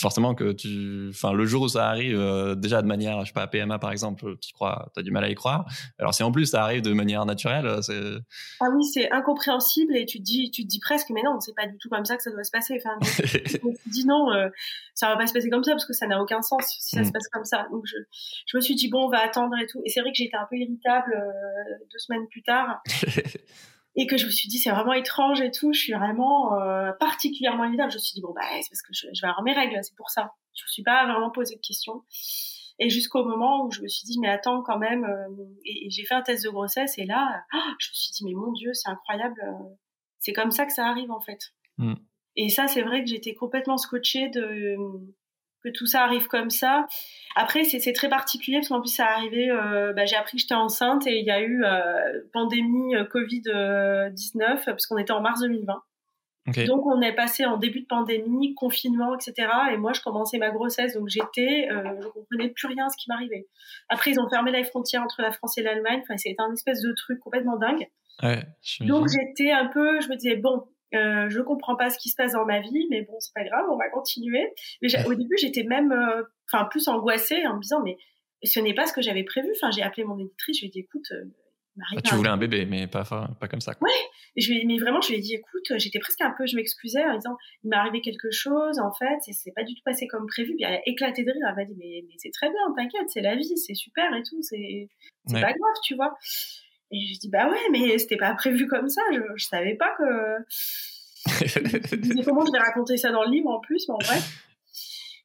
forcément 0.00 0.34
que 0.34 0.52
tu, 0.52 1.08
enfin, 1.10 1.32
le 1.32 1.44
jour 1.44 1.62
où 1.62 1.68
ça 1.68 1.88
arrive, 1.88 2.18
euh, 2.18 2.54
déjà 2.54 2.82
de 2.82 2.86
manière, 2.86 3.20
je 3.20 3.26
sais 3.26 3.32
pas, 3.32 3.46
PMA 3.46 3.78
par 3.78 3.92
exemple, 3.92 4.36
tu 4.40 4.52
crois, 4.52 4.90
t'as 4.94 5.02
du 5.02 5.10
mal 5.10 5.24
à 5.24 5.28
y 5.28 5.34
croire. 5.34 5.66
Alors 5.98 6.14
si 6.14 6.22
en 6.22 6.32
plus 6.32 6.46
ça 6.46 6.62
arrive 6.62 6.82
de 6.82 6.92
manière 6.92 7.24
naturelle, 7.26 7.66
euh, 7.66 7.82
c'est. 7.82 8.00
Ah 8.60 8.66
oui, 8.74 8.84
c'est 8.84 9.10
incompréhensible 9.10 9.96
et 9.96 10.06
tu 10.06 10.18
te 10.18 10.24
dis, 10.24 10.50
tu 10.50 10.62
te 10.62 10.68
dis 10.68 10.80
presque, 10.80 11.10
mais 11.10 11.22
non, 11.22 11.38
c'est 11.40 11.54
pas 11.54 11.66
du 11.66 11.76
tout 11.78 11.88
comme 11.88 12.04
ça 12.04 12.16
que 12.16 12.22
ça 12.22 12.30
doit 12.30 12.44
se 12.44 12.50
passer. 12.50 12.80
Enfin, 12.84 12.98
tu 13.22 13.60
te 13.60 13.88
dis 13.90 14.06
non, 14.06 14.32
euh, 14.32 14.48
ça 14.94 15.08
va 15.08 15.16
pas 15.16 15.26
se 15.26 15.32
passer 15.32 15.50
comme 15.50 15.64
ça 15.64 15.72
parce 15.72 15.86
que 15.86 15.92
ça 15.92 16.06
n'a 16.06 16.20
aucun 16.20 16.42
sens 16.42 16.66
si 16.66 16.96
ça 16.96 17.04
se 17.04 17.08
mm. 17.08 17.12
passe 17.12 17.28
comme 17.28 17.44
ça. 17.44 17.66
Donc 17.70 17.84
je, 17.86 17.96
je 18.46 18.56
me 18.56 18.60
suis 18.60 18.74
dit 18.74 18.88
bon, 18.88 19.06
on 19.06 19.10
va 19.10 19.20
attendre 19.20 19.56
et 19.62 19.66
tout. 19.66 19.80
Et 19.84 19.90
c'est 19.90 20.00
vrai 20.00 20.10
que 20.10 20.16
j'étais 20.16 20.36
un 20.36 20.46
peu 20.48 20.56
irritable 20.56 21.14
deux 21.92 21.98
semaines 21.98 22.26
plus 22.28 22.42
tard. 22.42 22.82
et 23.96 24.06
que 24.06 24.16
je 24.16 24.26
me 24.26 24.30
suis 24.30 24.48
dit 24.48 24.58
c'est 24.58 24.70
vraiment 24.70 24.92
étrange 24.92 25.40
et 25.40 25.50
tout. 25.50 25.72
Je 25.72 25.80
suis 25.80 25.92
vraiment 25.92 26.60
euh, 26.60 26.92
particulièrement 26.92 27.64
irritable. 27.64 27.90
Je 27.90 27.96
me 27.96 28.00
suis 28.00 28.14
dit 28.14 28.20
bon 28.22 28.32
bah 28.32 28.42
c'est 28.60 28.70
parce 28.70 28.82
que 28.82 28.92
je, 28.92 29.06
vais 29.06 29.28
avoir 29.28 29.42
mes 29.42 29.52
règles, 29.52 29.78
c'est 29.82 29.96
pour 29.96 30.10
ça. 30.10 30.32
Je 30.54 30.64
me 30.64 30.68
suis 30.68 30.82
pas 30.82 31.06
vraiment 31.06 31.30
posé 31.30 31.56
de 31.56 31.60
questions. 31.60 32.02
Et 32.78 32.88
jusqu'au 32.88 33.24
moment 33.24 33.66
où 33.66 33.70
je 33.70 33.82
me 33.82 33.88
suis 33.88 34.06
dit 34.06 34.18
mais 34.20 34.28
attends 34.28 34.62
quand 34.62 34.78
même 34.78 35.04
euh, 35.04 35.44
et, 35.64 35.90
j'ai 35.90 36.04
fait 36.04 36.14
un 36.14 36.22
test 36.22 36.44
de 36.44 36.50
grossesse 36.50 36.98
et 36.98 37.04
là 37.04 37.42
ah, 37.52 37.74
je 37.78 37.90
me 37.90 37.94
suis 37.94 38.12
dit 38.12 38.24
mais 38.24 38.34
mon 38.34 38.52
dieu 38.52 38.72
c'est 38.74 38.88
incroyable. 38.88 39.40
Euh, 39.44 39.74
c'est 40.18 40.32
comme 40.32 40.50
ça 40.50 40.66
que 40.66 40.72
ça 40.72 40.86
arrive 40.86 41.10
en 41.10 41.20
fait. 41.20 41.52
Mm. 41.78 41.94
Et 42.36 42.48
ça 42.48 42.68
c'est 42.68 42.82
vrai 42.82 43.02
que 43.02 43.10
j'étais 43.10 43.34
complètement 43.34 43.76
scotchée 43.76 44.28
de 44.28 44.76
que 45.62 45.68
tout 45.68 45.86
ça 45.86 46.04
arrive 46.04 46.26
comme 46.26 46.50
ça. 46.50 46.86
Après, 47.36 47.64
c'est 47.64 47.92
très 47.92 48.08
particulier 48.08 48.58
parce 48.58 48.68
qu'en 48.68 48.80
plus, 48.80 48.94
ça 48.94 49.06
arrivé, 49.06 49.50
euh, 49.50 49.92
bah, 49.92 50.04
j'ai 50.04 50.16
appris 50.16 50.36
que 50.36 50.42
j'étais 50.42 50.54
enceinte 50.54 51.06
et 51.06 51.18
il 51.18 51.24
y 51.24 51.30
a 51.30 51.40
eu 51.40 51.64
euh, 51.64 52.22
pandémie 52.32 52.96
euh, 52.96 53.04
Covid-19 53.04 54.64
parce 54.64 54.86
qu'on 54.86 54.98
était 54.98 55.12
en 55.12 55.20
mars 55.20 55.40
2020. 55.40 55.82
Donc, 56.66 56.86
on 56.86 57.00
est 57.00 57.14
passé 57.14 57.44
en 57.44 57.58
début 57.58 57.80
de 57.80 57.86
pandémie, 57.86 58.54
confinement, 58.54 59.14
etc. 59.14 59.48
Et 59.72 59.76
moi, 59.76 59.92
je 59.92 60.00
commençais 60.00 60.38
ma 60.38 60.50
grossesse, 60.50 60.94
donc 60.94 61.08
j'étais, 61.08 61.68
euh, 61.70 62.00
je 62.02 62.08
comprenais 62.08 62.48
plus 62.48 62.66
rien 62.66 62.86
à 62.86 62.88
ce 62.88 62.96
qui 62.96 63.08
m'arrivait. 63.08 63.46
Après, 63.88 64.10
ils 64.10 64.20
ont 64.20 64.28
fermé 64.28 64.50
les 64.50 64.64
frontières 64.64 65.02
entre 65.02 65.22
la 65.22 65.32
France 65.32 65.58
et 65.58 65.62
l'Allemagne. 65.62 66.00
Enfin, 66.02 66.16
c'était 66.16 66.40
un 66.40 66.52
espèce 66.52 66.80
de 66.80 66.92
truc 66.92 67.20
complètement 67.20 67.56
dingue. 67.56 67.86
Ouais, 68.22 68.42
donc, 68.80 69.08
j'étais 69.08 69.50
un 69.50 69.66
peu, 69.66 70.00
je 70.00 70.08
me 70.08 70.16
disais, 70.16 70.36
bon, 70.36 70.64
euh, 70.94 71.28
je 71.30 71.40
comprends 71.40 71.76
pas 71.76 71.90
ce 71.90 71.98
qui 71.98 72.08
se 72.08 72.16
passe 72.16 72.32
dans 72.32 72.44
ma 72.44 72.60
vie, 72.60 72.86
mais 72.90 73.02
bon, 73.02 73.18
c'est 73.20 73.34
pas 73.34 73.44
grave, 73.44 73.66
on 73.70 73.76
va 73.76 73.88
continuer. 73.88 74.52
Mais 74.82 74.88
au 75.06 75.14
début, 75.14 75.36
j'étais 75.38 75.62
même, 75.64 75.92
euh, 75.92 76.22
enfin, 76.50 76.64
plus 76.66 76.88
angoissée 76.88 77.46
en 77.46 77.56
me 77.56 77.60
disant, 77.60 77.82
mais 77.82 77.96
ce 78.42 78.60
n'est 78.60 78.74
pas 78.74 78.86
ce 78.86 78.92
que 78.92 79.02
j'avais 79.02 79.24
prévu. 79.24 79.48
Enfin, 79.56 79.70
j'ai 79.70 79.82
appelé 79.82 80.04
mon 80.04 80.18
éditrice, 80.18 80.58
je 80.58 80.62
lui 80.62 80.68
ai 80.68 80.70
dit, 80.70 80.80
écoute, 80.80 81.06
euh, 81.12 81.24
ah, 81.96 82.00
tu 82.02 82.14
voulais 82.14 82.30
un 82.30 82.36
bébé, 82.36 82.66
mais 82.66 82.86
pas, 82.86 83.04
pas 83.04 83.48
comme 83.48 83.60
ça. 83.60 83.74
Quoi. 83.74 83.88
Ouais, 83.88 83.94
je 84.36 84.52
lui, 84.52 84.66
mais 84.66 84.78
vraiment, 84.78 85.00
je 85.00 85.10
lui 85.10 85.18
ai 85.18 85.20
dit, 85.20 85.34
écoute, 85.34 85.72
j'étais 85.76 85.98
presque 85.98 86.20
un 86.20 86.34
peu, 86.36 86.46
je 86.46 86.56
m'excusais 86.56 87.04
en 87.04 87.14
disant, 87.14 87.36
il 87.62 87.70
m'est 87.70 87.76
arrivé 87.76 88.00
quelque 88.00 88.30
chose, 88.30 88.78
en 88.80 88.92
fait, 88.92 89.18
et 89.28 89.32
c'est 89.32 89.52
pas 89.52 89.62
du 89.62 89.74
tout 89.74 89.82
passé 89.84 90.06
comme 90.08 90.26
prévu. 90.26 90.54
Puis 90.56 90.64
elle 90.64 90.74
a 90.74 90.80
éclaté 90.86 91.22
de 91.22 91.30
rire, 91.30 91.42
elle 91.48 91.54
m'a 91.54 91.64
dit, 91.64 91.76
mais, 91.78 92.04
mais 92.06 92.14
c'est 92.18 92.30
très 92.32 92.50
bien, 92.50 92.58
t'inquiète, 92.76 93.08
c'est 93.08 93.20
la 93.20 93.36
vie, 93.36 93.56
c'est 93.56 93.74
super 93.74 94.14
et 94.14 94.22
tout, 94.22 94.42
c'est 94.42 94.88
c'est 95.26 95.40
pas 95.40 95.52
grave, 95.52 95.76
tu 95.84 95.94
vois. 95.94 96.16
Et 96.92 97.14
je 97.14 97.20
dis, 97.20 97.28
bah 97.28 97.48
ouais, 97.48 97.70
mais 97.70 97.98
c'était 97.98 98.16
pas 98.16 98.34
prévu 98.34 98.66
comme 98.66 98.88
ça, 98.88 99.02
je, 99.12 99.20
je 99.36 99.44
savais 99.44 99.74
pas 99.76 99.94
que 99.96 100.04
je 101.46 101.96
disais 101.96 102.22
comment 102.24 102.44
je 102.44 102.52
vais 102.52 102.58
raconter 102.58 102.96
ça 102.96 103.12
dans 103.12 103.22
le 103.24 103.30
livre 103.30 103.50
en 103.50 103.60
plus, 103.60 103.86
mais 103.88 103.94
en 103.94 103.98
vrai. 103.98 104.18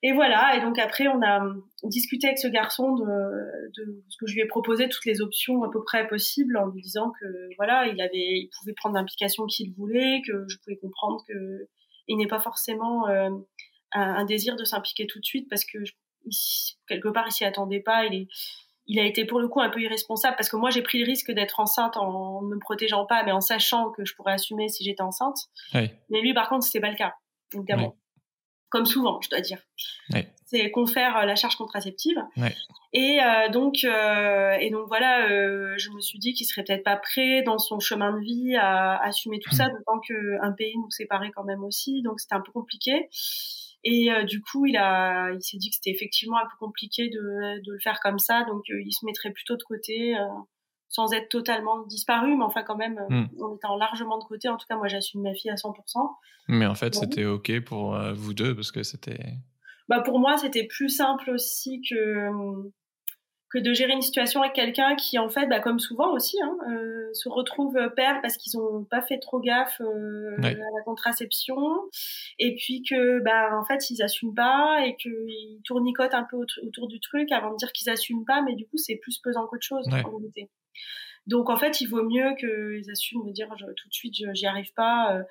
Et 0.03 0.11
voilà, 0.11 0.55
et 0.55 0.61
donc 0.61 0.77
après 0.77 1.07
on 1.07 1.21
a 1.23 1.41
discuté 1.83 2.27
avec 2.27 2.37
ce 2.37 2.47
garçon 2.47 2.93
de, 2.93 3.03
de, 3.03 4.03
ce 4.09 4.17
que 4.17 4.27
je 4.27 4.35
lui 4.35 4.41
ai 4.41 4.45
proposé 4.45 4.87
toutes 4.87 5.05
les 5.05 5.21
options 5.21 5.63
à 5.63 5.71
peu 5.71 5.83
près 5.83 6.07
possibles 6.07 6.57
en 6.57 6.67
lui 6.67 6.81
disant 6.81 7.11
que 7.19 7.25
voilà, 7.57 7.87
il 7.87 7.99
avait 7.99 8.11
il 8.13 8.49
pouvait 8.59 8.73
prendre 8.73 8.93
l'implication 8.93 9.45
qu'il 9.47 9.73
voulait, 9.73 10.21
que 10.27 10.45
je 10.47 10.57
pouvais 10.57 10.77
comprendre 10.77 11.23
que 11.27 11.67
il 12.07 12.17
n'est 12.17 12.27
pas 12.27 12.39
forcément 12.39 13.07
euh, 13.07 13.29
un, 13.93 14.25
désir 14.25 14.55
de 14.55 14.63
s'impliquer 14.63 15.07
tout 15.07 15.19
de 15.19 15.25
suite 15.25 15.49
parce 15.49 15.65
que 15.65 15.79
quelque 16.87 17.09
part 17.09 17.25
il 17.27 17.31
s'y 17.31 17.45
attendait 17.45 17.79
pas, 17.79 18.05
il 18.05 18.13
est 18.13 18.27
il 18.87 18.99
a 18.99 19.03
été 19.03 19.25
pour 19.25 19.39
le 19.39 19.47
coup 19.47 19.61
un 19.61 19.69
peu 19.69 19.81
irresponsable 19.81 20.35
parce 20.37 20.49
que 20.49 20.55
moi 20.55 20.69
j'ai 20.69 20.81
pris 20.81 20.99
le 20.99 21.05
risque 21.05 21.31
d'être 21.31 21.59
enceinte 21.59 21.97
en 21.97 22.41
ne 22.41 22.55
me 22.55 22.59
protégeant 22.59 23.05
pas 23.05 23.23
mais 23.23 23.31
en 23.31 23.41
sachant 23.41 23.91
que 23.91 24.05
je 24.05 24.15
pourrais 24.15 24.33
assumer 24.33 24.69
si 24.69 24.83
j'étais 24.83 25.01
enceinte. 25.01 25.37
Mais 25.73 26.21
lui 26.21 26.33
par 26.33 26.49
contre 26.49 26.65
c'était 26.65 26.81
pas 26.81 26.89
le 26.89 26.95
cas 26.95 27.15
évidemment. 27.53 27.95
comme 28.69 28.85
souvent, 28.85 29.19
je 29.21 29.29
dois 29.29 29.41
dire. 29.41 29.59
C'est 30.45 30.69
confère 30.69 31.17
euh, 31.17 31.25
la 31.25 31.35
charge 31.35 31.55
contraceptive. 31.55 32.17
Et 32.93 33.19
euh, 33.21 33.49
donc, 33.49 33.83
euh, 33.83 34.57
et 34.59 34.69
donc 34.69 34.87
voilà, 34.87 35.27
je 35.77 35.89
me 35.91 35.99
suis 36.01 36.19
dit 36.19 36.33
qu'il 36.33 36.45
serait 36.45 36.63
peut-être 36.63 36.83
pas 36.83 36.97
prêt 36.97 37.41
dans 37.43 37.57
son 37.57 37.79
chemin 37.79 38.13
de 38.13 38.19
vie 38.19 38.55
à, 38.55 38.97
assumer 39.03 39.39
tout 39.39 39.53
ça, 39.53 39.69
d'autant 39.69 39.99
qu'un 39.99 40.51
pays 40.51 40.77
nous 40.77 40.91
séparait 40.91 41.31
quand 41.31 41.43
même 41.43 41.63
aussi, 41.63 42.01
donc 42.03 42.19
c'était 42.19 42.35
un 42.35 42.41
peu 42.41 42.51
compliqué. 42.51 43.09
Et 43.87 44.09
du 44.25 44.41
coup, 44.41 44.65
il 44.65 44.77
a, 44.77 45.31
il 45.31 45.41
s'est 45.43 45.57
dit 45.57 45.69
que 45.69 45.75
c'était 45.75 45.91
effectivement 45.91 46.37
un 46.37 46.45
peu 46.45 46.57
compliqué 46.59 47.07
de, 47.07 47.61
de 47.63 47.71
le 47.71 47.79
faire 47.79 47.99
comme 48.01 48.17
ça, 48.17 48.43
donc 48.45 48.63
il 48.67 48.91
se 48.91 49.05
mettrait 49.05 49.31
plutôt 49.31 49.55
de 49.55 49.61
côté 49.61 50.15
sans 50.95 51.11
être 51.13 51.29
totalement 51.29 51.85
disparu, 51.85 52.37
mais 52.37 52.43
enfin 52.43 52.63
quand 52.63 52.77
même, 52.77 52.97
euh, 52.97 53.13
hmm. 53.13 53.43
en 53.43 53.55
étant 53.55 53.75
largement 53.75 54.17
de 54.17 54.23
côté. 54.23 54.47
En 54.47 54.57
tout 54.57 54.65
cas, 54.69 54.77
moi, 54.77 54.87
j'assume 54.87 55.21
ma 55.21 55.33
fille 55.33 55.51
à 55.51 55.55
100%. 55.55 55.73
Mais 56.47 56.65
en 56.65 56.75
fait, 56.75 56.95
c'était 56.95 57.25
OK 57.25 57.51
pour 57.61 57.95
euh, 57.95 58.13
vous 58.13 58.33
deux 58.33 58.55
parce 58.55 58.71
que 58.71 58.83
c'était... 58.83 59.33
Bah, 59.89 60.01
pour 60.01 60.19
moi, 60.19 60.37
c'était 60.37 60.65
plus 60.65 60.89
simple 60.89 61.31
aussi 61.31 61.81
que, 61.89 62.29
que 63.55 63.61
de 63.61 63.73
gérer 63.73 63.93
une 63.93 64.01
situation 64.01 64.41
avec 64.41 64.53
quelqu'un 64.53 64.95
qui, 64.95 65.17
en 65.17 65.29
fait, 65.29 65.47
bah, 65.47 65.59
comme 65.59 65.79
souvent 65.79 66.11
aussi, 66.13 66.37
hein, 66.41 66.57
euh, 66.69 67.09
se 67.13 67.29
retrouve 67.29 67.77
père 67.95 68.19
parce 68.21 68.37
qu'ils 68.37 68.59
n'ont 68.59 68.83
pas 68.83 69.01
fait 69.01 69.19
trop 69.19 69.39
gaffe 69.39 69.79
à 69.79 70.49
la 70.49 70.83
contraception, 70.83 71.55
et 72.39 72.55
puis 72.55 72.83
que, 72.83 73.19
bah, 73.21 73.57
en 73.57 73.63
fait, 73.63 73.89
ils 73.89 73.99
n'assument 73.99 74.35
pas 74.35 74.85
et 74.85 74.95
qu'ils 74.97 75.61
tournicotent 75.63 76.13
un 76.13 76.27
peu 76.29 76.37
autour 76.37 76.87
du 76.87 76.99
truc 76.99 77.31
avant 77.31 77.51
de 77.51 77.57
dire 77.57 77.71
qu'ils 77.71 77.89
n'assument 77.89 78.25
pas, 78.25 78.41
mais 78.41 78.55
du 78.55 78.65
coup, 78.67 78.77
c'est 78.77 78.95
plus 78.95 79.17
pesant 79.19 79.47
qu'autre 79.47 79.65
chose 79.65 79.87
en 79.87 80.09
réalité. 80.09 80.49
Donc 81.27 81.49
en 81.49 81.57
fait, 81.57 81.81
il 81.81 81.87
vaut 81.87 82.03
mieux 82.03 82.35
qu'ils 82.35 82.91
assument 82.91 83.25
de 83.25 83.31
dire 83.31 83.49
tout 83.49 83.87
de 83.87 83.93
suite, 83.93 84.13
j'y 84.33 84.45
arrive 84.45 84.71
pas. 84.73 85.15
Euh, 85.15 85.23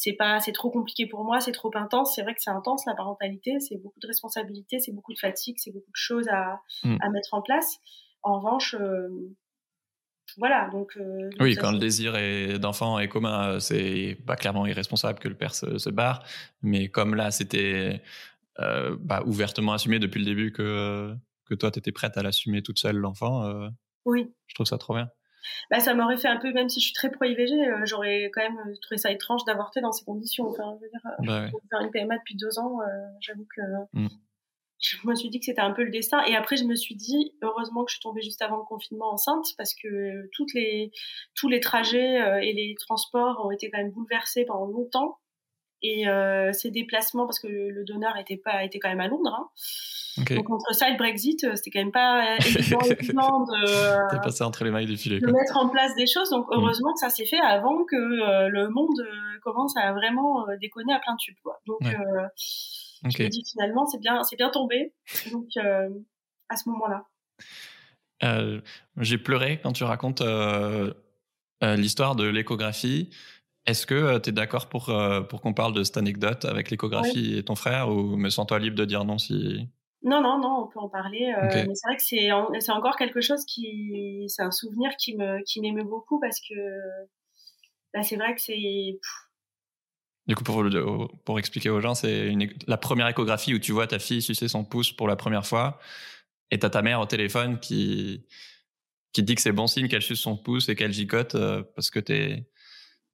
c'est 0.00 0.12
pas, 0.12 0.38
c'est 0.38 0.52
trop 0.52 0.70
compliqué 0.70 1.06
pour 1.06 1.24
moi, 1.24 1.40
c'est 1.40 1.50
trop 1.50 1.72
intense. 1.74 2.14
C'est 2.14 2.22
vrai 2.22 2.32
que 2.32 2.40
c'est 2.40 2.52
intense 2.52 2.86
la 2.86 2.94
parentalité, 2.94 3.58
c'est 3.58 3.78
beaucoup 3.82 3.98
de 3.98 4.06
responsabilités, 4.06 4.78
c'est 4.78 4.92
beaucoup 4.92 5.12
de 5.12 5.18
fatigue, 5.18 5.56
c'est 5.58 5.72
beaucoup 5.72 5.90
de 5.90 5.96
choses 5.96 6.28
à, 6.28 6.60
mm. 6.84 6.98
à 7.00 7.10
mettre 7.10 7.34
en 7.34 7.42
place. 7.42 7.78
En 8.22 8.38
revanche, 8.38 8.76
euh, 8.78 9.08
voilà, 10.36 10.68
donc. 10.70 10.96
Euh, 10.98 11.30
oui, 11.40 11.56
quand 11.56 11.72
le 11.72 11.78
désir 11.78 12.12
d'enfant 12.60 13.00
est 13.00 13.08
commun, 13.08 13.58
c'est 13.58 14.16
pas 14.24 14.36
clairement 14.36 14.66
irresponsable 14.66 15.18
que 15.18 15.26
le 15.26 15.36
père 15.36 15.52
se, 15.52 15.90
barre. 15.90 16.22
Mais 16.62 16.88
comme 16.88 17.16
là, 17.16 17.32
c'était 17.32 18.00
bah, 18.56 19.24
ouvertement 19.26 19.72
assumé 19.72 19.98
depuis 19.98 20.20
le 20.20 20.26
début 20.26 20.52
que, 20.52 21.12
que 21.44 21.56
toi, 21.56 21.72
tu 21.72 21.80
étais 21.80 21.90
prête 21.90 22.16
à 22.16 22.22
l'assumer 22.22 22.62
toute 22.62 22.78
seule, 22.78 22.96
l'enfant. 22.96 23.68
oui. 24.04 24.32
Je 24.46 24.54
trouve 24.54 24.66
ça 24.66 24.78
trop 24.78 24.94
bien 24.94 25.10
bah, 25.70 25.80
ça 25.80 25.94
m'aurait 25.94 26.16
fait 26.16 26.28
un 26.28 26.38
peu, 26.38 26.52
même 26.52 26.68
si 26.68 26.80
je 26.80 26.86
suis 26.86 26.94
très 26.94 27.10
pro-IVG, 27.10 27.52
euh, 27.52 27.80
j'aurais 27.84 28.30
quand 28.34 28.42
même 28.42 28.74
trouvé 28.82 28.98
ça 28.98 29.10
étrange 29.10 29.44
d'avorter 29.44 29.80
dans 29.80 29.92
ces 29.92 30.04
conditions. 30.04 30.48
Enfin, 30.48 30.76
je 30.76 30.84
veux 30.84 30.90
dire, 30.90 31.00
euh, 31.06 31.50
bah 31.50 31.58
faire 31.70 31.80
une 31.80 31.90
PMA 31.90 32.18
depuis 32.18 32.36
deux 32.36 32.58
ans, 32.58 32.80
euh, 32.80 32.84
j'avoue 33.20 33.46
que 33.54 33.62
mm. 33.92 34.08
je 34.80 34.96
me 35.04 35.14
suis 35.14 35.28
dit 35.30 35.38
que 35.38 35.46
c'était 35.46 35.60
un 35.60 35.72
peu 35.72 35.84
le 35.84 35.90
destin. 35.90 36.22
Et 36.24 36.36
après, 36.36 36.56
je 36.56 36.64
me 36.64 36.74
suis 36.74 36.94
dit, 36.94 37.34
heureusement 37.42 37.84
que 37.84 37.90
je 37.90 37.96
suis 37.96 38.02
tombée 38.02 38.22
juste 38.22 38.42
avant 38.42 38.56
le 38.56 38.64
confinement 38.64 39.12
enceinte, 39.12 39.46
parce 39.56 39.74
que 39.74 40.28
toutes 40.32 40.54
les, 40.54 40.90
tous 41.34 41.48
les 41.48 41.60
trajets 41.60 42.18
et 42.42 42.52
les 42.52 42.74
transports 42.78 43.44
ont 43.44 43.50
été 43.50 43.70
quand 43.70 43.78
même 43.78 43.92
bouleversés 43.92 44.44
pendant 44.44 44.66
longtemps. 44.66 45.18
Et 45.82 46.08
euh, 46.08 46.52
ces 46.52 46.70
déplacements, 46.70 47.26
parce 47.26 47.38
que 47.38 47.46
le, 47.46 47.84
donneur 47.84 48.16
était 48.16 48.36
pas 48.36 48.64
était 48.64 48.78
quand 48.78 48.88
même 48.88 49.00
à 49.00 49.08
Londres. 49.08 49.34
Hein. 49.38 49.48
Donc 50.34 50.50
entre 50.50 50.74
ça 50.74 50.88
et 50.88 50.92
le 50.92 50.98
Brexit, 50.98 51.44
euh, 51.44 51.54
c'était 51.54 51.70
quand 51.70 51.80
même 51.80 51.92
pas 51.92 52.36
évident, 52.46 53.44
de, 53.44 54.08
T'es 54.10 54.20
passé 54.20 54.42
entre 54.44 54.64
les 54.64 54.70
mailles 54.70 54.86
du 54.86 54.96
filet. 54.96 55.20
De 55.20 55.26
mettre 55.26 55.56
en 55.56 55.68
place 55.68 55.94
des 55.96 56.06
choses. 56.06 56.30
Donc 56.30 56.46
mm. 56.48 56.54
heureusement 56.54 56.92
que 56.92 57.00
ça 57.00 57.10
s'est 57.10 57.26
fait 57.26 57.40
avant 57.40 57.84
que 57.84 57.96
euh, 57.96 58.48
le 58.48 58.68
monde 58.68 59.00
euh, 59.00 59.38
commence 59.42 59.76
à 59.76 59.92
vraiment 59.92 60.46
déconner 60.60 60.92
à 60.92 60.98
plein 60.98 61.16
tube. 61.16 61.36
Quoi. 61.42 61.60
Donc 61.66 61.80
je 61.82 63.22
me 63.22 63.28
dis 63.28 63.44
finalement 63.50 63.86
c'est 63.86 64.00
bien 64.00 64.22
c'est 64.24 64.36
bien 64.36 64.50
tombé. 64.50 64.92
Donc 65.32 65.46
à 66.48 66.56
ce 66.56 66.68
moment-là. 66.68 67.04
J'ai 68.96 69.18
pleuré 69.18 69.60
quand 69.62 69.72
tu 69.72 69.84
racontes 69.84 70.22
l'histoire 71.62 72.16
de 72.16 72.24
l'échographie. 72.24 73.10
Est-ce 73.68 73.86
que 73.86 73.94
euh, 73.94 74.18
tu 74.18 74.30
es 74.30 74.32
d'accord 74.32 74.70
pour, 74.70 74.88
euh, 74.88 75.20
pour 75.20 75.42
qu'on 75.42 75.52
parle 75.52 75.74
de 75.74 75.84
cette 75.84 75.98
anecdote 75.98 76.46
avec 76.46 76.70
l'échographie 76.70 77.36
et 77.36 77.42
ton 77.42 77.54
frère 77.54 77.90
ou 77.90 78.16
me 78.16 78.30
sens-toi 78.30 78.58
libre 78.60 78.76
de 78.76 78.86
dire 78.86 79.04
non 79.04 79.18
si... 79.18 79.68
Non, 80.02 80.22
non, 80.22 80.38
non, 80.38 80.64
on 80.64 80.68
peut 80.68 80.78
en 80.78 80.88
parler. 80.88 81.34
Euh, 81.36 81.64
mais 81.66 81.74
c'est 81.74 81.86
vrai 81.86 81.96
que 81.96 82.02
c'est, 82.02 82.30
c'est 82.60 82.72
encore 82.72 82.96
quelque 82.96 83.20
chose 83.20 83.44
qui. 83.44 84.24
C'est 84.28 84.42
un 84.42 84.52
souvenir 84.52 84.92
qui, 84.96 85.16
me, 85.16 85.42
qui 85.44 85.60
m'émeut 85.60 85.84
beaucoup 85.84 86.18
parce 86.18 86.40
que 86.40 86.54
bah, 87.92 88.02
c'est 88.02 88.16
vrai 88.16 88.34
que 88.34 88.40
c'est. 88.40 89.00
Du 90.26 90.34
coup, 90.34 90.44
pour, 90.44 90.64
pour 91.24 91.38
expliquer 91.38 91.68
aux 91.68 91.80
gens, 91.80 91.94
c'est 91.94 92.28
une, 92.28 92.48
la 92.68 92.76
première 92.78 93.08
échographie 93.08 93.52
où 93.54 93.58
tu 93.58 93.72
vois 93.72 93.86
ta 93.88 93.98
fille 93.98 94.22
sucer 94.22 94.48
son 94.48 94.64
pouce 94.64 94.92
pour 94.92 95.08
la 95.08 95.16
première 95.16 95.44
fois 95.44 95.78
et 96.50 96.58
t'as 96.58 96.70
ta 96.70 96.80
mère 96.80 97.00
au 97.00 97.06
téléphone 97.06 97.58
qui, 97.58 98.24
qui 99.12 99.22
dit 99.24 99.34
que 99.34 99.42
c'est 99.42 99.52
bon 99.52 99.66
signe 99.66 99.88
qu'elle 99.88 100.00
suce 100.00 100.20
son 100.20 100.36
pouce 100.36 100.68
et 100.68 100.76
qu'elle 100.76 100.92
gigote 100.92 101.36
parce 101.74 101.90
que 101.90 101.98
t'es 101.98 102.46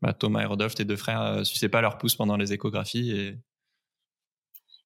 bah, 0.05 0.13
Thomas 0.13 0.43
et 0.43 0.45
Rodolphe, 0.45 0.75
tes 0.75 0.85
deux 0.85 0.97
frères, 0.97 1.23
ne 1.23 1.41
euh, 1.41 1.45
suçaient 1.45 1.69
pas 1.69 1.81
leur 1.81 1.97
pouce 1.97 2.15
pendant 2.15 2.37
les 2.37 2.53
échographies 2.53 3.11
et 3.11 3.39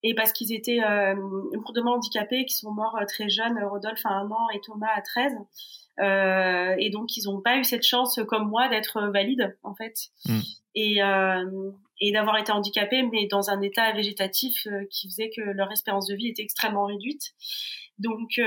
et 0.04 0.14
parce 0.14 0.32
qu'ils 0.32 0.52
étaient 0.52 0.80
euh, 0.80 1.14
lourdement 1.52 1.94
handicapés, 1.94 2.44
qui 2.44 2.54
sont 2.54 2.70
morts 2.70 2.96
euh, 3.00 3.04
très 3.04 3.28
jeunes, 3.28 3.58
Rodolphe 3.64 4.06
à 4.06 4.10
un 4.10 4.30
an 4.30 4.48
et 4.54 4.60
Thomas 4.60 4.90
à 4.94 5.02
13. 5.02 5.32
Euh, 5.98 6.76
et 6.78 6.90
donc 6.90 7.16
ils 7.16 7.24
n'ont 7.24 7.40
pas 7.40 7.56
eu 7.56 7.64
cette 7.64 7.82
chance 7.82 8.20
comme 8.28 8.48
moi 8.48 8.68
d'être 8.68 9.08
valides 9.08 9.56
en 9.64 9.74
fait 9.74 9.96
mm. 10.26 10.40
et, 10.76 11.02
euh, 11.02 11.72
et 12.00 12.12
d'avoir 12.12 12.38
été 12.38 12.52
handicapés 12.52 13.02
mais 13.02 13.26
dans 13.26 13.50
un 13.50 13.60
état 13.62 13.90
végétatif 13.94 14.68
qui 14.90 15.08
faisait 15.08 15.30
que 15.34 15.40
leur 15.40 15.72
espérance 15.72 16.06
de 16.06 16.14
vie 16.14 16.28
était 16.28 16.44
extrêmement 16.44 16.84
réduite 16.84 17.34
donc 17.98 18.40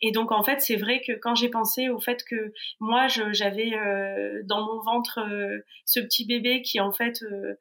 et 0.00 0.12
donc 0.12 0.32
en 0.32 0.42
fait, 0.42 0.60
c'est 0.60 0.76
vrai 0.76 1.00
que 1.00 1.12
quand 1.12 1.34
j'ai 1.34 1.48
pensé 1.48 1.88
au 1.88 1.98
fait 1.98 2.24
que 2.24 2.52
moi 2.78 3.06
j'avais 3.08 3.74
euh, 3.74 4.42
dans 4.44 4.64
mon 4.64 4.80
ventre 4.82 5.20
euh, 5.20 5.58
ce 5.84 6.00
petit 6.00 6.26
bébé 6.26 6.62
qui 6.62 6.80
en 6.80 6.92
fait 6.92 7.22
euh, 7.22 7.54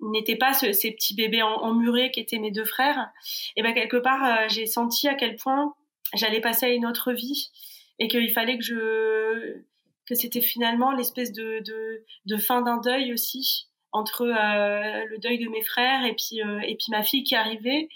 n'était 0.00 0.36
pas 0.36 0.52
ce, 0.54 0.72
ces 0.72 0.92
petits 0.92 1.14
bébés 1.14 1.42
emmurés 1.42 2.10
qui 2.10 2.20
étaient 2.20 2.38
mes 2.38 2.50
deux 2.50 2.64
frères, 2.64 3.10
et 3.56 3.62
ben 3.62 3.74
quelque 3.74 3.96
part 3.96 4.48
j'ai 4.48 4.66
senti 4.66 5.08
à 5.08 5.14
quel 5.14 5.36
point 5.36 5.74
j'allais 6.14 6.40
passer 6.40 6.66
à 6.66 6.70
une 6.70 6.86
autre 6.86 7.12
vie 7.12 7.50
et 7.98 8.08
qu'il 8.08 8.30
fallait 8.30 8.58
que 8.58 8.64
je 8.64 9.62
que 10.06 10.14
c'était 10.14 10.40
finalement 10.40 10.92
l'espèce 10.92 11.32
de, 11.32 11.60
de, 11.64 12.04
de 12.24 12.36
fin 12.36 12.62
d'un 12.62 12.78
deuil 12.78 13.12
aussi 13.12 13.66
entre 13.92 14.24
le 14.26 15.18
deuil 15.18 15.38
de 15.38 15.48
mes 15.48 15.62
frères 15.62 16.04
et 16.04 16.14
puis 16.14 16.40
et 16.40 16.76
puis 16.76 16.86
ma 16.90 17.02
fille 17.02 17.24
qui 17.24 17.34
arrivait 17.34 17.88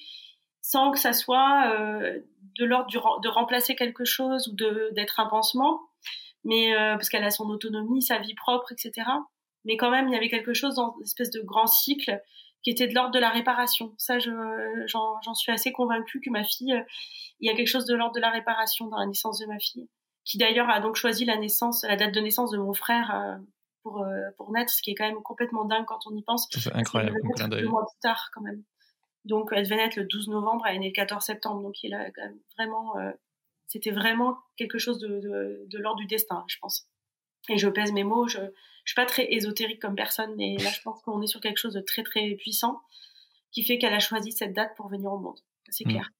sans 0.63 0.93
que 0.93 0.99
ça 0.99 1.13
soit 1.13 1.71
euh, 1.75 2.21
de 2.59 2.65
l'ordre 2.65 3.21
de 3.21 3.29
remplacer 3.29 3.75
quelque 3.75 4.05
chose 4.05 4.49
ou 4.49 4.57
d'être 4.93 5.21
un 5.21 5.27
pansement, 5.27 5.81
mais 6.45 6.75
euh, 6.75 6.95
parce 6.95 7.09
qu'elle 7.09 7.25
a 7.25 7.31
son 7.31 7.49
autonomie, 7.49 8.03
sa 8.03 8.19
vie 8.19 8.35
propre, 8.35 8.73
etc. 8.73 9.09
Mais 9.65 9.77
quand 9.77 9.91
même, 9.91 10.09
il 10.09 10.13
y 10.13 10.17
avait 10.17 10.29
quelque 10.29 10.55
chose 10.55 10.75
dans 10.75 10.95
une 10.97 11.05
espèce 11.05 11.31
de 11.31 11.41
grand 11.41 11.67
cycle 11.67 12.21
qui 12.63 12.71
était 12.71 12.87
de 12.87 12.95
l'ordre 12.95 13.13
de 13.13 13.19
la 13.19 13.31
réparation. 13.31 13.95
Ça, 13.99 14.19
j'en 14.19 15.35
suis 15.35 15.53
assez 15.53 15.73
convaincue 15.73 16.21
que 16.21 16.31
ma 16.31 16.45
fille, 16.45 16.75
il 17.41 17.49
y 17.49 17.53
a 17.53 17.57
quelque 17.57 17.69
chose 17.69 17.87
de 17.87 17.95
l'ordre 17.95 18.15
de 18.15 18.21
la 18.21 18.31
réparation 18.31 18.87
dans 18.87 18.99
la 18.99 19.07
naissance 19.07 19.39
de 19.39 19.47
ma 19.47 19.59
fille, 19.59 19.89
qui 20.25 20.39
d'ailleurs 20.39 20.71
a 20.71 20.81
donc 20.81 20.97
choisi 20.97 21.25
la 21.25 21.37
naissance, 21.37 21.85
la 21.85 21.97
date 21.97 22.15
de 22.15 22.21
naissance 22.21 22.51
de 22.51 22.59
mon 22.59 22.73
frère 22.73 23.15
euh, 23.15 23.37
pour 23.83 24.05
pour 24.37 24.53
naître, 24.53 24.73
ce 24.73 24.81
qui 24.81 24.93
est 24.93 24.95
quand 24.95 25.07
même 25.07 25.23
complètement 25.23 25.65
dingue 25.65 25.85
quand 25.87 26.07
on 26.07 26.15
y 26.17 26.23
pense. 26.23 26.49
C'est 26.53 26.73
incroyable. 26.73 27.19
Deux 27.51 27.67
mois 27.67 27.85
plus 27.85 28.01
tard, 28.01 28.31
quand 28.33 28.43
même. 28.43 28.63
Donc 29.25 29.51
elle 29.53 29.65
devait 29.65 29.77
naître 29.77 29.99
le 29.99 30.05
12 30.05 30.29
novembre, 30.29 30.67
elle 30.67 30.77
est 30.77 30.81
née 30.81 30.89
le 30.89 30.93
14 30.93 31.25
septembre. 31.25 31.63
Donc 31.63 31.83
il 31.83 31.95
a 31.95 32.11
quand 32.11 32.23
même 32.23 32.39
vraiment, 32.57 32.97
euh, 32.99 33.13
c'était 33.69 33.91
vraiment 33.91 34.39
quelque 34.57 34.79
chose 34.79 34.99
de, 34.99 35.21
de, 35.21 35.65
de 35.67 35.79
l'ordre 35.79 36.01
du 36.01 36.07
destin, 36.07 36.45
je 36.49 36.57
pense. 36.61 36.89
Et 37.49 37.59
je 37.59 37.69
pèse 37.69 37.93
mes 37.93 38.05
mots. 38.05 38.29
Je, 38.29 38.39
je 38.85 38.93
suis 38.93 38.97
pas 38.97 39.07
très 39.07 39.33
ésotérique 39.33 39.81
comme 39.81 39.95
personne, 39.95 40.35
mais 40.37 40.57
là 40.57 40.71
je 40.71 40.81
pense 40.83 41.01
qu'on 41.03 41.23
est 41.23 41.27
sur 41.27 41.41
quelque 41.41 41.59
chose 41.59 41.75
de 41.75 41.81
très 41.81 42.03
très 42.03 42.31
puissant 42.35 42.81
qui 43.53 43.63
fait 43.63 43.79
qu'elle 43.79 43.95
a 43.95 44.01
choisi 44.01 44.33
cette 44.33 44.55
date 44.55 44.75
pour 44.77 44.89
venir 44.89 45.13
au 45.13 45.19
monde. 45.19 45.39
C'est 45.71 45.87
mm. 45.87 45.91
clair. 45.91 46.11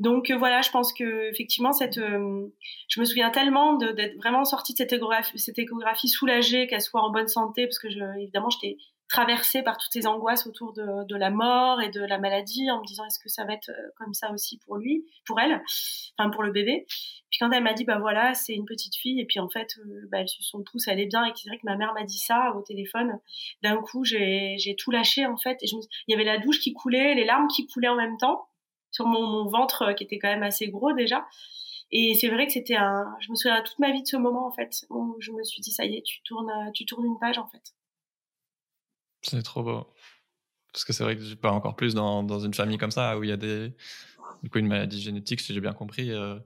Donc 0.00 0.30
euh, 0.30 0.36
voilà, 0.36 0.62
je 0.62 0.70
pense 0.70 0.92
que 0.92 1.30
effectivement 1.30 1.72
cette, 1.72 1.98
euh, 1.98 2.48
je 2.88 3.00
me 3.00 3.04
souviens 3.04 3.30
tellement 3.30 3.74
d'être 3.74 4.16
vraiment 4.16 4.44
sortie 4.44 4.72
de 4.72 4.78
cette 4.78 4.92
échographie, 4.92 5.38
cette 5.38 5.58
échographie 5.58 6.08
soulagée, 6.08 6.66
qu'elle 6.66 6.80
soit 6.80 7.02
en 7.02 7.10
bonne 7.10 7.28
santé, 7.28 7.66
parce 7.66 7.78
que 7.78 7.90
je, 7.90 8.00
évidemment 8.20 8.50
j'étais 8.50 8.76
traversée 9.12 9.62
par 9.62 9.76
toutes 9.76 9.92
ces 9.92 10.06
angoisses 10.06 10.46
autour 10.46 10.72
de, 10.72 11.16
la 11.16 11.30
mort 11.30 11.82
et 11.82 11.90
de 11.90 12.00
la 12.00 12.18
maladie 12.18 12.70
en 12.70 12.80
me 12.80 12.86
disant 12.86 13.04
est-ce 13.04 13.18
que 13.18 13.28
ça 13.28 13.44
va 13.44 13.52
être 13.52 13.68
euh, 13.68 13.90
comme 13.98 14.14
ça 14.14 14.32
aussi 14.32 14.58
pour 14.58 14.76
lui, 14.76 15.04
pour 15.26 15.38
elle, 15.38 15.62
enfin 16.16 16.30
pour 16.30 16.42
le 16.42 16.50
bébé. 16.50 16.86
Puis 17.30 17.38
quand 17.38 17.52
elle 17.52 17.62
m'a 17.62 17.74
dit 17.74 17.84
bah 17.84 17.98
voilà 17.98 18.32
c'est 18.32 18.54
une 18.54 18.64
petite 18.64 18.96
fille 18.96 19.20
et 19.20 19.26
puis 19.26 19.38
en 19.38 19.50
fait 19.50 19.76
euh, 19.78 20.08
bah, 20.10 20.22
son 20.26 20.62
pouce, 20.64 20.88
est 20.88 21.06
bien 21.06 21.26
et 21.26 21.32
c'est 21.36 21.48
vrai 21.50 21.58
que 21.58 21.66
ma 21.66 21.76
mère 21.76 21.92
m'a 21.92 22.04
dit 22.04 22.18
ça 22.18 22.54
au 22.56 22.62
téléphone. 22.62 23.18
D'un 23.62 23.76
coup 23.76 24.02
j'ai 24.02 24.56
j'ai 24.56 24.74
tout 24.74 24.90
lâché 24.90 25.26
en 25.26 25.36
fait 25.36 25.58
et 25.62 25.66
je 25.66 25.76
il 26.08 26.12
y 26.12 26.14
avait 26.14 26.24
la 26.24 26.38
douche 26.38 26.60
qui 26.60 26.72
coulait, 26.72 27.14
les 27.14 27.26
larmes 27.26 27.48
qui 27.48 27.66
coulaient 27.66 27.88
en 27.88 27.96
même 27.96 28.16
temps 28.16 28.48
sur 28.90 29.06
mon, 29.06 29.46
ventre 29.46 29.82
euh, 29.82 29.92
qui 29.92 30.04
était 30.04 30.18
quand 30.18 30.28
même 30.28 30.42
assez 30.42 30.68
gros 30.68 30.92
déjà. 30.94 31.26
Et 31.90 32.14
c'est 32.14 32.28
vrai 32.28 32.46
que 32.46 32.52
c'était 32.52 32.76
un, 32.76 33.04
je 33.20 33.30
me 33.30 33.36
souviens 33.36 33.60
toute 33.60 33.78
ma 33.78 33.92
vie 33.92 34.02
de 34.02 34.06
ce 34.06 34.16
moment 34.16 34.46
en 34.46 34.52
fait 34.52 34.86
où 34.88 35.16
je 35.20 35.32
me 35.32 35.42
suis 35.44 35.60
dit 35.60 35.70
ça 35.70 35.84
y 35.84 35.96
est, 35.96 36.02
tu 36.02 36.22
tournes, 36.22 36.50
tu 36.72 36.86
tournes 36.86 37.04
une 37.04 37.18
page 37.18 37.36
en 37.36 37.46
fait. 37.46 37.74
C'est 39.22 39.42
trop 39.42 39.62
beau. 39.62 39.94
Parce 40.72 40.84
que 40.84 40.92
c'est 40.92 41.04
vrai 41.04 41.16
que 41.16 41.22
je 41.22 41.34
pas 41.34 41.52
encore 41.52 41.76
plus 41.76 41.94
dans, 41.94 42.22
dans, 42.22 42.40
une 42.40 42.54
famille 42.54 42.78
comme 42.78 42.90
ça 42.90 43.18
où 43.18 43.24
il 43.24 43.30
y 43.30 43.32
a 43.32 43.36
des, 43.36 43.74
du 44.42 44.50
coup, 44.50 44.58
une 44.58 44.68
maladie 44.68 45.00
génétique, 45.00 45.40
si 45.40 45.52
j'ai 45.54 45.60
bien 45.60 45.74
compris. 45.74 46.10
Euh, 46.10 46.38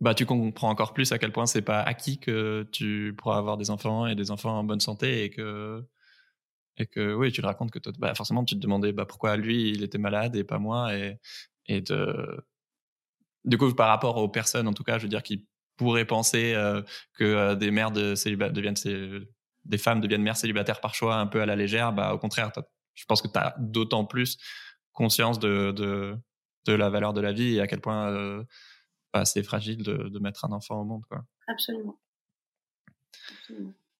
bah, 0.00 0.14
tu 0.14 0.26
comprends 0.26 0.70
encore 0.70 0.92
plus 0.94 1.12
à 1.12 1.18
quel 1.18 1.32
point 1.32 1.46
c'est 1.46 1.62
pas 1.62 1.80
acquis 1.82 2.18
que 2.18 2.68
tu 2.72 3.14
pourras 3.18 3.38
avoir 3.38 3.56
des 3.56 3.70
enfants 3.70 4.06
et 4.06 4.14
des 4.14 4.30
enfants 4.30 4.58
en 4.58 4.64
bonne 4.64 4.80
santé 4.80 5.24
et 5.24 5.30
que, 5.30 5.84
et 6.76 6.86
que 6.86 7.14
oui, 7.14 7.32
tu 7.32 7.40
le 7.42 7.46
racontes 7.48 7.70
que 7.70 7.78
bah, 7.98 8.14
forcément, 8.14 8.44
tu 8.44 8.54
te 8.56 8.60
demandais 8.60 8.92
bah, 8.92 9.06
pourquoi 9.06 9.36
lui, 9.36 9.70
il 9.70 9.82
était 9.82 9.98
malade 9.98 10.36
et 10.36 10.44
pas 10.44 10.58
moi. 10.58 10.96
Et, 10.96 11.18
et 11.66 11.80
de, 11.80 12.44
du 13.44 13.58
coup, 13.58 13.72
par 13.74 13.88
rapport 13.88 14.16
aux 14.18 14.28
personnes, 14.28 14.68
en 14.68 14.74
tout 14.74 14.84
cas, 14.84 14.98
je 14.98 15.04
veux 15.04 15.08
dire, 15.08 15.22
qui 15.22 15.46
pourraient 15.76 16.04
penser 16.04 16.52
euh, 16.54 16.82
que 17.14 17.24
euh, 17.24 17.54
des 17.54 17.70
mères 17.70 17.90
de 17.90 18.14
deviennent 18.50 18.76
des 19.64 19.78
femmes 19.78 20.00
deviennent 20.00 20.22
mères 20.22 20.36
célibataires 20.36 20.80
par 20.80 20.94
choix 20.94 21.16
un 21.16 21.26
peu 21.26 21.40
à 21.40 21.46
la 21.46 21.56
légère, 21.56 21.92
bah, 21.92 22.14
au 22.14 22.18
contraire, 22.18 22.50
je 22.94 23.04
pense 23.06 23.22
que 23.22 23.28
tu 23.28 23.38
as 23.38 23.54
d'autant 23.58 24.04
plus 24.04 24.38
conscience 24.92 25.38
de, 25.38 25.72
de, 25.72 26.16
de, 26.66 26.72
la 26.72 26.90
valeur 26.90 27.12
de 27.12 27.20
la 27.20 27.32
vie 27.32 27.56
et 27.56 27.60
à 27.60 27.66
quel 27.66 27.80
point 27.80 28.10
euh, 28.10 28.44
bah, 29.12 29.24
c'est 29.24 29.42
fragile 29.42 29.82
de, 29.82 30.08
de, 30.08 30.18
mettre 30.18 30.44
un 30.44 30.52
enfant 30.52 30.80
au 30.80 30.84
monde. 30.84 31.02
Quoi. 31.08 31.24
Absolument. 31.46 31.98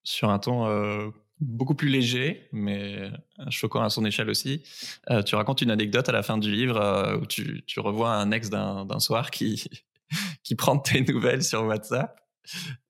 Sur 0.03 0.31
un 0.31 0.39
ton 0.39 0.67
euh, 0.67 1.11
beaucoup 1.41 1.75
plus 1.75 1.89
léger, 1.89 2.49
mais 2.53 3.11
choquant 3.49 3.83
à 3.83 3.91
son 3.91 4.05
échelle 4.05 4.31
aussi, 4.31 4.63
euh, 5.11 5.23
tu 5.23 5.35
racontes 5.35 5.63
une 5.63 5.71
anecdote 5.71 6.09
à 6.09 6.13
la 6.13 6.23
fin 6.23 6.39
du 6.39 6.51
livre 6.51 7.19
où 7.21 7.27
tu, 7.27 7.65
tu 7.67 7.81
revois 7.81 8.15
un 8.15 8.31
ex 8.31 8.51
d'un 8.51 9.01
soir 9.01 9.31
qui, 9.31 9.65
qui 10.43 10.55
prend 10.55 10.79
tes 10.79 11.03
nouvelles 11.03 11.43
sur 11.43 11.65
WhatsApp. 11.65 12.21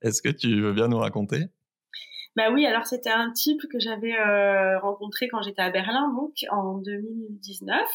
Est-ce 0.02 0.22
que 0.22 0.28
tu 0.28 0.60
veux 0.60 0.72
bien 0.72 0.88
nous 0.88 0.98
raconter? 0.98 1.48
Bah 2.36 2.50
oui, 2.52 2.64
alors 2.64 2.86
c'était 2.86 3.10
un 3.10 3.32
type 3.32 3.62
que 3.70 3.80
j'avais 3.80 4.16
euh, 4.16 4.78
rencontré 4.78 5.28
quand 5.28 5.42
j'étais 5.42 5.62
à 5.62 5.70
Berlin, 5.70 6.12
donc 6.14 6.44
en 6.50 6.78
2019. 6.78 7.88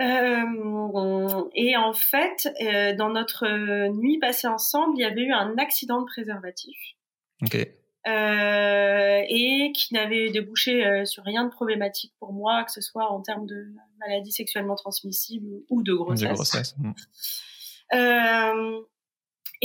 Euh, 0.00 1.44
et 1.54 1.76
en 1.76 1.92
fait, 1.92 2.48
euh, 2.62 2.94
dans 2.94 3.10
notre 3.10 3.88
nuit 3.88 4.18
passée 4.18 4.46
ensemble, 4.46 4.94
il 4.96 5.00
y 5.00 5.04
avait 5.04 5.22
eu 5.22 5.32
un 5.32 5.56
accident 5.58 6.00
de 6.00 6.06
préservatif. 6.06 6.76
Ok. 7.42 7.56
et 8.06 9.72
qui 9.74 9.94
n'avait 9.94 10.30
débouché 10.30 11.04
sur 11.04 11.24
rien 11.24 11.44
de 11.44 11.50
problématique 11.50 12.14
pour 12.20 12.32
moi, 12.32 12.62
que 12.64 12.70
ce 12.70 12.80
soit 12.80 13.10
en 13.10 13.22
termes 13.22 13.46
de 13.46 13.72
maladie 13.98 14.30
sexuellement 14.32 14.76
transmissible 14.76 15.48
ou 15.68 15.82
de 15.82 15.94
grossesse. 15.94 16.28
De 16.28 16.34
grossesse. 16.34 16.76
Hmm. 16.78 16.92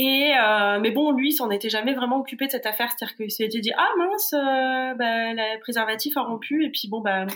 Et 0.02 0.32
euh, 0.34 0.80
mais 0.80 0.92
bon, 0.92 1.12
lui, 1.12 1.30
s'en 1.30 1.50
était 1.50 1.68
jamais 1.68 1.92
vraiment 1.92 2.20
occupé 2.20 2.46
de 2.46 2.50
cette 2.50 2.64
affaire, 2.64 2.88
c'est-à-dire 2.90 3.16
qu'il 3.16 3.30
s'était 3.30 3.60
dit 3.60 3.72
ah 3.76 3.90
mince, 3.98 4.32
euh, 4.32 4.94
bah, 4.94 5.34
le 5.34 5.60
préservatif 5.60 6.16
a 6.16 6.22
rompu 6.22 6.64
et 6.64 6.70
puis 6.70 6.88
bon 6.88 7.02
bah 7.02 7.26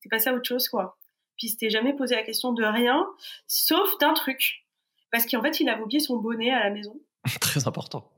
c'est 0.00 0.08
passé 0.08 0.30
à 0.30 0.32
autre 0.32 0.48
chose 0.48 0.66
quoi. 0.70 0.96
Puis 1.36 1.48
il 1.48 1.50
s'était 1.50 1.68
jamais 1.68 1.92
posé 1.92 2.14
la 2.14 2.22
question 2.22 2.54
de 2.54 2.64
rien, 2.64 3.06
sauf 3.46 3.98
d'un 3.98 4.14
truc, 4.14 4.64
parce 5.12 5.26
qu'en 5.26 5.42
fait 5.42 5.60
il 5.60 5.68
avait 5.68 5.82
oublié 5.82 6.00
son 6.00 6.16
bonnet 6.16 6.50
à 6.50 6.64
la 6.64 6.70
maison. 6.70 6.98
Très 7.42 7.68
important. 7.68 8.10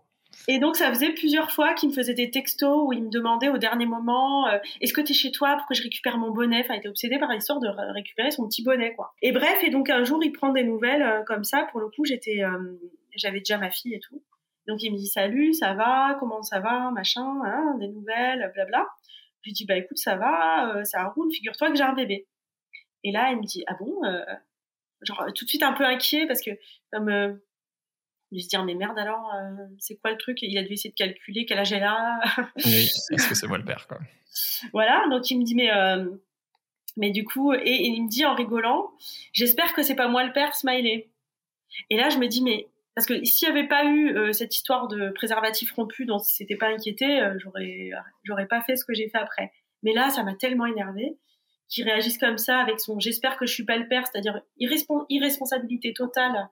Et 0.46 0.60
donc 0.60 0.76
ça 0.76 0.88
faisait 0.90 1.12
plusieurs 1.12 1.50
fois 1.50 1.74
qu'il 1.74 1.88
me 1.88 1.94
faisait 1.94 2.14
des 2.14 2.30
textos 2.30 2.86
où 2.86 2.92
il 2.92 3.02
me 3.02 3.10
demandait 3.10 3.48
au 3.48 3.58
dernier 3.58 3.86
moment 3.86 4.46
euh, 4.46 4.58
est-ce 4.80 4.92
que 4.92 5.00
tu 5.00 5.10
es 5.10 5.14
chez 5.14 5.32
toi? 5.32 5.56
Pour 5.56 5.66
que 5.66 5.74
je 5.74 5.82
récupère 5.82 6.16
mon 6.16 6.30
bonnet? 6.30 6.60
Enfin, 6.60 6.74
il 6.74 6.78
était 6.78 6.88
obsédé 6.88 7.18
par 7.18 7.32
l'histoire 7.32 7.58
de 7.58 7.66
récupérer 7.92 8.30
son 8.30 8.46
petit 8.46 8.62
bonnet 8.62 8.94
quoi. 8.94 9.14
Et 9.20 9.32
bref, 9.32 9.58
et 9.64 9.70
donc 9.70 9.90
un 9.90 10.04
jour 10.04 10.22
il 10.22 10.30
prend 10.30 10.52
des 10.52 10.62
nouvelles 10.62 11.02
euh, 11.02 11.24
comme 11.24 11.42
ça. 11.42 11.66
Pour 11.72 11.80
le 11.80 11.88
coup, 11.88 12.04
j'étais, 12.04 12.44
euh, 12.44 12.78
j'avais 13.16 13.38
déjà 13.38 13.58
ma 13.58 13.70
fille 13.70 13.94
et 13.94 14.00
tout. 14.00 14.22
Donc 14.66 14.82
il 14.82 14.92
me 14.92 14.96
dit 14.96 15.06
salut, 15.06 15.54
ça 15.54 15.74
va, 15.74 16.16
comment 16.18 16.42
ça 16.42 16.60
va, 16.60 16.90
machin, 16.90 17.40
hein, 17.44 17.76
des 17.78 17.88
nouvelles, 17.88 18.50
blabla. 18.54 18.86
Je 19.42 19.50
lui 19.50 19.52
dis 19.52 19.64
bah 19.64 19.76
écoute 19.76 19.98
ça 19.98 20.16
va, 20.16 20.84
ça 20.84 21.04
roule. 21.08 21.32
Figure-toi 21.32 21.70
que 21.70 21.76
j'ai 21.76 21.84
un 21.84 21.94
bébé. 21.94 22.26
Et 23.04 23.12
là 23.12 23.30
il 23.30 23.38
me 23.38 23.44
dit 23.44 23.64
ah 23.68 23.74
bon, 23.78 24.00
genre 25.02 25.26
tout 25.34 25.44
de 25.44 25.48
suite 25.48 25.62
un 25.62 25.72
peu 25.72 25.84
inquiet 25.84 26.26
parce 26.26 26.42
que 26.42 26.50
comme 26.90 27.38
de 28.32 28.38
se 28.40 28.48
dire 28.48 28.64
mais 28.64 28.74
merde 28.74 28.98
alors 28.98 29.32
euh, 29.34 29.66
c'est 29.78 29.96
quoi 29.96 30.10
le 30.10 30.18
truc? 30.18 30.38
Il 30.42 30.58
a 30.58 30.62
dû 30.62 30.72
essayer 30.72 30.90
de 30.90 30.94
calculer 30.94 31.46
quel 31.46 31.58
âge 31.58 31.72
elle 31.72 31.84
a 31.84 32.18
oui 32.64 32.88
est-ce 33.10 33.28
que 33.28 33.34
c'est 33.34 33.46
moi 33.46 33.58
le 33.58 33.64
père 33.64 33.86
quoi? 33.86 33.98
Voilà 34.72 35.04
donc 35.10 35.30
il 35.30 35.38
me 35.38 35.44
dit 35.44 35.54
mais 35.54 35.72
euh, 35.72 36.10
mais 36.96 37.10
du 37.10 37.24
coup 37.24 37.52
et, 37.52 37.86
il 37.86 38.04
me 38.04 38.08
dit 38.08 38.24
en 38.24 38.34
rigolant 38.34 38.90
j'espère 39.32 39.72
que 39.72 39.82
c'est 39.82 39.94
pas 39.94 40.08
moi 40.08 40.24
le 40.24 40.32
père 40.32 40.54
smiley 40.54 41.08
et 41.90 41.96
là 41.96 42.10
je 42.10 42.18
me 42.18 42.26
dis 42.26 42.42
mais 42.42 42.68
parce 42.96 43.06
que 43.06 43.24
s'il 43.24 43.48
n'y 43.48 43.56
avait 43.56 43.68
pas 43.68 43.84
eu 43.84 44.16
euh, 44.16 44.32
cette 44.32 44.56
histoire 44.56 44.88
de 44.88 45.10
préservatif 45.10 45.70
rompu 45.72 46.04
dont 46.04 46.18
il 46.18 46.34
s'était 46.34 46.56
pas 46.56 46.68
inquiété 46.68 47.20
j'aurais 47.38 47.90
j'aurais 48.24 48.46
pas 48.46 48.60
fait 48.62 48.74
ce 48.74 48.84
que 48.84 48.94
j'ai 48.94 49.08
fait 49.08 49.18
après. 49.18 49.52
Mais 49.84 49.92
là 49.92 50.10
ça 50.10 50.24
m'a 50.24 50.34
tellement 50.34 50.66
énervé 50.66 51.16
qu'il 51.68 51.84
réagisse 51.84 52.18
comme 52.18 52.38
ça 52.38 52.58
avec 52.58 52.80
son 52.80 52.98
j'espère 52.98 53.36
que 53.36 53.46
je 53.46 53.52
suis 53.52 53.64
pas 53.64 53.76
le 53.76 53.86
père 53.86 54.04
c'est-à-dire 54.10 54.40
irresponsabilité 54.58 55.92
totale. 55.92 56.48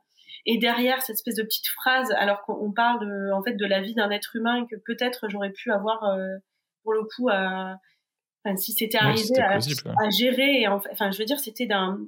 Et 0.47 0.59
derrière 0.59 1.01
cette 1.01 1.17
espèce 1.17 1.37
de 1.37 1.43
petite 1.43 1.69
phrase, 1.69 2.13
alors 2.19 2.43
qu'on 2.43 2.71
parle 2.73 3.01
de, 3.01 3.33
en 3.33 3.43
fait 3.43 3.55
de 3.55 3.65
la 3.65 3.81
vie 3.81 3.95
d'un 3.95 4.11
être 4.11 4.37
humain 4.37 4.67
que 4.71 4.77
peut-être 4.77 5.29
j'aurais 5.29 5.51
pu 5.51 5.73
avoir 5.73 6.05
euh, 6.05 6.37
pour 6.83 6.93
le 6.93 7.03
coup 7.05 7.31
à, 7.31 7.79
enfin, 8.45 8.57
si 8.57 8.73
c'était 8.73 8.99
arrivé 8.99 9.41
à, 9.41 9.57
à, 9.57 10.11
gérer. 10.11 10.61
Et 10.61 10.69
enfin, 10.69 11.11
je 11.11 11.19
veux 11.19 11.25
dire, 11.25 11.39
c'était 11.39 11.67
d'un 11.67 11.99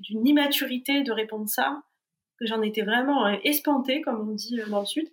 d'une 0.00 0.26
immaturité 0.26 1.02
de 1.02 1.10
répondre 1.12 1.48
ça 1.48 1.82
que 2.38 2.46
j'en 2.46 2.62
étais 2.62 2.82
vraiment 2.82 3.26
euh, 3.26 3.36
espantée, 3.44 4.00
comme 4.00 4.28
on 4.28 4.34
dit 4.34 4.60
euh, 4.60 4.68
dans 4.68 4.80
le 4.80 4.86
sud. 4.86 5.08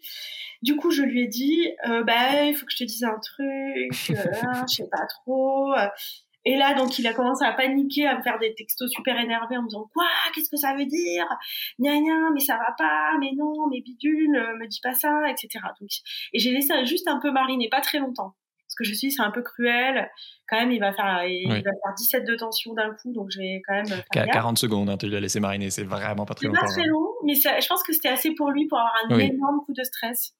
Du 0.61 0.75
coup, 0.75 0.91
je 0.91 1.03
lui 1.03 1.23
ai 1.23 1.27
dit, 1.27 1.69
euh, 1.87 2.03
bah, 2.03 2.45
il 2.45 2.55
faut 2.55 2.65
que 2.65 2.71
je 2.71 2.77
te 2.77 2.83
dise 2.83 3.03
un 3.03 3.19
truc, 3.19 4.09
hein, 4.43 4.65
je 4.69 4.75
sais 4.75 4.89
pas 4.89 5.05
trop. 5.07 5.73
Et 6.45 6.55
là, 6.57 6.75
donc, 6.75 6.99
il 6.99 7.07
a 7.07 7.13
commencé 7.13 7.43
à 7.43 7.53
paniquer, 7.53 8.05
à 8.05 8.17
me 8.17 8.21
faire 8.21 8.37
des 8.37 8.53
textos 8.53 8.91
super 8.91 9.19
énervés 9.19 9.57
en 9.57 9.63
me 9.63 9.67
disant 9.67 9.89
quoi, 9.93 10.05
qu'est-ce 10.33 10.49
que 10.49 10.57
ça 10.57 10.75
veut 10.75 10.85
dire, 10.85 11.25
gna 11.79 11.99
gna, 11.99 12.29
mais 12.33 12.39
ça 12.39 12.55
va 12.57 12.71
pas, 12.77 13.17
mais 13.19 13.31
non, 13.35 13.67
mais 13.71 13.81
bidule, 13.81 14.35
euh, 14.35 14.55
me 14.57 14.67
dis 14.67 14.79
pas 14.81 14.93
ça, 14.93 15.23
etc. 15.29 15.65
Donc, 15.81 15.89
et 16.33 16.39
j'ai 16.39 16.51
laissé 16.51 16.85
juste 16.85 17.07
un 17.07 17.19
peu 17.19 17.31
mariner, 17.31 17.67
pas 17.67 17.81
très 17.81 17.97
longtemps, 17.97 18.35
parce 18.75 18.89
que 18.89 18.93
je 18.93 18.97
suis 18.97 19.11
c'est 19.11 19.21
un 19.21 19.31
peu 19.31 19.41
cruel. 19.41 20.09
Quand 20.47 20.59
même, 20.59 20.71
il 20.71 20.79
va 20.79 20.93
faire, 20.93 21.25
il 21.25 21.47
va 21.47 21.61
faire 21.61 21.93
17 21.97 22.25
de 22.25 22.35
tension 22.35 22.73
d'un 22.73 22.93
coup, 22.93 23.13
donc 23.13 23.31
je 23.31 23.39
vais 23.39 23.61
quand 23.65 23.73
même. 23.73 23.85
Faire 23.85 24.27
40 24.27 24.57
secondes, 24.57 24.89
hein, 24.89 24.97
tu 24.97 25.07
l'as 25.07 25.19
laissé 25.19 25.39
mariner, 25.39 25.69
c'est 25.69 25.83
vraiment 25.83 26.25
pas 26.25 26.33
très 26.33 26.47
longtemps. 26.47 26.61
Pas 26.61 26.67
très 26.67 26.81
hein. 26.81 26.87
long, 26.89 27.07
mais 27.23 27.35
je 27.35 27.67
pense 27.67 27.83
que 27.83 27.93
c'était 27.93 28.09
assez 28.09 28.33
pour 28.35 28.51
lui 28.51 28.67
pour 28.67 28.77
avoir 28.77 28.93
un 29.09 29.19
énorme 29.19 29.61
coup 29.65 29.73
de 29.73 29.83
stress. 29.83 30.33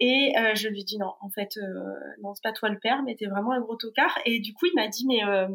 Et 0.00 0.32
euh, 0.36 0.54
je 0.54 0.68
lui 0.68 0.84
dis 0.84 0.98
non, 0.98 1.12
en 1.20 1.30
fait, 1.30 1.56
euh, 1.56 1.94
non, 2.22 2.34
c'est 2.34 2.42
pas 2.42 2.52
toi 2.52 2.68
le 2.68 2.78
père, 2.78 3.02
mais 3.04 3.14
t'es 3.14 3.26
vraiment 3.26 3.52
un 3.52 3.60
gros 3.60 3.76
tocard. 3.76 4.18
Et 4.24 4.40
du 4.40 4.52
coup, 4.52 4.66
il 4.66 4.74
m'a 4.74 4.88
dit, 4.88 5.06
mais 5.06 5.24
euh... 5.24 5.48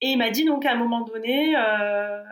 et 0.00 0.08
il 0.08 0.18
m'a 0.18 0.30
dit 0.30 0.44
donc 0.44 0.66
à 0.66 0.72
un 0.72 0.76
moment 0.76 1.02
donné, 1.02 1.54
euh, 1.56 2.22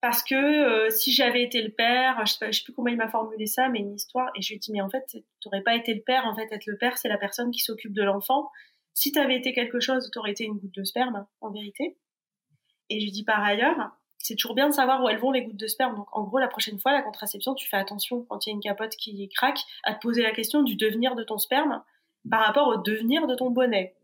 parce 0.00 0.22
que 0.22 0.34
euh, 0.34 0.90
si 0.90 1.12
j'avais 1.12 1.42
été 1.42 1.60
le 1.62 1.70
père, 1.70 2.24
je 2.24 2.32
sais, 2.32 2.38
pas, 2.38 2.50
je 2.50 2.58
sais 2.58 2.64
plus 2.64 2.72
comment 2.72 2.88
il 2.88 2.96
m'a 2.96 3.08
formulé 3.08 3.46
ça, 3.46 3.68
mais 3.68 3.80
une 3.80 3.94
histoire. 3.94 4.30
Et 4.36 4.42
je 4.42 4.48
lui 4.48 4.56
ai 4.56 4.58
dit, 4.58 4.72
mais 4.72 4.80
en 4.80 4.88
fait, 4.88 5.04
t'aurais 5.40 5.62
pas 5.62 5.74
été 5.74 5.92
le 5.92 6.02
père. 6.02 6.24
En 6.26 6.34
fait, 6.34 6.46
être 6.52 6.66
le 6.66 6.76
père, 6.76 6.98
c'est 6.98 7.08
la 7.08 7.18
personne 7.18 7.50
qui 7.50 7.60
s'occupe 7.60 7.92
de 7.92 8.02
l'enfant. 8.02 8.50
Si 8.94 9.12
t'avais 9.12 9.36
été 9.36 9.52
quelque 9.52 9.80
chose, 9.80 10.10
t'aurais 10.12 10.32
été 10.32 10.44
une 10.44 10.58
goutte 10.58 10.74
de 10.74 10.84
sperme, 10.84 11.26
en 11.40 11.50
vérité. 11.50 11.96
Et 12.90 13.00
je 13.00 13.04
lui 13.04 13.12
dis 13.12 13.24
par 13.24 13.42
ailleurs, 13.42 13.90
c'est 14.18 14.34
toujours 14.34 14.54
bien 14.54 14.68
de 14.68 14.74
savoir 14.74 15.02
où 15.02 15.08
elles 15.08 15.18
vont 15.18 15.30
les 15.30 15.42
gouttes 15.42 15.56
de 15.56 15.66
sperme. 15.66 15.96
Donc 15.96 16.08
en 16.12 16.22
gros, 16.22 16.38
la 16.38 16.48
prochaine 16.48 16.78
fois, 16.78 16.92
la 16.92 17.02
contraception, 17.02 17.54
tu 17.54 17.68
fais 17.68 17.76
attention 17.76 18.24
quand 18.28 18.46
il 18.46 18.50
y 18.50 18.52
a 18.52 18.54
une 18.54 18.60
capote 18.60 18.94
qui 18.96 19.28
craque 19.28 19.60
à 19.84 19.94
te 19.94 20.00
poser 20.00 20.22
la 20.22 20.32
question 20.32 20.62
du 20.62 20.76
devenir 20.76 21.14
de 21.14 21.24
ton 21.24 21.38
sperme 21.38 21.82
par 22.30 22.44
rapport 22.44 22.68
au 22.68 22.76
devenir 22.76 23.26
de 23.26 23.34
ton 23.34 23.50
bonnet. 23.50 23.94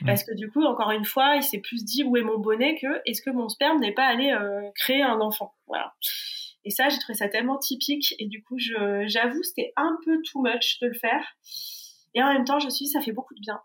Mmh. 0.00 0.06
Parce 0.06 0.24
que 0.24 0.34
du 0.34 0.50
coup, 0.50 0.64
encore 0.64 0.90
une 0.90 1.04
fois, 1.04 1.36
il 1.36 1.42
s'est 1.42 1.60
plus 1.60 1.84
dit 1.84 2.02
où 2.04 2.16
est 2.16 2.22
mon 2.22 2.38
bonnet 2.38 2.76
que 2.80 3.00
est-ce 3.06 3.22
que 3.22 3.30
mon 3.30 3.48
sperme 3.48 3.80
n'est 3.80 3.92
pas 3.92 4.06
allé 4.06 4.32
euh, 4.32 4.70
créer 4.74 5.02
un 5.02 5.20
enfant? 5.20 5.54
Voilà. 5.66 5.94
Et 6.64 6.70
ça, 6.70 6.88
j'ai 6.88 6.98
trouvé 6.98 7.14
ça 7.14 7.28
tellement 7.28 7.58
typique. 7.58 8.14
Et 8.18 8.26
du 8.26 8.42
coup, 8.42 8.56
j'avoue, 8.58 9.42
c'était 9.42 9.72
un 9.76 9.98
peu 10.04 10.20
too 10.22 10.42
much 10.42 10.78
de 10.80 10.88
le 10.88 10.94
faire. 10.94 11.24
Et 12.14 12.22
en 12.22 12.32
même 12.32 12.44
temps, 12.44 12.58
je 12.58 12.66
me 12.66 12.70
suis 12.70 12.86
dit, 12.86 12.90
ça 12.90 13.00
fait 13.00 13.12
beaucoup 13.12 13.34
de 13.34 13.40
bien. 13.40 13.60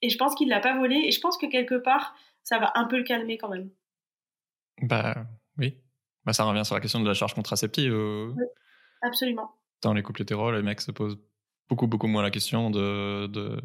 Et 0.00 0.08
je 0.08 0.16
pense 0.16 0.34
qu'il 0.34 0.48
l'a 0.48 0.60
pas 0.60 0.76
volé. 0.76 0.96
Et 1.04 1.10
je 1.10 1.20
pense 1.20 1.36
que 1.36 1.46
quelque 1.46 1.74
part, 1.74 2.14
ça 2.42 2.58
va 2.58 2.72
un 2.74 2.86
peu 2.86 2.96
le 2.96 3.04
calmer 3.04 3.38
quand 3.38 3.48
même. 3.48 3.70
Bah 4.80 5.14
oui. 5.58 5.76
Bah, 6.24 6.32
ça 6.32 6.44
revient 6.44 6.64
sur 6.64 6.74
la 6.74 6.80
question 6.80 7.00
de 7.00 7.08
la 7.08 7.14
charge 7.14 7.34
contraceptive. 7.34 7.94
Oui, 7.94 8.44
absolument. 9.02 9.52
Dans 9.82 9.92
les 9.92 10.02
couples 10.02 10.22
hétéros, 10.22 10.52
les 10.52 10.62
mecs 10.62 10.80
se 10.80 10.92
posent 10.92 11.18
beaucoup, 11.68 11.86
beaucoup 11.86 12.06
moins 12.06 12.22
la 12.22 12.30
question 12.30 12.70
de, 12.70 13.26
de 13.26 13.60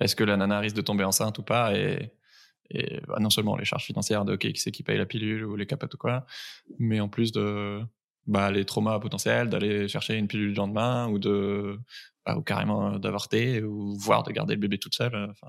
est-ce 0.00 0.16
que 0.16 0.24
la 0.24 0.36
nana 0.36 0.60
risque 0.60 0.76
de 0.76 0.82
tomber 0.82 1.04
enceinte 1.04 1.38
ou 1.38 1.42
pas 1.42 1.74
et, 1.74 2.12
bah, 3.06 3.18
non 3.20 3.30
seulement 3.30 3.56
les 3.56 3.64
charges 3.64 3.84
financières 3.84 4.24
de 4.24 4.36
qui 4.36 4.52
c'est 4.56 4.72
qui 4.72 4.82
paye 4.82 4.98
la 4.98 5.06
pilule 5.06 5.44
ou 5.44 5.54
les 5.54 5.66
capotes 5.66 5.94
ou 5.94 5.98
quoi, 5.98 6.24
mais 6.78 7.00
en 7.00 7.08
plus 7.08 7.30
de 7.30 7.80
bah, 8.26 8.50
les 8.50 8.64
traumas 8.64 8.98
potentiels 9.00 9.50
d'aller 9.50 9.86
chercher 9.86 10.16
une 10.16 10.28
pilule 10.28 10.48
le 10.48 10.54
lendemain 10.54 11.08
ou 11.08 11.18
de 11.18 11.78
bah, 12.24 12.36
ou 12.36 12.42
carrément 12.42 12.98
d'avorter 12.98 13.62
ou 13.62 13.94
voire 13.98 14.22
de 14.22 14.32
garder 14.32 14.54
le 14.54 14.60
bébé 14.60 14.78
toute 14.78 14.94
seule. 14.94 15.14
Enfin, 15.30 15.48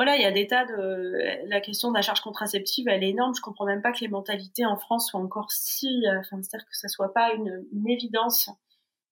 voilà, 0.00 0.16
il 0.16 0.22
y 0.22 0.24
a 0.24 0.32
des 0.32 0.46
tas 0.46 0.64
de. 0.64 1.48
La 1.48 1.60
question 1.60 1.90
de 1.90 1.94
la 1.94 2.00
charge 2.00 2.22
contraceptive, 2.22 2.88
elle 2.88 3.04
est 3.04 3.10
énorme. 3.10 3.34
Je 3.36 3.42
comprends 3.42 3.66
même 3.66 3.82
pas 3.82 3.92
que 3.92 4.00
les 4.00 4.08
mentalités 4.08 4.64
en 4.64 4.78
France 4.78 5.10
soient 5.10 5.20
encore 5.20 5.50
si. 5.52 6.06
Euh, 6.06 6.20
enfin, 6.20 6.40
c'est-à-dire 6.42 6.66
que 6.66 6.76
ça 6.76 6.88
soit 6.88 7.12
pas 7.12 7.34
une, 7.34 7.66
évidence 7.86 8.48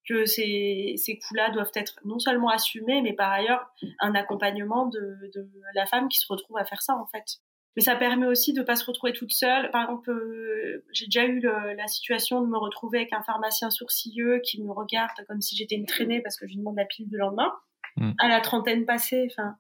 que 0.09 0.25
ces, 0.25 0.95
ces 0.97 1.19
coups-là 1.19 1.51
doivent 1.51 1.73
être 1.75 1.99
non 2.05 2.19
seulement 2.19 2.49
assumés, 2.49 3.03
mais 3.03 3.13
par 3.13 3.31
ailleurs 3.31 3.69
un 4.01 4.15
accompagnement 4.15 4.87
de, 4.87 5.31
de 5.35 5.49
la 5.75 5.87
femme 5.87 6.09
qui 6.09 6.19
se 6.19 6.27
retrouve 6.29 6.57
à 6.59 6.65
faire 6.65 6.83
ça 6.83 6.95
en 6.97 7.07
fait. 7.07 7.41
Mais 7.79 7.83
ça 7.83 7.95
permet 7.95 8.27
aussi 8.27 8.53
de 8.53 8.63
pas 8.63 8.75
se 8.75 8.85
retrouver 8.85 9.13
toute 9.13 9.31
seule. 9.31 9.71
Par 9.71 9.83
exemple, 9.83 10.11
euh, 10.11 10.85
j'ai 10.93 11.05
déjà 11.05 11.27
eu 11.27 11.41
la 11.41 11.87
situation 11.87 12.43
de 12.43 12.49
me 12.49 12.59
retrouver 12.59 12.99
avec 12.99 13.13
un 13.13 13.23
pharmacien 13.23 13.71
sourcilleux 13.71 14.41
qui 14.41 14.61
me 14.61 14.73
regarde 14.73 15.13
comme 15.29 15.41
si 15.41 15.55
j'étais 15.55 15.77
une 15.77 15.87
traînée 15.87 16.21
parce 16.21 16.37
que 16.37 16.47
je 16.49 16.55
lui 16.55 16.59
demande 16.59 16.77
la 16.77 16.87
pile 16.87 17.09
du 17.09 17.17
lendemain. 17.17 17.53
Mm. 17.97 18.13
À 18.19 18.27
la 18.27 18.41
trentaine 18.41 18.85
passée, 18.85 19.29
enfin, 19.31 19.55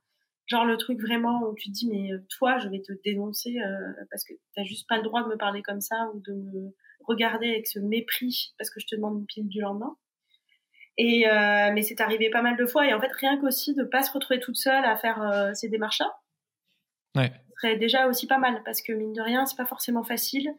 genre 0.47 0.65
le 0.65 0.77
truc 0.79 1.01
vraiment 1.01 1.43
où 1.43 1.55
tu 1.55 1.69
te 1.69 1.75
dis 1.75 1.89
mais 1.89 2.13
euh, 2.13 2.19
toi, 2.37 2.59
je 2.59 2.69
vais 2.69 2.81
te 2.81 2.93
dénoncer 3.05 3.57
euh, 3.61 4.05
parce 4.11 4.25
que 4.25 4.33
t'as 4.57 4.65
juste 4.65 4.89
pas 4.89 4.97
le 4.97 5.05
droit 5.05 5.23
de 5.23 5.29
me 5.29 5.37
parler 5.37 5.63
comme 5.63 5.81
ça 5.81 6.11
ou 6.13 6.21
de 6.27 6.33
me 6.33 6.75
regarder 7.07 7.49
avec 7.51 7.69
ce 7.69 7.79
mépris 7.79 8.53
parce 8.59 8.71
que 8.71 8.81
je 8.81 8.87
te 8.87 8.97
demande 8.97 9.21
une 9.21 9.27
pile 9.27 9.49
du 9.49 9.61
lendemain. 9.61 9.97
Et 10.99 11.29
euh, 11.29 11.71
mais 11.73 11.83
c'est 11.83 12.01
arrivé 12.01 12.29
pas 12.29 12.43
mal 12.43 12.57
de 12.57 12.67
fois 12.67 12.87
et 12.87 12.93
en 12.93 13.01
fait 13.01 13.13
rien 13.13 13.39
qu'aussi 13.39 13.73
de 13.73 13.85
pas 13.85 14.03
se 14.03 14.11
retrouver 14.11 14.41
toute 14.41 14.57
seule 14.57 14.85
à 14.85 14.97
faire 14.97 15.23
euh, 15.23 15.55
ces 15.55 15.69
démarches-là, 15.69 16.13
ouais. 17.17 17.33
serait 17.57 17.77
déjà 17.77 18.09
aussi 18.09 18.27
pas 18.27 18.39
mal 18.39 18.61
parce 18.65 18.83
que 18.83 18.93
mine 18.93 19.13
de 19.13 19.23
rien 19.23 19.47
c'est 19.47 19.57
pas 19.57 19.65
forcément 19.65 20.03
facile. 20.03 20.53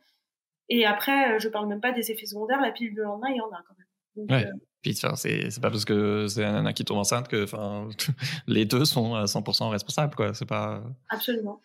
Et 0.70 0.86
après 0.86 1.36
euh, 1.36 1.40
je 1.40 1.50
parle 1.50 1.68
même 1.68 1.82
pas 1.82 1.92
des 1.92 2.10
effets 2.10 2.26
secondaires, 2.26 2.62
la 2.62 2.72
pile 2.72 2.94
du 2.94 3.02
lendemain 3.02 3.28
il 3.32 3.36
y 3.36 3.42
en 3.42 3.50
a 3.50 3.62
quand 3.68 3.76
même. 3.78 3.88
Donc, 4.16 4.32
ouais. 4.32 4.50
Puis 4.82 4.96
c'est 4.96 5.62
pas 5.62 5.72
parce 5.72 5.84
que 5.84 6.28
c'est 6.30 6.46
un 6.46 6.54
nana 6.54 6.72
qui 6.72 6.86
tombe 6.86 7.00
enceinte 7.00 7.28
que 7.28 7.46
les 8.48 8.64
deux 8.64 8.86
sont 8.86 9.16
à 9.16 9.26
100% 9.26 9.70
responsables 9.70 10.16
quoi. 10.16 10.32
Pas. 10.48 10.82
Absolument. 11.10 11.62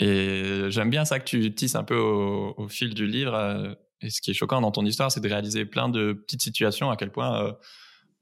Et 0.00 0.64
j'aime 0.68 0.90
bien 0.90 1.04
ça 1.04 1.20
que 1.20 1.24
tu 1.24 1.54
tisses 1.54 1.76
un 1.76 1.84
peu 1.84 1.96
au, 1.96 2.54
au 2.56 2.66
fil 2.66 2.92
du 2.92 3.06
livre. 3.06 3.76
Et 4.00 4.10
ce 4.10 4.20
qui 4.20 4.32
est 4.32 4.34
choquant 4.34 4.60
dans 4.60 4.72
ton 4.72 4.84
histoire, 4.84 5.12
c'est 5.12 5.20
de 5.20 5.28
réaliser 5.28 5.64
plein 5.64 5.88
de 5.88 6.12
petites 6.12 6.42
situations 6.42 6.90
à 6.90 6.96
quel 6.96 7.12
point 7.12 7.56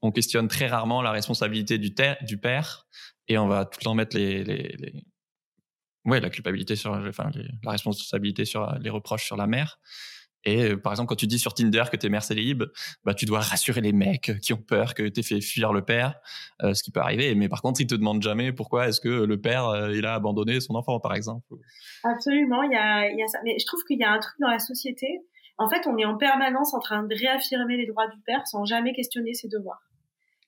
on 0.03 0.11
questionne 0.11 0.47
très 0.47 0.67
rarement 0.67 1.01
la 1.01 1.11
responsabilité 1.11 1.77
du, 1.77 1.91
père 2.37 2.87
et 3.27 3.37
on 3.37 3.47
va 3.47 3.65
tout 3.65 3.79
le 3.79 3.83
temps 3.85 3.95
mettre 3.95 4.15
les, 4.15 4.43
les, 4.43 4.75
les... 4.77 4.93
Ouais, 6.05 6.19
la 6.19 6.29
culpabilité 6.29 6.75
sur, 6.75 6.91
enfin, 6.91 7.31
la 7.63 7.71
responsabilité 7.71 8.43
sur 8.43 8.69
les 8.79 8.89
reproches 8.89 9.25
sur 9.25 9.37
la 9.37 9.47
mère. 9.47 9.79
Et 10.45 10.71
euh, 10.71 10.77
par 10.77 10.91
exemple, 10.91 11.07
quand 11.07 11.15
tu 11.15 11.27
dis 11.27 11.39
sur 11.39 11.53
Tinder 11.53 11.83
que 11.89 11.95
t'es 11.95 12.09
mère 12.09 12.23
célib, 12.23 12.63
bah 13.05 13.13
tu 13.13 13.25
dois 13.25 13.39
rassurer 13.39 13.79
les 13.79 13.93
mecs 13.93 14.33
qui 14.41 14.51
ont 14.51 14.61
peur 14.61 14.93
que 14.93 15.07
t'aies 15.07 15.23
fait 15.23 15.39
fuir 15.39 15.71
le 15.71 15.83
père, 15.83 16.19
euh, 16.61 16.73
ce 16.73 16.83
qui 16.83 16.91
peut 16.91 16.99
arriver. 16.99 17.33
Mais 17.35 17.47
par 17.47 17.61
contre, 17.61 17.79
ils 17.79 17.87
te 17.87 17.95
demandent 17.95 18.21
jamais 18.21 18.51
pourquoi 18.51 18.89
est-ce 18.89 18.99
que 18.99 19.07
le 19.07 19.39
père 19.39 19.67
euh, 19.67 19.95
il 19.95 20.05
a 20.05 20.15
abandonné 20.15 20.59
son 20.59 20.75
enfant, 20.75 20.99
par 20.99 21.15
exemple. 21.15 21.47
Absolument, 22.03 22.63
il 22.63 22.73
y 22.73 22.75
a, 22.75 23.09
y 23.09 23.23
a 23.23 23.27
ça. 23.27 23.39
Mais 23.45 23.55
je 23.57 23.65
trouve 23.65 23.81
qu'il 23.87 23.99
y 23.99 24.03
a 24.03 24.11
un 24.11 24.19
truc 24.19 24.35
dans 24.41 24.49
la 24.49 24.59
société. 24.59 25.21
En 25.57 25.69
fait, 25.69 25.87
on 25.87 25.97
est 25.97 26.05
en 26.05 26.17
permanence 26.17 26.73
en 26.73 26.79
train 26.79 27.03
de 27.03 27.15
réaffirmer 27.15 27.77
les 27.77 27.85
droits 27.85 28.07
du 28.07 28.19
père 28.25 28.45
sans 28.47 28.65
jamais 28.65 28.93
questionner 28.93 29.33
ses 29.33 29.47
devoirs. 29.47 29.81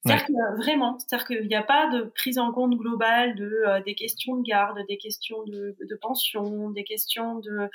C'est-à-dire 0.06 0.26
que 0.28 0.58
vraiment, 0.58 0.98
c'est-à-dire 1.00 1.26
qu'il 1.26 1.48
n'y 1.48 1.56
a 1.56 1.64
pas 1.64 1.88
de 1.88 2.04
prise 2.04 2.38
en 2.38 2.52
compte 2.52 2.76
globale 2.76 3.36
de 3.36 3.64
euh, 3.68 3.82
des 3.82 3.96
questions 3.96 4.36
de 4.36 4.44
garde, 4.44 4.78
des 4.88 4.98
questions 4.98 5.44
de, 5.46 5.76
de 5.80 5.96
pension, 5.96 6.70
des 6.70 6.84
questions 6.84 7.40
de 7.40 7.70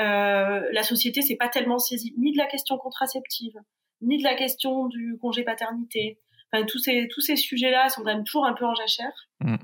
euh, 0.00 0.68
la 0.72 0.82
société 0.82 1.22
c'est 1.22 1.36
pas 1.36 1.48
tellement 1.48 1.78
saisie 1.78 2.14
ni 2.18 2.32
de 2.32 2.38
la 2.38 2.46
question 2.46 2.78
contraceptive, 2.78 3.54
ni 4.02 4.18
de 4.18 4.24
la 4.24 4.34
question 4.34 4.86
du 4.86 5.18
congé 5.20 5.44
paternité. 5.44 6.18
Enfin 6.52 6.64
tous 6.64 6.78
ces 6.78 7.06
tous 7.08 7.20
ces 7.20 7.36
sujets-là 7.36 7.88
sont 7.90 8.02
quand 8.02 8.12
même 8.12 8.24
toujours 8.24 8.46
un 8.46 8.54
peu 8.54 8.64
en 8.64 8.74
jachère. 8.74 9.28
Mm. 9.40 9.56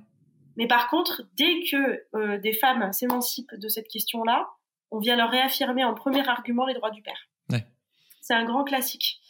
Mais 0.57 0.69
par 0.69 0.89
contre, 0.89 1.23
dès 1.37 1.65
que 1.65 2.05
euh, 2.15 2.39
des 2.39 2.53
femmes 2.53 2.93
s'émancipent 2.93 3.55
de 3.57 3.69
cette 3.69 3.89
question-là, 3.89 4.49
on 4.93 5.01
vient 5.01 5.17
leur 5.17 5.31
réaffirmer 5.31 5.83
en 5.83 5.95
premier 5.95 6.27
argument 6.29 6.65
les 6.65 6.75
droits 6.75 6.93
du 6.93 7.03
père. 7.03 7.29
Ouais. 7.51 7.67
C'est 8.21 8.35
un 8.35 8.45
grand 8.45 8.63
classique 8.63 9.21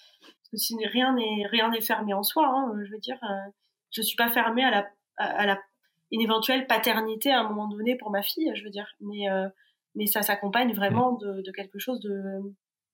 si 0.57 0.75
rien 0.87 1.15
n'est 1.15 1.47
rien 1.51 1.71
n'est 1.71 1.81
fermé 1.81 2.15
en 2.15 2.23
soi. 2.23 2.47
Hein, 2.47 2.73
je 2.85 2.91
veux 2.91 2.99
dire, 2.99 3.19
euh, 3.23 3.51
je 3.91 4.03
suis 4.03 4.17
pas 4.17 4.31
fermée 4.31 4.65
à 4.65 4.71
la 4.71 4.87
à, 5.17 5.47
la 5.47 5.59
une 6.11 6.21
éventuelle 6.21 6.67
paternité 6.67 7.31
à 7.33 7.41
un 7.41 7.49
moment 7.49 7.69
donné 7.69 7.97
pour 7.97 8.11
ma 8.11 8.23
fille. 8.23 8.51
Je 8.55 8.65
veux 8.65 8.71
dire, 8.71 8.87
mais 9.01 9.31
euh, 9.31 9.49
mais 9.95 10.07
ça 10.07 10.23
s'accompagne 10.23 10.75
vraiment 10.75 11.13
de, 11.13 11.43
de, 11.43 11.53
quelque 11.53 11.79
chose 11.79 12.01
de 12.01 12.41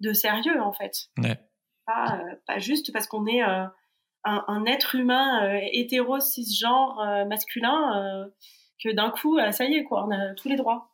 de 0.01 0.13
sérieux 0.13 0.61
en 0.61 0.73
fait. 0.73 1.09
Pas 1.87 2.21
euh, 2.21 2.35
pas 2.47 2.59
juste 2.59 2.93
parce 2.93 3.07
qu'on 3.07 3.27
est 3.27 3.41
un, 3.41 3.73
un, 4.25 4.65
être 4.67 4.95
humain 4.95 5.59
hétéro 5.73 6.21
cisgenre 6.21 7.25
masculin 7.27 8.31
que 8.83 8.93
d'un 8.93 9.11
coup 9.11 9.39
ça 9.51 9.65
y 9.65 9.75
est 9.75 9.85
quoi, 9.85 10.07
on 10.07 10.11
a 10.11 10.35
tous 10.35 10.49
les 10.49 10.57
droits. 10.57 10.91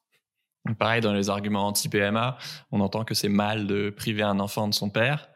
Pareil, 0.74 1.00
dans 1.00 1.12
les 1.12 1.30
arguments 1.30 1.66
anti-PMA, 1.68 2.38
on 2.72 2.80
entend 2.80 3.04
que 3.04 3.14
c'est 3.14 3.28
mal 3.28 3.66
de 3.66 3.90
priver 3.90 4.22
un 4.22 4.40
enfant 4.40 4.68
de 4.68 4.74
son 4.74 4.90
père 4.90 5.28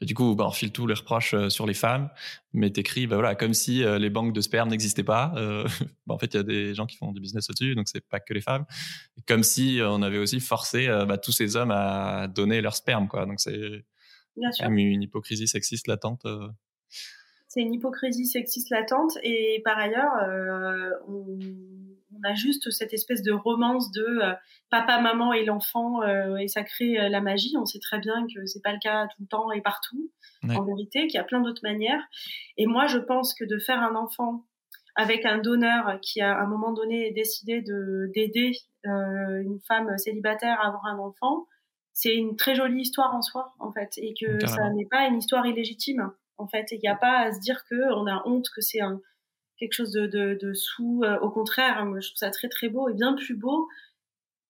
du 0.00 0.14
coup, 0.14 0.34
bah, 0.34 0.46
on 0.46 0.50
file 0.50 0.72
tous 0.72 0.86
les 0.86 0.94
reproches 0.94 1.34
euh, 1.34 1.50
sur 1.50 1.66
les 1.66 1.74
femmes, 1.74 2.08
mais 2.52 2.70
t'écris, 2.70 3.06
bah 3.06 3.16
voilà, 3.16 3.34
comme 3.34 3.52
si 3.52 3.84
euh, 3.84 3.98
les 3.98 4.08
banques 4.08 4.32
de 4.32 4.40
sperme 4.40 4.70
n'existaient 4.70 5.04
pas. 5.04 5.32
Euh, 5.36 5.64
bah, 6.06 6.14
en 6.14 6.18
fait, 6.18 6.34
il 6.34 6.36
y 6.38 6.40
a 6.40 6.42
des 6.42 6.74
gens 6.74 6.86
qui 6.86 6.96
font 6.96 7.12
du 7.12 7.20
business 7.20 7.50
au-dessus, 7.50 7.74
donc 7.74 7.88
c'est 7.88 8.06
pas 8.06 8.20
que 8.20 8.32
les 8.32 8.40
femmes. 8.40 8.64
Comme 9.26 9.42
si 9.42 9.80
on 9.82 10.02
avait 10.02 10.18
aussi 10.18 10.40
forcé 10.40 10.88
bah, 11.06 11.18
tous 11.18 11.32
ces 11.32 11.56
hommes 11.56 11.70
à 11.70 12.28
donner 12.28 12.60
leur 12.60 12.74
sperme, 12.74 13.08
quoi. 13.08 13.26
Donc 13.26 13.40
c'est 13.40 13.84
une 14.36 15.02
hypocrisie 15.02 15.46
sexiste 15.46 15.86
latente. 15.86 16.26
C'est 17.50 17.60
une 17.60 17.74
hypocrisie 17.74 18.26
sexiste 18.26 18.70
latente, 18.70 19.18
et 19.22 19.60
par 19.64 19.76
ailleurs, 19.76 20.12
on 21.06 21.36
on 22.20 22.28
a 22.28 22.34
juste 22.34 22.70
cette 22.70 22.92
espèce 22.92 23.22
de 23.22 23.32
romance 23.32 23.90
de 23.92 24.02
euh, 24.02 24.32
papa, 24.70 25.00
maman 25.00 25.32
et 25.32 25.44
l'enfant 25.44 26.02
euh, 26.02 26.36
et 26.36 26.48
ça 26.48 26.62
crée 26.62 26.98
euh, 26.98 27.08
la 27.08 27.20
magie. 27.20 27.54
On 27.56 27.66
sait 27.66 27.78
très 27.78 27.98
bien 27.98 28.26
que 28.34 28.46
c'est 28.46 28.62
pas 28.62 28.72
le 28.72 28.78
cas 28.78 29.06
tout 29.06 29.22
le 29.22 29.26
temps 29.26 29.50
et 29.52 29.60
partout, 29.60 30.10
en 30.48 30.62
vérité, 30.64 31.06
qu'il 31.06 31.16
y 31.16 31.20
a 31.20 31.24
plein 31.24 31.40
d'autres 31.40 31.62
manières. 31.62 32.02
Et 32.56 32.66
moi, 32.66 32.86
je 32.86 32.98
pense 32.98 33.34
que 33.34 33.44
de 33.44 33.58
faire 33.58 33.80
un 33.80 33.94
enfant 33.94 34.44
avec 34.96 35.24
un 35.24 35.38
donneur 35.38 35.98
qui 36.00 36.20
a 36.20 36.34
à 36.36 36.42
un 36.42 36.46
moment 36.46 36.72
donné 36.72 37.12
décidé 37.12 37.62
de 37.62 38.10
d'aider 38.14 38.52
une 38.84 39.60
femme 39.68 39.96
célibataire 39.98 40.58
à 40.60 40.68
avoir 40.68 40.86
un 40.86 40.98
enfant, 40.98 41.46
c'est 41.92 42.14
une 42.14 42.36
très 42.36 42.54
jolie 42.54 42.82
histoire 42.82 43.14
en 43.14 43.22
soi, 43.22 43.54
en 43.58 43.72
fait, 43.72 43.92
et 43.98 44.14
que 44.18 44.46
ça 44.46 44.70
n'est 44.70 44.86
pas 44.86 45.06
une 45.06 45.18
histoire 45.18 45.46
illégitime, 45.46 46.10
en 46.40 46.48
fait. 46.48 46.66
Il 46.72 46.80
n'y 46.80 46.88
a 46.88 46.96
pas 46.96 47.18
à 47.18 47.32
se 47.32 47.40
dire 47.40 47.64
que 47.68 47.92
on 47.94 48.06
a 48.06 48.22
honte 48.26 48.46
que 48.54 48.60
c'est 48.60 48.80
un 48.80 49.00
quelque 49.60 49.74
chose 49.74 49.92
de, 49.92 50.06
de, 50.06 50.38
de 50.40 50.52
sous. 50.54 51.02
Euh, 51.04 51.18
au 51.20 51.30
contraire, 51.30 51.78
hein, 51.78 51.84
moi, 51.84 52.00
je 52.00 52.08
trouve 52.08 52.16
ça 52.16 52.30
très 52.30 52.48
très 52.48 52.68
beau 52.68 52.88
et 52.88 52.94
bien 52.94 53.14
plus 53.14 53.36
beau 53.36 53.68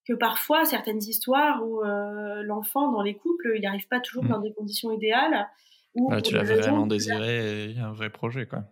que 0.08 0.14
parfois 0.14 0.64
certaines 0.64 1.02
histoires 1.02 1.62
où 1.66 1.82
euh, 1.82 2.42
l'enfant 2.42 2.90
dans 2.90 3.02
les 3.02 3.14
couples, 3.14 3.52
il 3.54 3.62
n'arrive 3.62 3.88
pas 3.88 4.00
toujours 4.00 4.24
mm. 4.24 4.28
dans 4.28 4.40
des 4.40 4.52
conditions 4.54 4.90
idéales. 4.92 5.48
Où 5.94 6.14
tu 6.20 6.34
l'as 6.34 6.44
vraiment 6.44 6.86
désiré 6.86 7.64
et 7.64 7.64
il 7.70 7.76
y 7.76 7.80
a 7.80 7.88
un 7.88 7.92
vrai 7.92 8.10
projet, 8.10 8.46
quoi. 8.46 8.62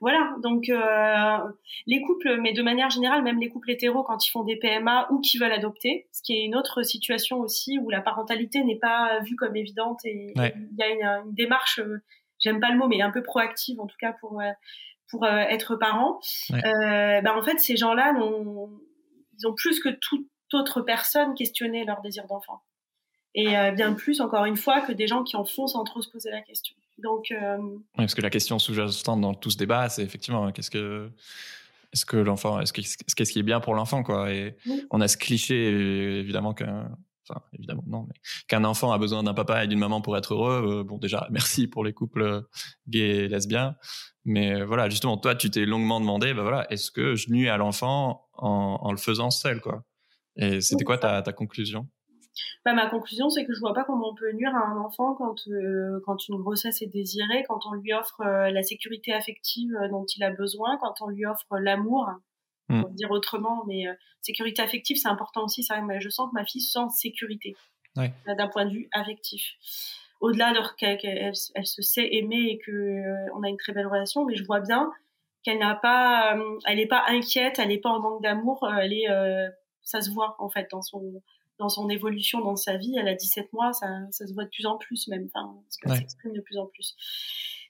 Voilà, 0.00 0.36
donc 0.42 0.68
euh, 0.68 1.38
les 1.86 2.02
couples, 2.02 2.38
mais 2.40 2.52
de 2.52 2.62
manière 2.62 2.90
générale, 2.90 3.22
même 3.22 3.40
les 3.40 3.48
couples 3.48 3.70
hétéros, 3.70 4.04
quand 4.04 4.24
ils 4.24 4.30
font 4.30 4.44
des 4.44 4.56
PMA 4.56 5.08
ou 5.10 5.20
qui 5.20 5.38
veulent 5.38 5.50
adopter, 5.50 6.06
ce 6.12 6.22
qui 6.22 6.34
est 6.34 6.44
une 6.44 6.54
autre 6.54 6.84
situation 6.84 7.40
aussi 7.40 7.78
où 7.80 7.90
la 7.90 8.00
parentalité 8.00 8.62
n'est 8.62 8.78
pas 8.78 9.18
vue 9.20 9.34
comme 9.34 9.56
évidente 9.56 9.98
et 10.04 10.34
il 10.36 10.76
y 10.78 10.82
a 10.82 10.88
une, 10.88 11.26
une 11.26 11.34
démarche, 11.34 11.80
j'aime 12.42 12.60
pas 12.60 12.70
le 12.70 12.78
mot, 12.78 12.88
mais 12.88 13.00
un 13.00 13.10
peu 13.10 13.22
proactive 13.22 13.80
en 13.80 13.86
tout 13.86 13.96
cas 13.98 14.12
pour 14.20 14.42
pour 15.12 15.24
euh, 15.24 15.44
être 15.50 15.76
parents, 15.76 16.18
euh, 16.50 17.20
bah, 17.20 17.36
en 17.36 17.42
fait, 17.42 17.60
ces 17.60 17.76
gens-là, 17.76 18.14
ils 18.16 19.46
ont 19.46 19.54
plus 19.54 19.78
que 19.78 19.90
toute 19.90 20.26
autre 20.54 20.80
personne 20.80 21.34
questionné 21.34 21.84
leur 21.84 22.00
désir 22.00 22.26
d'enfant. 22.26 22.62
Et 23.34 23.56
euh, 23.56 23.70
bien 23.72 23.92
plus, 23.92 24.20
encore 24.20 24.46
une 24.46 24.56
fois, 24.56 24.80
que 24.80 24.92
des 24.92 25.06
gens 25.06 25.22
qui 25.22 25.36
en 25.36 25.44
font 25.44 25.66
sans 25.66 25.84
trop 25.84 26.00
se 26.02 26.10
poser 26.10 26.30
la 26.30 26.40
question. 26.40 26.74
Donc, 26.98 27.26
oui, 27.30 27.80
parce 27.96 28.14
que 28.14 28.20
la 28.20 28.30
question 28.30 28.58
sous-jacente 28.58 29.20
dans 29.20 29.34
tout 29.34 29.50
ce 29.50 29.56
débat, 29.56 29.88
c'est 29.88 30.02
effectivement 30.02 30.50
qu'est-ce 30.52 30.70
que 30.70 31.10
est-ce 31.92 32.06
que 32.06 32.16
l'enfant, 32.16 32.60
est-ce 32.60 32.72
qu'est-ce 32.72 33.32
qui 33.32 33.38
est 33.38 33.42
bien 33.42 33.60
pour 33.60 33.74
l'enfant, 33.74 34.02
quoi? 34.02 34.32
Et 34.32 34.56
on 34.90 35.00
a 35.00 35.08
ce 35.08 35.16
cliché 35.16 36.18
évidemment 36.20 36.54
qu'un 36.54 36.90
enfin 37.28 37.40
évidemment 37.52 37.84
non, 37.86 38.06
mais 38.08 38.14
qu'un 38.48 38.64
enfant 38.64 38.92
a 38.92 38.98
besoin 38.98 39.22
d'un 39.22 39.34
papa 39.34 39.64
et 39.64 39.68
d'une 39.68 39.78
maman 39.78 40.00
pour 40.00 40.16
être 40.16 40.34
heureux. 40.34 40.84
bon, 40.84 40.98
déjà, 40.98 41.28
merci 41.30 41.66
pour 41.68 41.84
les 41.84 41.92
couples 41.92 42.44
gays 42.88 43.24
et 43.24 43.28
lesbiens, 43.28 43.76
mais 44.24 44.54
euh, 44.54 44.64
voilà, 44.64 44.88
justement, 44.88 45.16
toi, 45.16 45.34
tu 45.34 45.50
t'es 45.50 45.64
longuement 45.64 46.00
demandé, 46.00 46.32
bah 46.34 46.42
voilà, 46.42 46.70
est-ce 46.70 46.90
que 46.90 47.16
je 47.16 47.30
nuis 47.30 47.48
à 47.48 47.56
l'enfant 47.56 48.28
en, 48.34 48.90
le 48.90 48.98
faisant 48.98 49.30
seul, 49.30 49.60
quoi? 49.60 49.84
Et 50.36 50.60
c'était 50.60 50.84
quoi 50.84 50.96
ta, 50.96 51.22
conclusion? 51.32 51.88
Bah, 52.64 52.72
ma 52.72 52.88
conclusion, 52.88 53.28
c'est 53.28 53.44
que 53.44 53.52
je 53.52 53.60
vois 53.60 53.74
pas 53.74 53.84
comment 53.84 54.10
on 54.10 54.14
peut 54.14 54.32
nuire 54.32 54.54
à 54.54 54.66
un 54.66 54.78
enfant 54.78 55.14
quand 55.14 55.36
euh, 55.48 56.00
une 56.28 56.36
grossesse 56.36 56.80
est 56.80 56.86
désirée, 56.86 57.44
quand 57.48 57.66
on 57.66 57.74
lui 57.74 57.92
offre 57.92 58.20
euh, 58.22 58.50
la 58.50 58.62
sécurité 58.62 59.12
affective 59.12 59.72
dont 59.90 60.06
il 60.16 60.22
a 60.22 60.30
besoin, 60.30 60.78
quand 60.80 60.94
on 61.02 61.08
lui 61.08 61.26
offre 61.26 61.58
l'amour, 61.58 62.08
mmh. 62.68 62.80
pour 62.80 62.90
dire 62.90 63.10
autrement, 63.10 63.64
mais 63.66 63.84
sécurité 64.20 64.62
affective, 64.62 64.96
c'est 64.96 65.08
important 65.08 65.44
aussi. 65.44 65.62
Ça, 65.62 65.80
je 65.98 66.08
sens 66.08 66.30
que 66.30 66.34
ma 66.34 66.44
fille 66.44 66.60
sent 66.60 66.88
sécurité 66.94 67.56
ouais. 67.96 68.12
d'un 68.26 68.48
point 68.48 68.66
de 68.66 68.72
vue 68.72 68.88
affectif 68.92 69.56
au-delà 70.22 70.52
de 70.52 70.60
qu'elle 70.76 71.32
elle, 71.54 71.66
se 71.66 71.82
sait 71.82 72.08
aimer 72.12 72.46
et 72.50 72.58
que 72.58 72.70
euh, 72.70 73.26
on 73.34 73.42
a 73.42 73.48
une 73.48 73.56
très 73.56 73.72
belle 73.72 73.88
relation, 73.88 74.24
mais 74.24 74.36
je 74.36 74.44
vois 74.44 74.60
bien 74.60 74.90
qu'elle 75.42 75.58
n'a 75.58 75.74
pas, 75.74 76.36
euh, 76.36 76.58
elle 76.66 76.76
n'est 76.76 76.86
pas 76.86 77.04
inquiète, 77.08 77.58
elle 77.58 77.68
n'est 77.68 77.80
pas 77.80 77.90
en 77.90 78.00
manque 78.00 78.22
d'amour, 78.22 78.62
euh, 78.62 78.76
elle 78.80 78.92
est, 78.92 79.08
ça 79.82 80.00
se 80.00 80.10
voit 80.10 80.36
en 80.38 80.48
fait 80.48 80.68
dans 80.70 80.80
son 80.80 81.20
dans 81.58 81.68
son 81.68 81.88
évolution 81.90 82.40
dans 82.40 82.56
sa 82.56 82.76
vie. 82.76 82.96
Elle 82.96 83.08
a 83.08 83.14
17 83.14 83.52
mois, 83.52 83.72
ça, 83.72 83.88
ça 84.10 84.26
se 84.26 84.32
voit 84.32 84.44
de 84.44 84.48
plus 84.48 84.64
en 84.64 84.78
plus 84.78 85.08
même, 85.08 85.28
enfin, 85.34 85.54
qu'elle 85.82 85.96
s'exprime 85.96 86.32
de 86.32 86.40
plus 86.40 86.56
en 86.56 86.66
plus. 86.66 86.96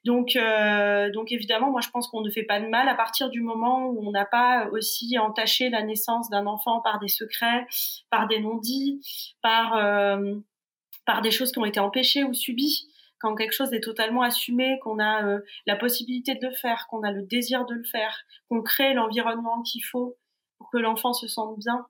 Donc, 0.05 0.35
euh, 0.35 1.11
donc 1.13 1.31
évidemment, 1.31 1.71
moi 1.71 1.81
je 1.81 1.89
pense 1.91 2.09
qu'on 2.09 2.23
ne 2.23 2.31
fait 2.31 2.43
pas 2.43 2.61
de 2.61 2.67
mal 2.67 2.89
à 2.89 2.95
partir 2.95 3.31
du 3.31 3.41
moment 3.41 3.87
où 3.87 4.07
on 4.07 4.11
n'a 4.11 4.25
pas 4.25 4.69
aussi 4.73 5.17
entaché 5.19 5.71
la 5.71 5.83
naissance 5.83 6.29
d'un 6.29 6.47
enfant 6.47 6.81
par 6.81 6.99
des 6.99 7.09
secrets, 7.09 7.67
par 8.11 8.27
des 8.27 8.41
non-dits, 8.41 9.01
par 9.43 9.77
euh, 9.77 10.35
par 11.07 11.23
des 11.23 11.31
choses 11.31 11.53
qui 11.53 11.59
ont 11.59 11.65
été 11.65 11.81
empêchées 11.81 12.25
ou 12.25 12.35
subies. 12.35 12.89
Quand 13.21 13.37
quelque 13.37 13.53
chose 13.53 13.73
est 13.73 13.81
totalement 13.81 14.23
assumé, 14.23 14.81
qu'on 14.83 14.99
a 14.99 15.25
euh, 15.25 15.41
la 15.67 15.77
possibilité 15.77 16.35
de 16.35 16.49
le 16.49 16.53
faire, 16.55 16.87
qu'on 16.89 17.05
a 17.05 17.13
le 17.13 17.23
désir 17.23 17.65
de 17.67 17.75
le 17.75 17.85
faire, 17.85 18.25
qu'on 18.49 18.63
crée 18.63 18.95
l'environnement 18.95 19.63
qu'il 19.63 19.85
faut 19.85 20.17
pour 20.59 20.71
que 20.71 20.79
l'enfant 20.79 21.13
se 21.13 21.29
sente 21.29 21.59
bien. 21.59 21.87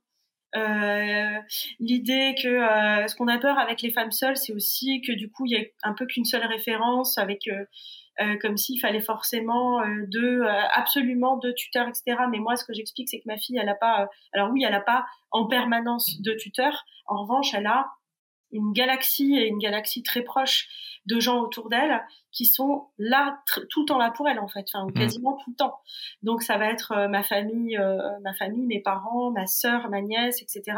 Euh, 0.55 1.39
l'idée 1.81 2.35
que 2.41 2.49
euh, 2.49 3.09
ce 3.09 3.17
qu'on 3.17 3.29
a 3.29 3.39
peur 3.39 3.59
avec 3.59 3.81
les 3.81 3.91
femmes 3.91 4.13
seules, 4.13 4.37
c'est 4.37 4.53
aussi 4.53 5.01
que 5.01 5.13
du 5.13 5.31
coup 5.31 5.47
il 5.47 5.53
y 5.53 5.57
a 5.57 5.65
un 5.83 5.95
peu 5.95 6.05
qu'une 6.05 6.27
seule 6.27 6.45
référence 6.45 7.17
avec 7.17 7.49
euh, 7.49 7.65
euh, 8.21 8.37
comme 8.43 8.57
s'il 8.57 8.79
fallait 8.79 9.01
forcément 9.01 9.81
euh, 9.81 10.05
deux, 10.09 10.43
euh, 10.43 10.63
absolument 10.75 11.39
deux 11.39 11.55
tuteurs, 11.55 11.89
etc. 11.89 12.17
Mais 12.31 12.39
moi, 12.39 12.57
ce 12.57 12.65
que 12.65 12.75
j'explique, 12.75 13.09
c'est 13.09 13.19
que 13.19 13.27
ma 13.27 13.39
fille, 13.39 13.59
elle 13.59 13.69
a 13.69 13.75
pas, 13.75 14.07
alors 14.33 14.51
oui, 14.53 14.65
elle 14.67 14.75
a 14.75 14.81
pas 14.81 15.07
en 15.31 15.47
permanence 15.47 16.21
de 16.21 16.35
tuteurs. 16.35 16.85
En 17.07 17.23
revanche, 17.23 17.55
elle 17.55 17.67
a 17.67 17.91
une 18.53 18.73
galaxie 18.73 19.35
et 19.37 19.49
une 19.49 19.59
galaxie 19.59 20.03
très 20.03 20.23
proche 20.23 20.69
de 21.07 21.19
gens 21.19 21.41
autour 21.41 21.69
d'elle 21.69 22.01
qui 22.31 22.47
sont 22.47 22.87
là 22.99 23.39
tout 23.47 23.83
le 23.83 23.87
temps 23.87 23.99
là 23.99 24.11
pour 24.11 24.29
elle 24.29 24.39
en 24.39 24.49
fait, 24.49 24.65
enfin 24.73 24.87
mmh. 24.87 24.93
quasiment 24.93 25.37
tout 25.37 25.51
le 25.51 25.57
temps. 25.57 25.79
Donc 26.23 26.43
ça 26.43 26.57
va 26.57 26.67
être 26.71 26.93
euh, 26.93 27.09
ma 27.09 27.23
famille, 27.23 27.77
euh, 27.77 27.99
ma 28.23 28.33
famille, 28.35 28.67
mes 28.67 28.81
parents, 28.81 29.31
ma 29.31 29.47
sœur, 29.47 29.91
ma 29.91 30.01
nièce, 30.01 30.41
etc. 30.43 30.77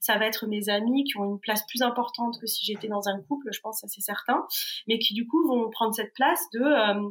Ça 0.00 0.16
va 0.16 0.26
être 0.26 0.46
mes 0.46 0.68
amis 0.68 1.04
qui 1.04 1.18
ont 1.18 1.24
une 1.24 1.40
place 1.40 1.66
plus 1.66 1.82
importante 1.82 2.40
que 2.40 2.46
si 2.46 2.64
j'étais 2.64 2.88
dans 2.88 3.08
un 3.08 3.20
couple, 3.22 3.48
je 3.52 3.60
pense 3.60 3.80
ça 3.80 3.88
c'est 3.88 4.00
certain, 4.00 4.46
mais 4.88 4.98
qui 4.98 5.12
du 5.14 5.26
coup 5.26 5.46
vont 5.46 5.68
prendre 5.70 5.94
cette 5.94 6.14
place 6.14 6.40
de 6.54 6.60
euh, 6.62 7.10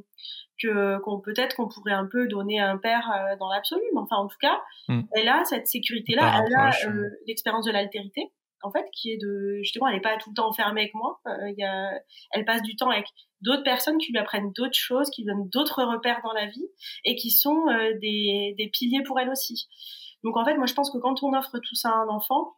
que 0.61 0.99
qu'on 0.99 1.19
peut-être 1.19 1.55
qu'on 1.55 1.67
pourrait 1.67 1.93
un 1.93 2.05
peu 2.05 2.27
donner 2.27 2.59
à 2.59 2.71
un 2.71 2.77
père 2.77 3.09
dans 3.39 3.49
l'absolu, 3.49 3.83
mais 3.93 3.99
enfin 3.99 4.17
en 4.17 4.27
tout 4.27 4.37
cas, 4.39 4.61
mmh. 4.87 5.01
elle 5.13 5.27
a 5.27 5.43
cette 5.43 5.67
sécurité 5.67 6.15
là, 6.15 6.43
elle 6.45 6.55
a 6.55 6.71
l'expérience 7.27 7.65
de 7.65 7.71
l'altérité 7.71 8.31
en 8.63 8.71
fait, 8.71 8.85
qui 8.93 9.11
est 9.11 9.17
de 9.17 9.59
justement, 9.61 9.87
elle 9.87 9.95
n'est 9.95 10.01
pas 10.01 10.17
tout 10.17 10.29
le 10.29 10.35
temps 10.35 10.47
enfermée 10.47 10.81
avec 10.81 10.93
moi. 10.93 11.19
Euh, 11.27 11.99
elle 12.31 12.45
passe 12.45 12.61
du 12.61 12.75
temps 12.75 12.89
avec 12.89 13.05
d'autres 13.41 13.63
personnes 13.63 13.97
qui 13.97 14.11
lui 14.11 14.19
apprennent 14.19 14.51
d'autres 14.53 14.77
choses, 14.77 15.09
qui 15.09 15.21
lui 15.21 15.27
donnent 15.27 15.49
d'autres 15.49 15.83
repères 15.83 16.21
dans 16.23 16.33
la 16.33 16.47
vie 16.47 16.67
et 17.05 17.15
qui 17.15 17.29
sont 17.29 17.67
euh, 17.69 17.93
des, 18.01 18.55
des 18.57 18.69
piliers 18.69 19.03
pour 19.03 19.19
elle 19.19 19.29
aussi. 19.29 19.67
Donc 20.23 20.37
en 20.37 20.45
fait, 20.45 20.55
moi 20.55 20.65
je 20.65 20.73
pense 20.73 20.89
que 20.89 20.97
quand 20.97 21.21
on 21.23 21.33
offre 21.33 21.59
tout 21.59 21.75
ça 21.75 21.89
à 21.89 21.95
un 21.95 22.07
enfant, 22.07 22.55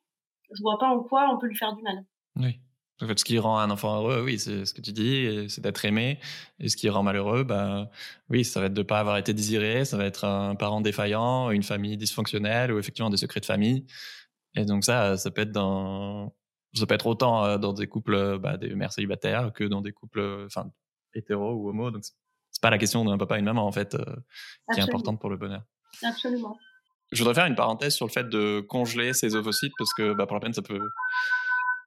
je 0.55 0.61
vois 0.61 0.77
pas 0.77 0.87
en 0.87 0.99
quoi 1.01 1.29
on 1.33 1.37
peut 1.39 1.47
lui 1.47 1.57
faire 1.57 1.73
du 1.73 1.81
mal. 1.81 2.05
Oui. 2.35 2.59
En 3.01 3.07
fait, 3.07 3.19
ce 3.19 3.25
qui 3.25 3.37
rend 3.39 3.59
un 3.59 3.69
enfant 3.71 3.97
heureux, 3.97 4.23
oui, 4.23 4.39
c'est 4.39 4.65
ce 4.65 4.73
que 4.73 4.79
tu 4.79 4.93
dis, 4.93 5.49
c'est 5.49 5.59
d'être 5.59 5.83
aimé. 5.83 6.17
Et 6.59 6.69
ce 6.69 6.77
qui 6.77 6.87
rend 6.87 7.03
malheureux, 7.03 7.43
bah, 7.43 7.89
oui, 8.29 8.45
ça 8.45 8.61
va 8.61 8.67
être 8.67 8.73
de 8.73 8.83
pas 8.83 8.99
avoir 8.99 9.17
été 9.17 9.33
désiré, 9.33 9.83
ça 9.83 9.97
va 9.97 10.05
être 10.05 10.23
un 10.23 10.55
parent 10.55 10.79
défaillant, 10.79 11.51
une 11.51 11.63
famille 11.63 11.97
dysfonctionnelle 11.97 12.71
ou 12.71 12.79
effectivement 12.79 13.09
des 13.09 13.17
secrets 13.17 13.41
de 13.41 13.45
famille. 13.45 13.85
Et 14.55 14.65
donc 14.65 14.83
ça, 14.83 15.17
ça 15.17 15.31
peut 15.31 15.41
être 15.41 15.51
dans, 15.51 16.33
ça 16.73 16.85
peut 16.85 16.95
être 16.95 17.07
autant 17.07 17.43
euh, 17.45 17.57
dans 17.57 17.73
des 17.73 17.87
couples, 17.87 18.15
euh, 18.15 18.37
bah, 18.37 18.57
des 18.57 18.73
mères 18.75 18.91
célibataires 18.91 19.51
que 19.53 19.63
dans 19.63 19.81
des 19.81 19.91
couples, 19.91 20.19
euh, 20.19 20.45
enfin, 20.45 20.71
hétéros 21.13 21.53
ou 21.53 21.69
homo. 21.69 21.91
Donc 21.91 22.03
c'est 22.03 22.61
pas 22.61 22.69
la 22.69 22.77
question 22.77 23.03
d'un 23.05 23.17
papa 23.17 23.35
et 23.35 23.39
une 23.39 23.45
maman 23.45 23.65
en 23.65 23.71
fait 23.71 23.97
qui 24.73 24.79
est 24.79 24.83
importante 24.83 25.19
pour 25.19 25.29
le 25.29 25.37
bonheur. 25.37 25.63
Absolument. 26.03 26.57
Je 27.11 27.19
voudrais 27.19 27.35
faire 27.35 27.45
une 27.45 27.55
parenthèse 27.55 27.95
sur 27.95 28.05
le 28.05 28.11
fait 28.11 28.27
de 28.27 28.61
congeler 28.61 29.13
ces 29.13 29.35
ovocytes 29.35 29.73
parce 29.77 29.93
que 29.93 30.13
bah, 30.13 30.25
pour 30.25 30.35
la 30.35 30.41
peine 30.41 30.53
ça 30.53 30.61
peut 30.61 30.79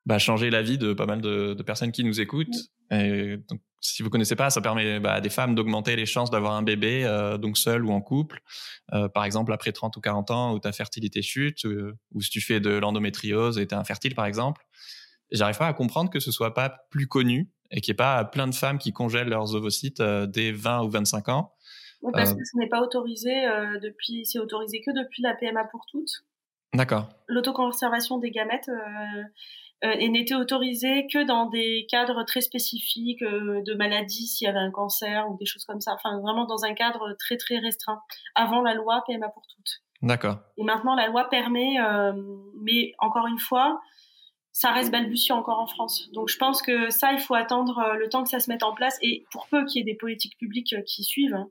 bah, 0.09 0.19
changer 0.19 0.49
la 0.49 0.63
vie 0.63 0.79
de 0.79 0.95
pas 0.95 1.05
mal 1.05 1.21
de, 1.21 1.53
de 1.53 1.63
personnes 1.63 1.93
qui 1.93 2.03
nous 2.03 2.19
écoutent. 2.19 2.57
Et 2.91 3.37
donc, 3.51 3.61
si 3.83 4.03
vous 4.03 4.09
connaissez 4.09 4.37
pas, 4.37 4.49
ça 4.49 4.63
permet 4.63 5.01
bah, 5.01 5.13
à 5.13 5.21
des 5.21 5.29
femmes 5.29 5.55
d'augmenter 5.55 5.97
les 5.97 6.07
chances 6.07 6.31
d'avoir 6.31 6.55
un 6.55 6.63
bébé, 6.63 7.05
euh, 7.05 7.37
donc 7.37 7.59
seul 7.59 7.85
ou 7.85 7.91
en 7.91 8.01
couple. 8.01 8.41
Euh, 8.95 9.11
par 9.11 9.27
exemple, 9.27 9.53
après 9.53 9.71
30 9.71 9.95
ou 9.99 10.01
40 10.01 10.31
ans 10.31 10.55
où 10.55 10.61
ta 10.61 10.73
fertilité 10.73 11.21
chute, 11.21 11.67
euh, 11.67 11.93
ou 12.15 12.23
si 12.23 12.31
tu 12.31 12.41
fais 12.41 12.59
de 12.59 12.71
l'endométriose 12.71 13.59
et 13.59 13.67
tu 13.67 13.75
es 13.75 13.79
infertile, 13.79 14.15
par 14.15 14.25
exemple. 14.25 14.65
J'arrive 15.31 15.59
pas 15.59 15.67
à 15.69 15.75
comprendre 15.75 16.09
que 16.09 16.21
ce 16.21 16.33
soit 16.33 16.55
pas 16.55 16.71
plus 16.91 17.07
connu 17.07 17.51
et 17.71 17.83
qu'il 17.83 17.93
n'y 17.93 17.97
ait 17.97 17.99
pas 17.99 18.25
plein 18.25 18.47
de 18.47 18.55
femmes 18.55 18.79
qui 18.79 18.95
congèlent 18.95 19.29
leurs 19.29 19.55
ovocytes 19.55 20.01
dès 20.01 20.53
20 20.53 20.85
ou 20.85 20.89
25 20.89 21.29
ans. 21.29 21.53
Oui, 22.01 22.13
parce 22.15 22.33
que 22.33 22.43
ce 22.51 22.57
n'est 22.57 22.69
pas 22.71 22.81
autorisé 22.81 23.31
depuis, 23.83 24.25
c'est 24.25 24.39
autorisé 24.39 24.81
que 24.81 24.91
depuis 24.99 25.21
la 25.21 25.35
PMA 25.35 25.65
pour 25.65 25.85
toutes. 25.91 26.25
D'accord. 26.75 27.09
L'autoconservation 27.29 28.19
des 28.19 28.31
gamètes 28.31 28.71
euh, 29.85 29.95
et 29.99 30.09
n'était 30.09 30.35
autorisé 30.35 31.07
que 31.07 31.25
dans 31.25 31.47
des 31.47 31.87
cadres 31.89 32.25
très 32.25 32.41
spécifiques 32.41 33.23
euh, 33.23 33.63
de 33.65 33.75
maladies, 33.75 34.27
s'il 34.27 34.47
y 34.47 34.51
avait 34.51 34.59
un 34.59 34.73
cancer 34.73 35.31
ou 35.31 35.37
des 35.37 35.47
choses 35.47 35.65
comme 35.65 35.81
ça. 35.81 35.95
Enfin, 35.95 36.19
vraiment 36.21 36.47
dans 36.47 36.65
un 36.65 36.75
cadre 36.75 37.15
très 37.19 37.37
très 37.37 37.59
restreint. 37.59 38.03
Avant 38.35 38.61
la 38.61 38.75
loi 38.75 39.05
PMA 39.07 39.29
pour 39.29 39.47
toutes. 39.47 39.83
D'accord. 40.03 40.39
Et 40.57 40.65
maintenant, 40.65 40.97
la 40.97 41.07
loi 41.07 41.29
permet, 41.29 41.79
euh, 41.81 42.13
mais 42.61 42.93
encore 42.99 43.29
une 43.29 43.39
fois, 43.39 43.81
ça 44.51 44.73
reste 44.73 44.91
balbutiant 44.91 45.39
encore 45.39 45.61
en 45.61 45.69
France. 45.69 46.11
Donc, 46.13 46.29
je 46.29 46.39
pense 46.39 46.61
que 46.61 46.91
ça, 46.91 47.13
il 47.13 47.21
faut 47.21 47.35
attendre 47.35 47.95
le 47.97 48.09
temps 48.09 48.25
que 48.25 48.29
ça 48.29 48.41
se 48.41 48.51
mette 48.51 48.65
en 48.65 48.75
place. 48.75 48.99
Et 49.01 49.25
pour 49.31 49.47
peu 49.47 49.65
qu'il 49.65 49.79
y 49.79 49.83
ait 49.83 49.93
des 49.93 49.97
politiques 49.97 50.37
publiques 50.39 50.75
qui 50.87 51.05
suivent, 51.05 51.35
hein, 51.35 51.49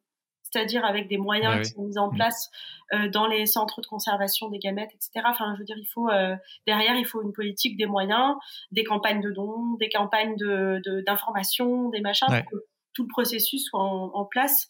c'est-à-dire 0.57 0.85
avec 0.85 1.07
des 1.07 1.17
moyens 1.17 1.67
qui 1.67 1.73
sont 1.73 1.83
mis 1.83 1.97
en 1.97 2.11
mm. 2.11 2.15
place 2.15 2.49
euh, 2.93 3.09
dans 3.09 3.27
les 3.27 3.45
centres 3.45 3.81
de 3.81 3.85
conservation 3.85 4.49
des 4.49 4.59
gamètes, 4.59 4.91
etc. 4.93 5.25
Enfin, 5.25 5.53
je 5.53 5.59
veux 5.59 5.65
dire, 5.65 5.77
il 5.77 5.87
faut 5.87 6.09
euh, 6.09 6.35
derrière, 6.65 6.95
il 6.95 7.05
faut 7.05 7.21
une 7.21 7.33
politique, 7.33 7.77
des 7.77 7.85
moyens, 7.85 8.35
des 8.71 8.83
campagnes 8.83 9.21
de 9.21 9.31
dons, 9.31 9.75
des 9.79 9.89
campagnes 9.89 10.35
de 10.35 10.81
d'information, 11.05 11.89
des 11.89 12.01
machins, 12.01 12.27
pour 12.27 12.59
que 12.59 12.65
tout 12.93 13.03
le 13.03 13.09
processus 13.09 13.65
soit 13.65 13.83
en, 13.83 14.25
place. 14.25 14.67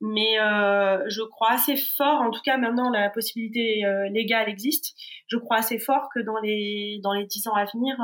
Mais 0.00 0.40
euh, 0.40 1.04
je 1.08 1.22
crois 1.22 1.52
assez 1.52 1.76
fort, 1.76 2.20
en 2.20 2.30
tout 2.30 2.42
cas 2.44 2.56
maintenant 2.56 2.90
la 2.90 3.08
possibilité 3.10 3.82
légale 4.10 4.48
existe. 4.48 4.94
Je 5.28 5.36
crois 5.36 5.58
assez 5.58 5.78
fort 5.78 6.08
que 6.12 6.20
dans 6.20 6.38
les 6.40 6.98
dans 7.02 7.12
les 7.12 7.24
dix 7.24 7.46
ans 7.46 7.54
à 7.54 7.64
venir, 7.64 7.96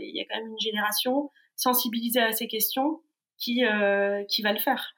il 0.00 0.16
y 0.16 0.20
a 0.20 0.24
quand 0.24 0.40
même 0.40 0.50
une 0.50 0.60
génération 0.60 1.30
sensibilisée 1.54 2.20
à 2.20 2.32
ces 2.32 2.48
questions 2.48 3.02
qui 3.38 3.62
qui 4.28 4.42
va 4.42 4.52
le 4.52 4.58
faire. 4.58 4.94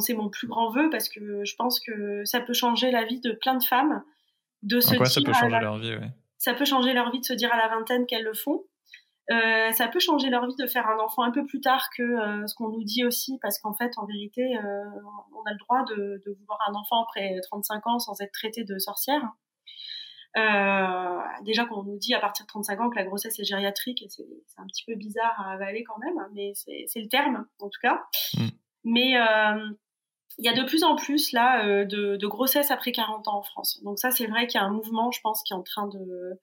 C'est 0.00 0.14
mon, 0.14 0.28
plus 0.28 0.48
grand 0.48 0.70
vœu 0.70 0.90
parce 0.90 1.08
que 1.08 1.44
je 1.44 1.54
pense 1.56 1.80
que 1.80 2.24
ça 2.24 2.40
peut 2.40 2.52
changer 2.52 2.90
la 2.90 3.04
vie 3.04 3.20
de 3.20 3.32
plein 3.32 3.54
de 3.54 3.64
femmes. 3.64 4.02
De 4.62 4.80
se 4.80 4.94
quoi 4.96 5.06
ça 5.06 5.20
peut 5.22 5.32
changer 5.32 5.60
leur 5.60 5.78
vie 5.78 5.96
Ça 6.38 6.54
peut 6.54 6.64
changer 6.64 6.92
leur 6.92 7.10
vie 7.10 7.20
de 7.20 7.24
se 7.24 7.32
dire 7.32 7.52
à 7.52 7.56
la 7.56 7.68
vingtaine 7.68 8.06
qu'elles 8.06 8.24
le 8.24 8.34
font. 8.34 8.64
Euh, 9.30 9.70
ça 9.72 9.86
peut 9.86 10.00
changer 10.00 10.28
leur 10.28 10.46
vie 10.46 10.56
de 10.56 10.66
faire 10.66 10.88
un 10.88 10.98
enfant 10.98 11.22
un 11.22 11.30
peu 11.30 11.46
plus 11.46 11.60
tard 11.60 11.88
que 11.96 12.02
euh, 12.02 12.46
ce 12.48 12.54
qu'on 12.54 12.68
nous 12.68 12.82
dit 12.82 13.04
aussi, 13.04 13.38
parce 13.40 13.60
qu'en 13.60 13.74
fait, 13.74 13.92
en 13.96 14.04
vérité, 14.04 14.42
euh, 14.56 14.84
on 15.36 15.42
a 15.48 15.52
le 15.52 15.58
droit 15.58 15.84
de, 15.84 16.20
de, 16.26 16.36
vouloir 16.40 16.58
un 16.68 16.74
enfant 16.74 17.04
après 17.04 17.38
35 17.42 17.86
ans 17.86 17.98
sans 18.00 18.20
être 18.20 18.32
traité 18.32 18.64
de 18.64 18.78
sorcière. 18.78 19.22
déjà 21.44 21.64
qu'on 21.66 21.84
nous 21.84 21.98
dit 21.98 22.12
à 22.14 22.18
partir 22.18 22.44
de 22.44 22.48
35 22.48 22.80
ans 22.80 22.90
que 22.90 22.96
la 22.96 23.04
grossesse 23.04 23.38
est 23.38 23.44
gériatrique, 23.44 24.02
et 24.02 24.08
c'est 24.08 24.24
un 24.58 24.66
petit 24.66 24.84
peu 24.84 24.96
bizarre 24.96 25.40
à 25.40 25.52
avaler 25.52 25.84
quand 25.84 25.98
même, 25.98 26.26
mais 26.34 26.52
c'est 26.54 27.00
le 27.00 27.08
terme 27.08 27.46
en 27.60 27.68
tout 27.68 27.80
cas. 27.80 28.02
Mm. 28.34 28.48
Mais 28.84 29.16
euh, 29.16 29.70
il 30.38 30.44
y 30.44 30.48
a 30.48 30.54
de 30.54 30.64
plus 30.64 30.84
en 30.84 30.96
plus 30.96 31.32
là 31.32 31.66
euh, 31.66 31.84
de, 31.84 32.16
de 32.16 32.26
grossesse 32.26 32.70
après 32.70 32.92
40 32.92 33.28
ans 33.28 33.38
en 33.38 33.42
France. 33.42 33.80
Donc 33.84 33.98
ça, 33.98 34.10
c'est 34.10 34.26
vrai 34.26 34.46
qu'il 34.46 34.60
y 34.60 34.62
a 34.62 34.66
un 34.66 34.70
mouvement, 34.70 35.10
je 35.10 35.20
pense, 35.20 35.42
qui 35.42 35.52
est 35.52 35.56
en 35.56 35.62
train 35.62 35.86
de 35.88 36.38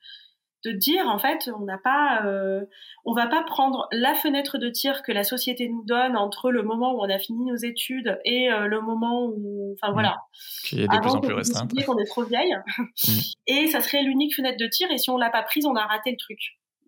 de 0.65 0.71
dire 0.71 1.07
en 1.07 1.19
fait 1.19 1.49
on 1.55 1.65
n'a 1.65 1.77
pas 1.77 2.23
euh, 2.25 2.65
on 3.05 3.13
va 3.13 3.27
pas 3.27 3.43
prendre 3.43 3.87
la 3.91 4.15
fenêtre 4.15 4.57
de 4.57 4.69
tir 4.69 5.03
que 5.03 5.11
la 5.11 5.23
société 5.23 5.69
nous 5.69 5.83
donne 5.85 6.17
entre 6.17 6.51
le 6.51 6.63
moment 6.63 6.93
où 6.95 7.01
on 7.01 7.09
a 7.09 7.19
fini 7.19 7.45
nos 7.45 7.55
études 7.55 8.19
et 8.25 8.51
euh, 8.51 8.67
le 8.67 8.81
moment 8.81 9.25
où 9.25 9.73
enfin 9.73 9.93
voilà 9.93 10.15
mmh. 10.15 10.67
qui 10.67 10.81
est 10.81 10.87
de 10.87 10.99
plus 10.99 11.11
en 11.11 11.21
plus 11.21 11.33
restreinte 11.33 11.71
qu'on 11.85 11.97
est 11.97 12.05
trop 12.05 12.23
vieille 12.23 12.55
mmh. 12.55 13.13
et 13.47 13.67
ça 13.67 13.81
serait 13.81 14.01
l'unique 14.01 14.35
fenêtre 14.35 14.57
de 14.57 14.67
tir 14.67 14.89
et 14.91 14.97
si 14.97 15.09
on 15.09 15.17
l'a 15.17 15.29
pas 15.29 15.43
prise 15.43 15.65
on 15.65 15.75
a 15.75 15.85
raté 15.85 16.11
le 16.11 16.17
truc 16.17 16.39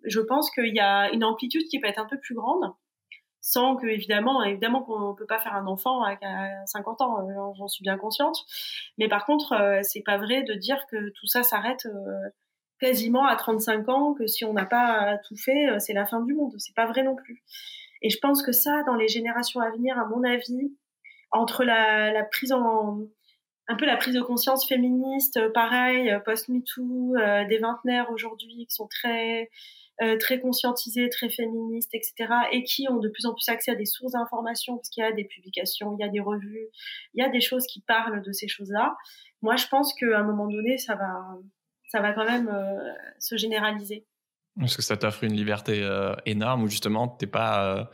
je 0.03 0.19
pense 0.19 0.49
qu'il 0.49 0.73
y 0.73 0.79
a 0.79 1.11
une 1.13 1.23
amplitude 1.23 1.67
qui 1.69 1.79
peut 1.79 1.87
être 1.87 1.99
un 1.99 2.07
peu 2.07 2.19
plus 2.19 2.33
grande 2.33 2.71
sans 3.41 3.75
que 3.75 3.87
évidemment 3.87 4.43
évidemment 4.43 4.81
qu'on 4.81 5.15
peut 5.15 5.25
pas 5.25 5.39
faire 5.39 5.55
un 5.55 5.67
enfant 5.67 6.03
à 6.03 6.17
50 6.65 7.01
ans 7.01 7.19
euh, 7.21 7.53
j'en 7.57 7.67
suis 7.67 7.83
bien 7.83 7.97
consciente. 7.97 8.45
Mais 8.97 9.07
par 9.07 9.25
contre 9.25 9.53
euh, 9.53 9.79
c'est 9.83 10.01
pas 10.01 10.17
vrai 10.17 10.43
de 10.43 10.53
dire 10.53 10.85
que 10.87 11.09
tout 11.11 11.27
ça 11.27 11.43
s'arrête 11.43 11.85
euh, 11.85 12.29
quasiment 12.79 13.25
à 13.25 13.35
35 13.35 13.89
ans 13.89 14.13
que 14.13 14.27
si 14.27 14.45
on 14.45 14.53
n'a 14.53 14.65
pas 14.65 15.17
tout 15.27 15.35
fait 15.37 15.79
c'est 15.79 15.93
la 15.93 16.05
fin 16.05 16.21
du 16.21 16.33
monde. 16.33 16.53
C'est 16.57 16.75
pas 16.75 16.85
vrai 16.85 17.03
non 17.03 17.15
plus. 17.15 17.43
Et 18.01 18.09
je 18.09 18.19
pense 18.19 18.43
que 18.43 18.51
ça 18.51 18.83
dans 18.83 18.95
les 18.95 19.07
générations 19.07 19.61
à 19.61 19.69
venir 19.71 19.97
à 19.97 20.05
mon 20.05 20.23
avis 20.23 20.73
entre 21.31 21.63
la, 21.63 22.23
prise 22.31 22.51
en 22.51 22.99
un 23.67 23.75
peu 23.75 23.85
la 23.85 23.97
prise 23.97 24.15
de 24.15 24.21
conscience 24.21 24.67
féministe 24.67 25.39
pareil 25.53 26.11
post 26.25 26.49
MeToo 26.49 27.15
des 27.47 27.57
vingtenaires 27.59 28.09
aujourd'hui 28.11 28.65
qui 28.67 28.73
sont 28.73 28.87
très 28.87 29.49
euh, 30.01 30.17
très 30.17 30.39
conscientisées, 30.39 31.09
très 31.09 31.29
féministes, 31.29 31.93
etc., 31.93 32.33
et 32.51 32.63
qui 32.63 32.87
ont 32.89 32.97
de 32.97 33.09
plus 33.09 33.25
en 33.25 33.33
plus 33.33 33.47
accès 33.49 33.71
à 33.71 33.75
des 33.75 33.85
sources 33.85 34.13
d'information, 34.13 34.77
parce 34.77 34.89
qu'il 34.89 35.03
y 35.03 35.07
a 35.07 35.11
des 35.11 35.25
publications, 35.25 35.95
il 35.97 36.03
y 36.03 36.07
a 36.07 36.09
des 36.09 36.19
revues, 36.19 36.67
il 37.13 37.21
y 37.21 37.25
a 37.25 37.29
des 37.29 37.41
choses 37.41 37.65
qui 37.67 37.81
parlent 37.81 38.21
de 38.21 38.31
ces 38.31 38.47
choses-là. 38.47 38.95
Moi, 39.41 39.55
je 39.55 39.67
pense 39.67 39.93
qu'à 39.93 40.19
un 40.19 40.23
moment 40.23 40.47
donné, 40.47 40.77
ça 40.77 40.95
va, 40.95 41.37
ça 41.89 42.01
va 42.01 42.13
quand 42.13 42.25
même 42.25 42.49
euh, 42.49 42.93
se 43.19 43.37
généraliser. 43.37 44.05
Parce 44.59 44.75
que 44.75 44.81
ça 44.81 44.97
t'offre 44.97 45.23
une 45.23 45.35
liberté 45.35 45.87
énorme 46.25 46.63
où 46.63 46.67
justement 46.67 47.07
t'es 47.07 47.27
pas 47.27 47.89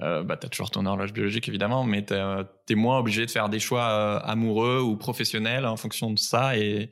euh, 0.00 0.24
bah, 0.24 0.36
tu 0.36 0.46
as 0.46 0.48
toujours 0.48 0.70
ton 0.70 0.86
horloge 0.86 1.12
biologique 1.12 1.48
évidemment, 1.48 1.84
mais 1.84 2.04
tu 2.04 2.14
es, 2.14 2.74
moins 2.74 2.98
obligé 2.98 3.26
de 3.26 3.30
faire 3.30 3.48
des 3.48 3.60
choix 3.60 3.88
euh, 3.88 4.18
amoureux 4.24 4.80
ou 4.80 4.96
professionnels 4.96 5.66
en 5.66 5.76
fonction 5.76 6.10
de 6.10 6.18
ça. 6.18 6.56
Et, 6.58 6.90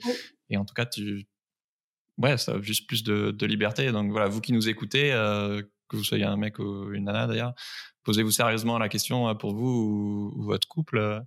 et 0.50 0.56
en 0.56 0.64
tout 0.64 0.74
cas, 0.74 0.86
tu, 0.86 1.26
ouais, 2.18 2.38
ça 2.38 2.52
a 2.52 2.60
juste 2.60 2.86
plus 2.86 3.02
de, 3.04 3.30
de, 3.30 3.46
liberté. 3.46 3.90
Donc 3.92 4.10
voilà, 4.10 4.28
vous 4.28 4.40
qui 4.40 4.52
nous 4.52 4.68
écoutez, 4.68 5.12
euh, 5.12 5.62
que 5.88 5.96
vous 5.96 6.04
soyez 6.04 6.24
un 6.24 6.36
mec 6.36 6.58
ou 6.58 6.92
une 6.92 7.04
nana 7.04 7.26
d'ailleurs, 7.26 7.54
posez-vous 8.04 8.30
sérieusement 8.30 8.78
la 8.78 8.88
question 8.88 9.28
euh, 9.28 9.34
pour 9.34 9.54
vous 9.54 10.32
ou, 10.36 10.42
votre 10.44 10.68
couple, 10.68 10.98
euh, 10.98 11.20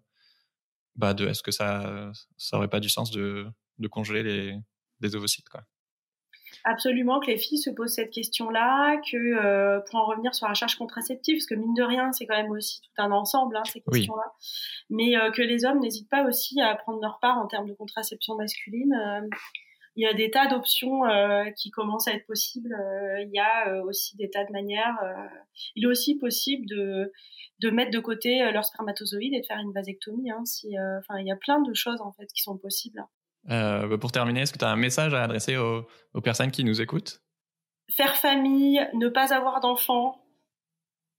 bah 0.95 1.13
de 1.13 1.27
est-ce 1.27 1.43
que 1.43 1.51
ça, 1.51 2.11
ça 2.37 2.57
aurait 2.57 2.69
pas 2.69 2.79
du 2.79 2.89
sens 2.89 3.11
de, 3.11 3.47
de 3.79 3.87
congeler 3.87 4.23
les, 4.23 4.57
les 5.01 5.15
ovocytes 5.15 5.49
quoi? 5.49 5.63
Absolument 6.67 7.19
que 7.19 7.27
les 7.27 7.37
filles 7.37 7.59
se 7.59 7.69
posent 7.69 7.93
cette 7.93 8.09
question-là, 8.09 8.97
que 8.97 9.17
euh, 9.17 9.79
pour 9.81 9.99
en 9.99 10.05
revenir 10.07 10.33
sur 10.33 10.47
la 10.47 10.55
charge 10.55 10.75
contraceptive, 10.75 11.35
parce 11.35 11.45
que 11.45 11.53
mine 11.53 11.75
de 11.75 11.83
rien, 11.83 12.11
c'est 12.11 12.25
quand 12.25 12.35
même 12.35 12.49
aussi 12.49 12.81
tout 12.81 13.01
un 13.01 13.11
ensemble, 13.11 13.55
hein, 13.55 13.63
ces 13.65 13.81
questions-là, 13.81 14.33
mais 14.89 15.15
euh, 15.15 15.29
que 15.29 15.43
les 15.43 15.63
hommes 15.63 15.79
n'hésitent 15.79 16.09
pas 16.09 16.23
aussi 16.23 16.59
à 16.61 16.73
prendre 16.73 16.99
leur 17.01 17.19
part 17.19 17.37
en 17.37 17.45
termes 17.45 17.67
de 17.67 17.73
contraception 17.73 18.35
masculine. 18.35 18.93
Euh, 18.93 19.21
il 19.95 20.03
y 20.03 20.07
a 20.07 20.13
des 20.13 20.29
tas 20.29 20.47
d'options 20.47 21.01
qui 21.55 21.71
commencent 21.71 22.07
à 22.07 22.13
être 22.13 22.25
possibles. 22.25 22.75
il 23.21 23.31
y 23.33 23.39
a 23.39 23.81
aussi 23.83 24.17
des 24.17 24.29
tas 24.29 24.43
de 24.43 24.51
manières. 24.51 24.97
il 25.75 25.85
est 25.85 25.87
aussi 25.87 26.17
possible 26.17 26.65
de 26.67 27.11
de 27.61 27.69
mettre 27.69 27.91
de 27.91 27.99
côté 27.99 28.51
leur 28.51 28.65
spermatozoïde 28.65 29.33
et 29.33 29.39
de 29.39 29.45
faire 29.45 29.59
une 29.59 29.71
vasectomie. 29.71 30.29
Hein, 30.29 30.43
si, 30.43 30.75
enfin, 30.99 31.19
il 31.19 31.27
y 31.27 31.31
a 31.31 31.37
plein 31.37 31.61
de 31.61 31.73
choses 31.73 32.01
en 32.01 32.11
fait 32.11 32.27
qui 32.33 32.41
sont 32.41 32.57
possibles. 32.57 33.05
Euh, 33.49 33.87
bah, 33.87 33.97
pour 33.97 34.11
terminer, 34.11 34.41
est-ce 34.41 34.53
que 34.53 34.57
tu 34.57 34.65
as 34.65 34.69
un 34.69 34.75
message 34.75 35.13
à 35.13 35.23
adresser 35.23 35.57
aux, 35.57 35.85
personnes 36.23 36.51
qui 36.51 36.63
nous 36.63 36.81
écoutent? 36.81 37.21
Faire 37.91 38.15
famille, 38.15 38.81
ne 38.93 39.09
pas 39.09 39.33
avoir 39.33 39.59
d'enfants 39.59 40.25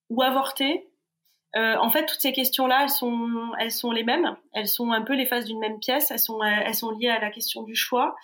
ou 0.08 0.22
avorter. 0.22 0.88
Euh, 1.56 1.76
en 1.80 1.88
fait, 1.88 2.04
toutes 2.04 2.20
ces 2.20 2.32
questions-là, 2.32 2.82
elles 2.82 2.90
sont, 2.90 3.52
elles 3.58 3.72
sont 3.72 3.90
les 3.90 4.04
mêmes. 4.04 4.36
Elles 4.52 4.68
sont 4.68 4.92
un 4.92 5.02
peu 5.02 5.14
les 5.14 5.26
faces 5.26 5.46
d'une 5.46 5.58
même 5.58 5.78
pièce. 5.78 6.10
Elles 6.10 6.18
sont, 6.18 6.42
elles 6.42 6.74
sont 6.74 6.90
liées 6.90 7.08
à 7.08 7.18
la 7.18 7.30
question 7.30 7.62
du 7.62 7.74
choix. 7.74 8.14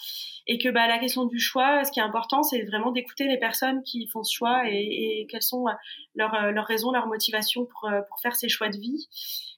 Et 0.46 0.58
que 0.58 0.68
bah, 0.68 0.86
la 0.86 0.98
question 0.98 1.24
du 1.24 1.38
choix, 1.38 1.84
ce 1.84 1.92
qui 1.92 2.00
est 2.00 2.02
important, 2.02 2.42
c'est 2.42 2.62
vraiment 2.64 2.90
d'écouter 2.90 3.24
les 3.24 3.38
personnes 3.38 3.82
qui 3.82 4.06
font 4.08 4.22
ce 4.22 4.34
choix 4.34 4.62
et, 4.68 5.20
et 5.20 5.26
quelles 5.30 5.42
sont 5.42 5.64
leurs, 6.14 6.52
leurs 6.52 6.66
raisons, 6.66 6.90
leurs 6.90 7.06
motivations 7.06 7.64
pour, 7.64 7.90
pour 8.08 8.20
faire 8.20 8.34
ces 8.34 8.48
choix 8.48 8.68
de 8.68 8.76
vie 8.76 9.08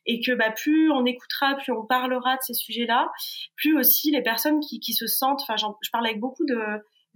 et 0.07 0.20
que 0.20 0.33
bah, 0.33 0.51
plus 0.51 0.91
on 0.91 1.05
écoutera, 1.07 1.55
plus 1.55 1.72
on 1.72 1.85
parlera 1.85 2.37
de 2.37 2.43
ces 2.43 2.55
sujets-là, 2.55 3.11
plus 3.57 3.77
aussi 3.77 4.11
les 4.11 4.22
personnes 4.22 4.61
qui, 4.61 4.81
qui 4.81 4.93
se 4.93 5.07
sentent, 5.07 5.43
enfin 5.43 5.57
je 5.57 5.91
parle 5.91 6.07
avec 6.07 6.20
beaucoup 6.20 6.45
de, 6.45 6.61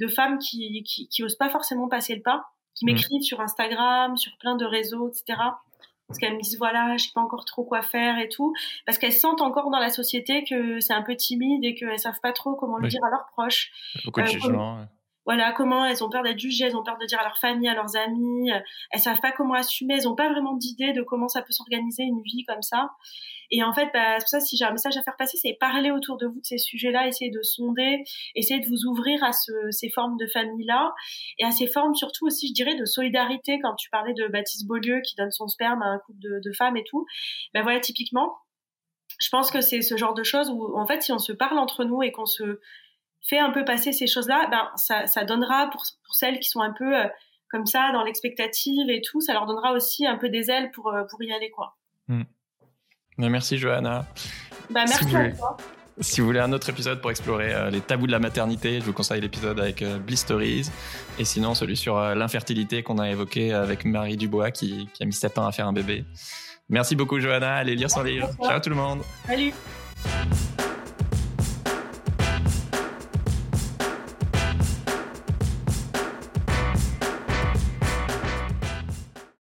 de 0.00 0.08
femmes 0.08 0.38
qui, 0.38 0.82
qui, 0.84 1.08
qui 1.08 1.22
osent 1.22 1.36
pas 1.36 1.50
forcément 1.50 1.88
passer 1.88 2.14
le 2.14 2.22
pas, 2.22 2.44
qui 2.74 2.84
mmh. 2.84 2.88
m'écrivent 2.88 3.22
sur 3.22 3.40
Instagram, 3.40 4.16
sur 4.16 4.32
plein 4.38 4.56
de 4.56 4.64
réseaux, 4.64 5.08
etc. 5.08 5.38
Parce 6.08 6.18
qu'elles 6.18 6.34
me 6.34 6.40
disent 6.40 6.58
voilà, 6.58 6.96
je 6.96 7.04
sais 7.04 7.12
pas 7.14 7.20
encore 7.20 7.44
trop 7.44 7.64
quoi 7.64 7.82
faire 7.82 8.18
et 8.18 8.28
tout, 8.28 8.54
parce 8.86 8.98
qu'elles 8.98 9.12
sentent 9.12 9.42
encore 9.42 9.70
dans 9.70 9.78
la 9.78 9.90
société 9.90 10.42
que 10.42 10.80
c'est 10.80 10.94
un 10.94 11.02
peu 11.02 11.14
timide 11.14 11.64
et 11.64 11.74
qu'elles 11.74 11.98
savent 11.98 12.20
pas 12.20 12.32
trop 12.32 12.54
comment 12.54 12.78
le 12.78 12.88
dire 12.88 13.04
à 13.04 13.10
leurs 13.10 13.26
proches. 13.32 13.70
Beaucoup 14.04 14.22
de 14.22 14.26
euh, 14.26 14.84
voilà 15.28 15.52
comment 15.52 15.84
elles 15.84 16.02
ont 16.02 16.08
peur 16.08 16.22
d'être 16.22 16.38
jugées, 16.38 16.64
elles 16.64 16.76
ont 16.76 16.82
peur 16.82 16.96
de 16.96 17.04
dire 17.04 17.20
à 17.20 17.22
leur 17.22 17.36
famille, 17.36 17.68
à 17.68 17.74
leurs 17.74 17.96
amis, 17.96 18.50
elles 18.90 19.00
savent 19.00 19.20
pas 19.20 19.30
comment 19.30 19.52
assumer, 19.52 19.96
elles 19.98 20.08
ont 20.08 20.14
pas 20.14 20.30
vraiment 20.30 20.54
d'idée 20.54 20.94
de 20.94 21.02
comment 21.02 21.28
ça 21.28 21.42
peut 21.42 21.52
s'organiser 21.52 22.02
une 22.02 22.22
vie 22.22 22.46
comme 22.46 22.62
ça. 22.62 22.92
Et 23.50 23.62
en 23.62 23.74
fait, 23.74 23.90
bah, 23.92 24.20
ça 24.20 24.40
si 24.40 24.56
j'ai 24.56 24.64
un 24.64 24.70
message 24.70 24.96
à 24.96 25.02
faire 25.02 25.16
passer, 25.18 25.36
c'est 25.36 25.52
parler 25.60 25.90
autour 25.90 26.16
de 26.16 26.26
vous 26.26 26.40
de 26.40 26.46
ces 26.46 26.56
sujets-là, 26.56 27.08
essayer 27.08 27.30
de 27.30 27.42
sonder, 27.42 28.04
essayer 28.36 28.58
de 28.58 28.66
vous 28.68 28.86
ouvrir 28.86 29.22
à 29.22 29.32
ces 29.32 29.90
formes 29.90 30.16
de 30.16 30.26
famille-là 30.28 30.94
et 31.38 31.44
à 31.44 31.50
ces 31.50 31.66
formes 31.66 31.94
surtout 31.94 32.26
aussi, 32.26 32.48
je 32.48 32.54
dirais, 32.54 32.76
de 32.76 32.86
solidarité. 32.86 33.58
Quand 33.60 33.74
tu 33.74 33.90
parlais 33.90 34.14
de 34.14 34.28
Baptiste 34.28 34.66
Beaulieu 34.66 35.02
qui 35.02 35.14
donne 35.14 35.30
son 35.30 35.46
sperme 35.46 35.82
à 35.82 35.88
un 35.88 35.98
couple 35.98 36.20
de, 36.22 36.52
femmes 36.52 36.78
et 36.78 36.84
tout, 36.84 37.04
ben 37.52 37.62
voilà 37.62 37.80
typiquement. 37.80 38.34
Je 39.20 39.28
pense 39.28 39.50
que 39.50 39.60
c'est 39.60 39.82
ce 39.82 39.98
genre 39.98 40.14
de 40.14 40.22
choses 40.22 40.48
où 40.48 40.74
en 40.78 40.86
fait, 40.86 41.02
si 41.02 41.12
on 41.12 41.18
se 41.18 41.32
parle 41.32 41.58
entre 41.58 41.84
nous 41.84 42.02
et 42.02 42.12
qu'on 42.12 42.24
se 42.24 42.60
fait 43.22 43.38
un 43.38 43.50
peu 43.50 43.64
passer 43.64 43.92
ces 43.92 44.06
choses-là, 44.06 44.48
ben 44.50 44.70
ça, 44.76 45.06
ça 45.06 45.24
donnera 45.24 45.68
pour, 45.70 45.82
pour 46.04 46.14
celles 46.14 46.38
qui 46.38 46.48
sont 46.48 46.60
un 46.60 46.72
peu 46.72 46.96
euh, 46.96 47.06
comme 47.50 47.66
ça 47.66 47.90
dans 47.92 48.04
l'expectative 48.04 48.90
et 48.90 49.00
tout, 49.00 49.20
ça 49.20 49.32
leur 49.32 49.46
donnera 49.46 49.72
aussi 49.72 50.06
un 50.06 50.16
peu 50.16 50.28
des 50.28 50.50
ailes 50.50 50.70
pour 50.72 50.88
euh, 50.88 51.04
pour 51.04 51.22
y 51.22 51.32
aller 51.32 51.50
quoi. 51.50 51.76
Hmm. 52.08 52.22
Ben, 53.16 53.30
merci 53.30 53.58
Johanna. 53.58 54.06
Ben, 54.70 54.84
merci 54.88 55.16
à 55.16 55.30
toi. 55.32 55.56
Si 56.00 56.20
vous 56.20 56.28
voulez 56.28 56.38
un 56.38 56.52
autre 56.52 56.68
épisode 56.70 57.00
pour 57.00 57.10
explorer 57.10 57.52
euh, 57.52 57.70
les 57.70 57.80
tabous 57.80 58.06
de 58.06 58.12
la 58.12 58.20
maternité, 58.20 58.78
je 58.80 58.84
vous 58.84 58.92
conseille 58.92 59.20
l'épisode 59.20 59.58
avec 59.58 59.82
euh, 59.82 59.98
Blisteries 59.98 60.70
et 61.18 61.24
sinon 61.24 61.54
celui 61.54 61.76
sur 61.76 61.98
l'infertilité 62.14 62.84
qu'on 62.84 62.98
a 62.98 63.10
évoqué 63.10 63.52
avec 63.52 63.84
Marie 63.84 64.16
Dubois 64.16 64.52
qui, 64.52 64.88
qui, 64.94 65.02
a 65.02 65.06
mis 65.06 65.12
7 65.12 65.38
ans 65.38 65.46
à 65.46 65.52
faire 65.52 65.66
un 65.66 65.72
bébé. 65.72 66.04
Merci 66.68 66.94
beaucoup 66.94 67.18
Johanna, 67.18 67.56
allez 67.56 67.74
lire 67.74 67.90
son 67.90 68.02
livre. 68.02 68.30
Ciao 68.42 68.60
tout 68.60 68.70
le 68.70 68.76
monde. 68.76 69.00
Salut. 69.26 69.52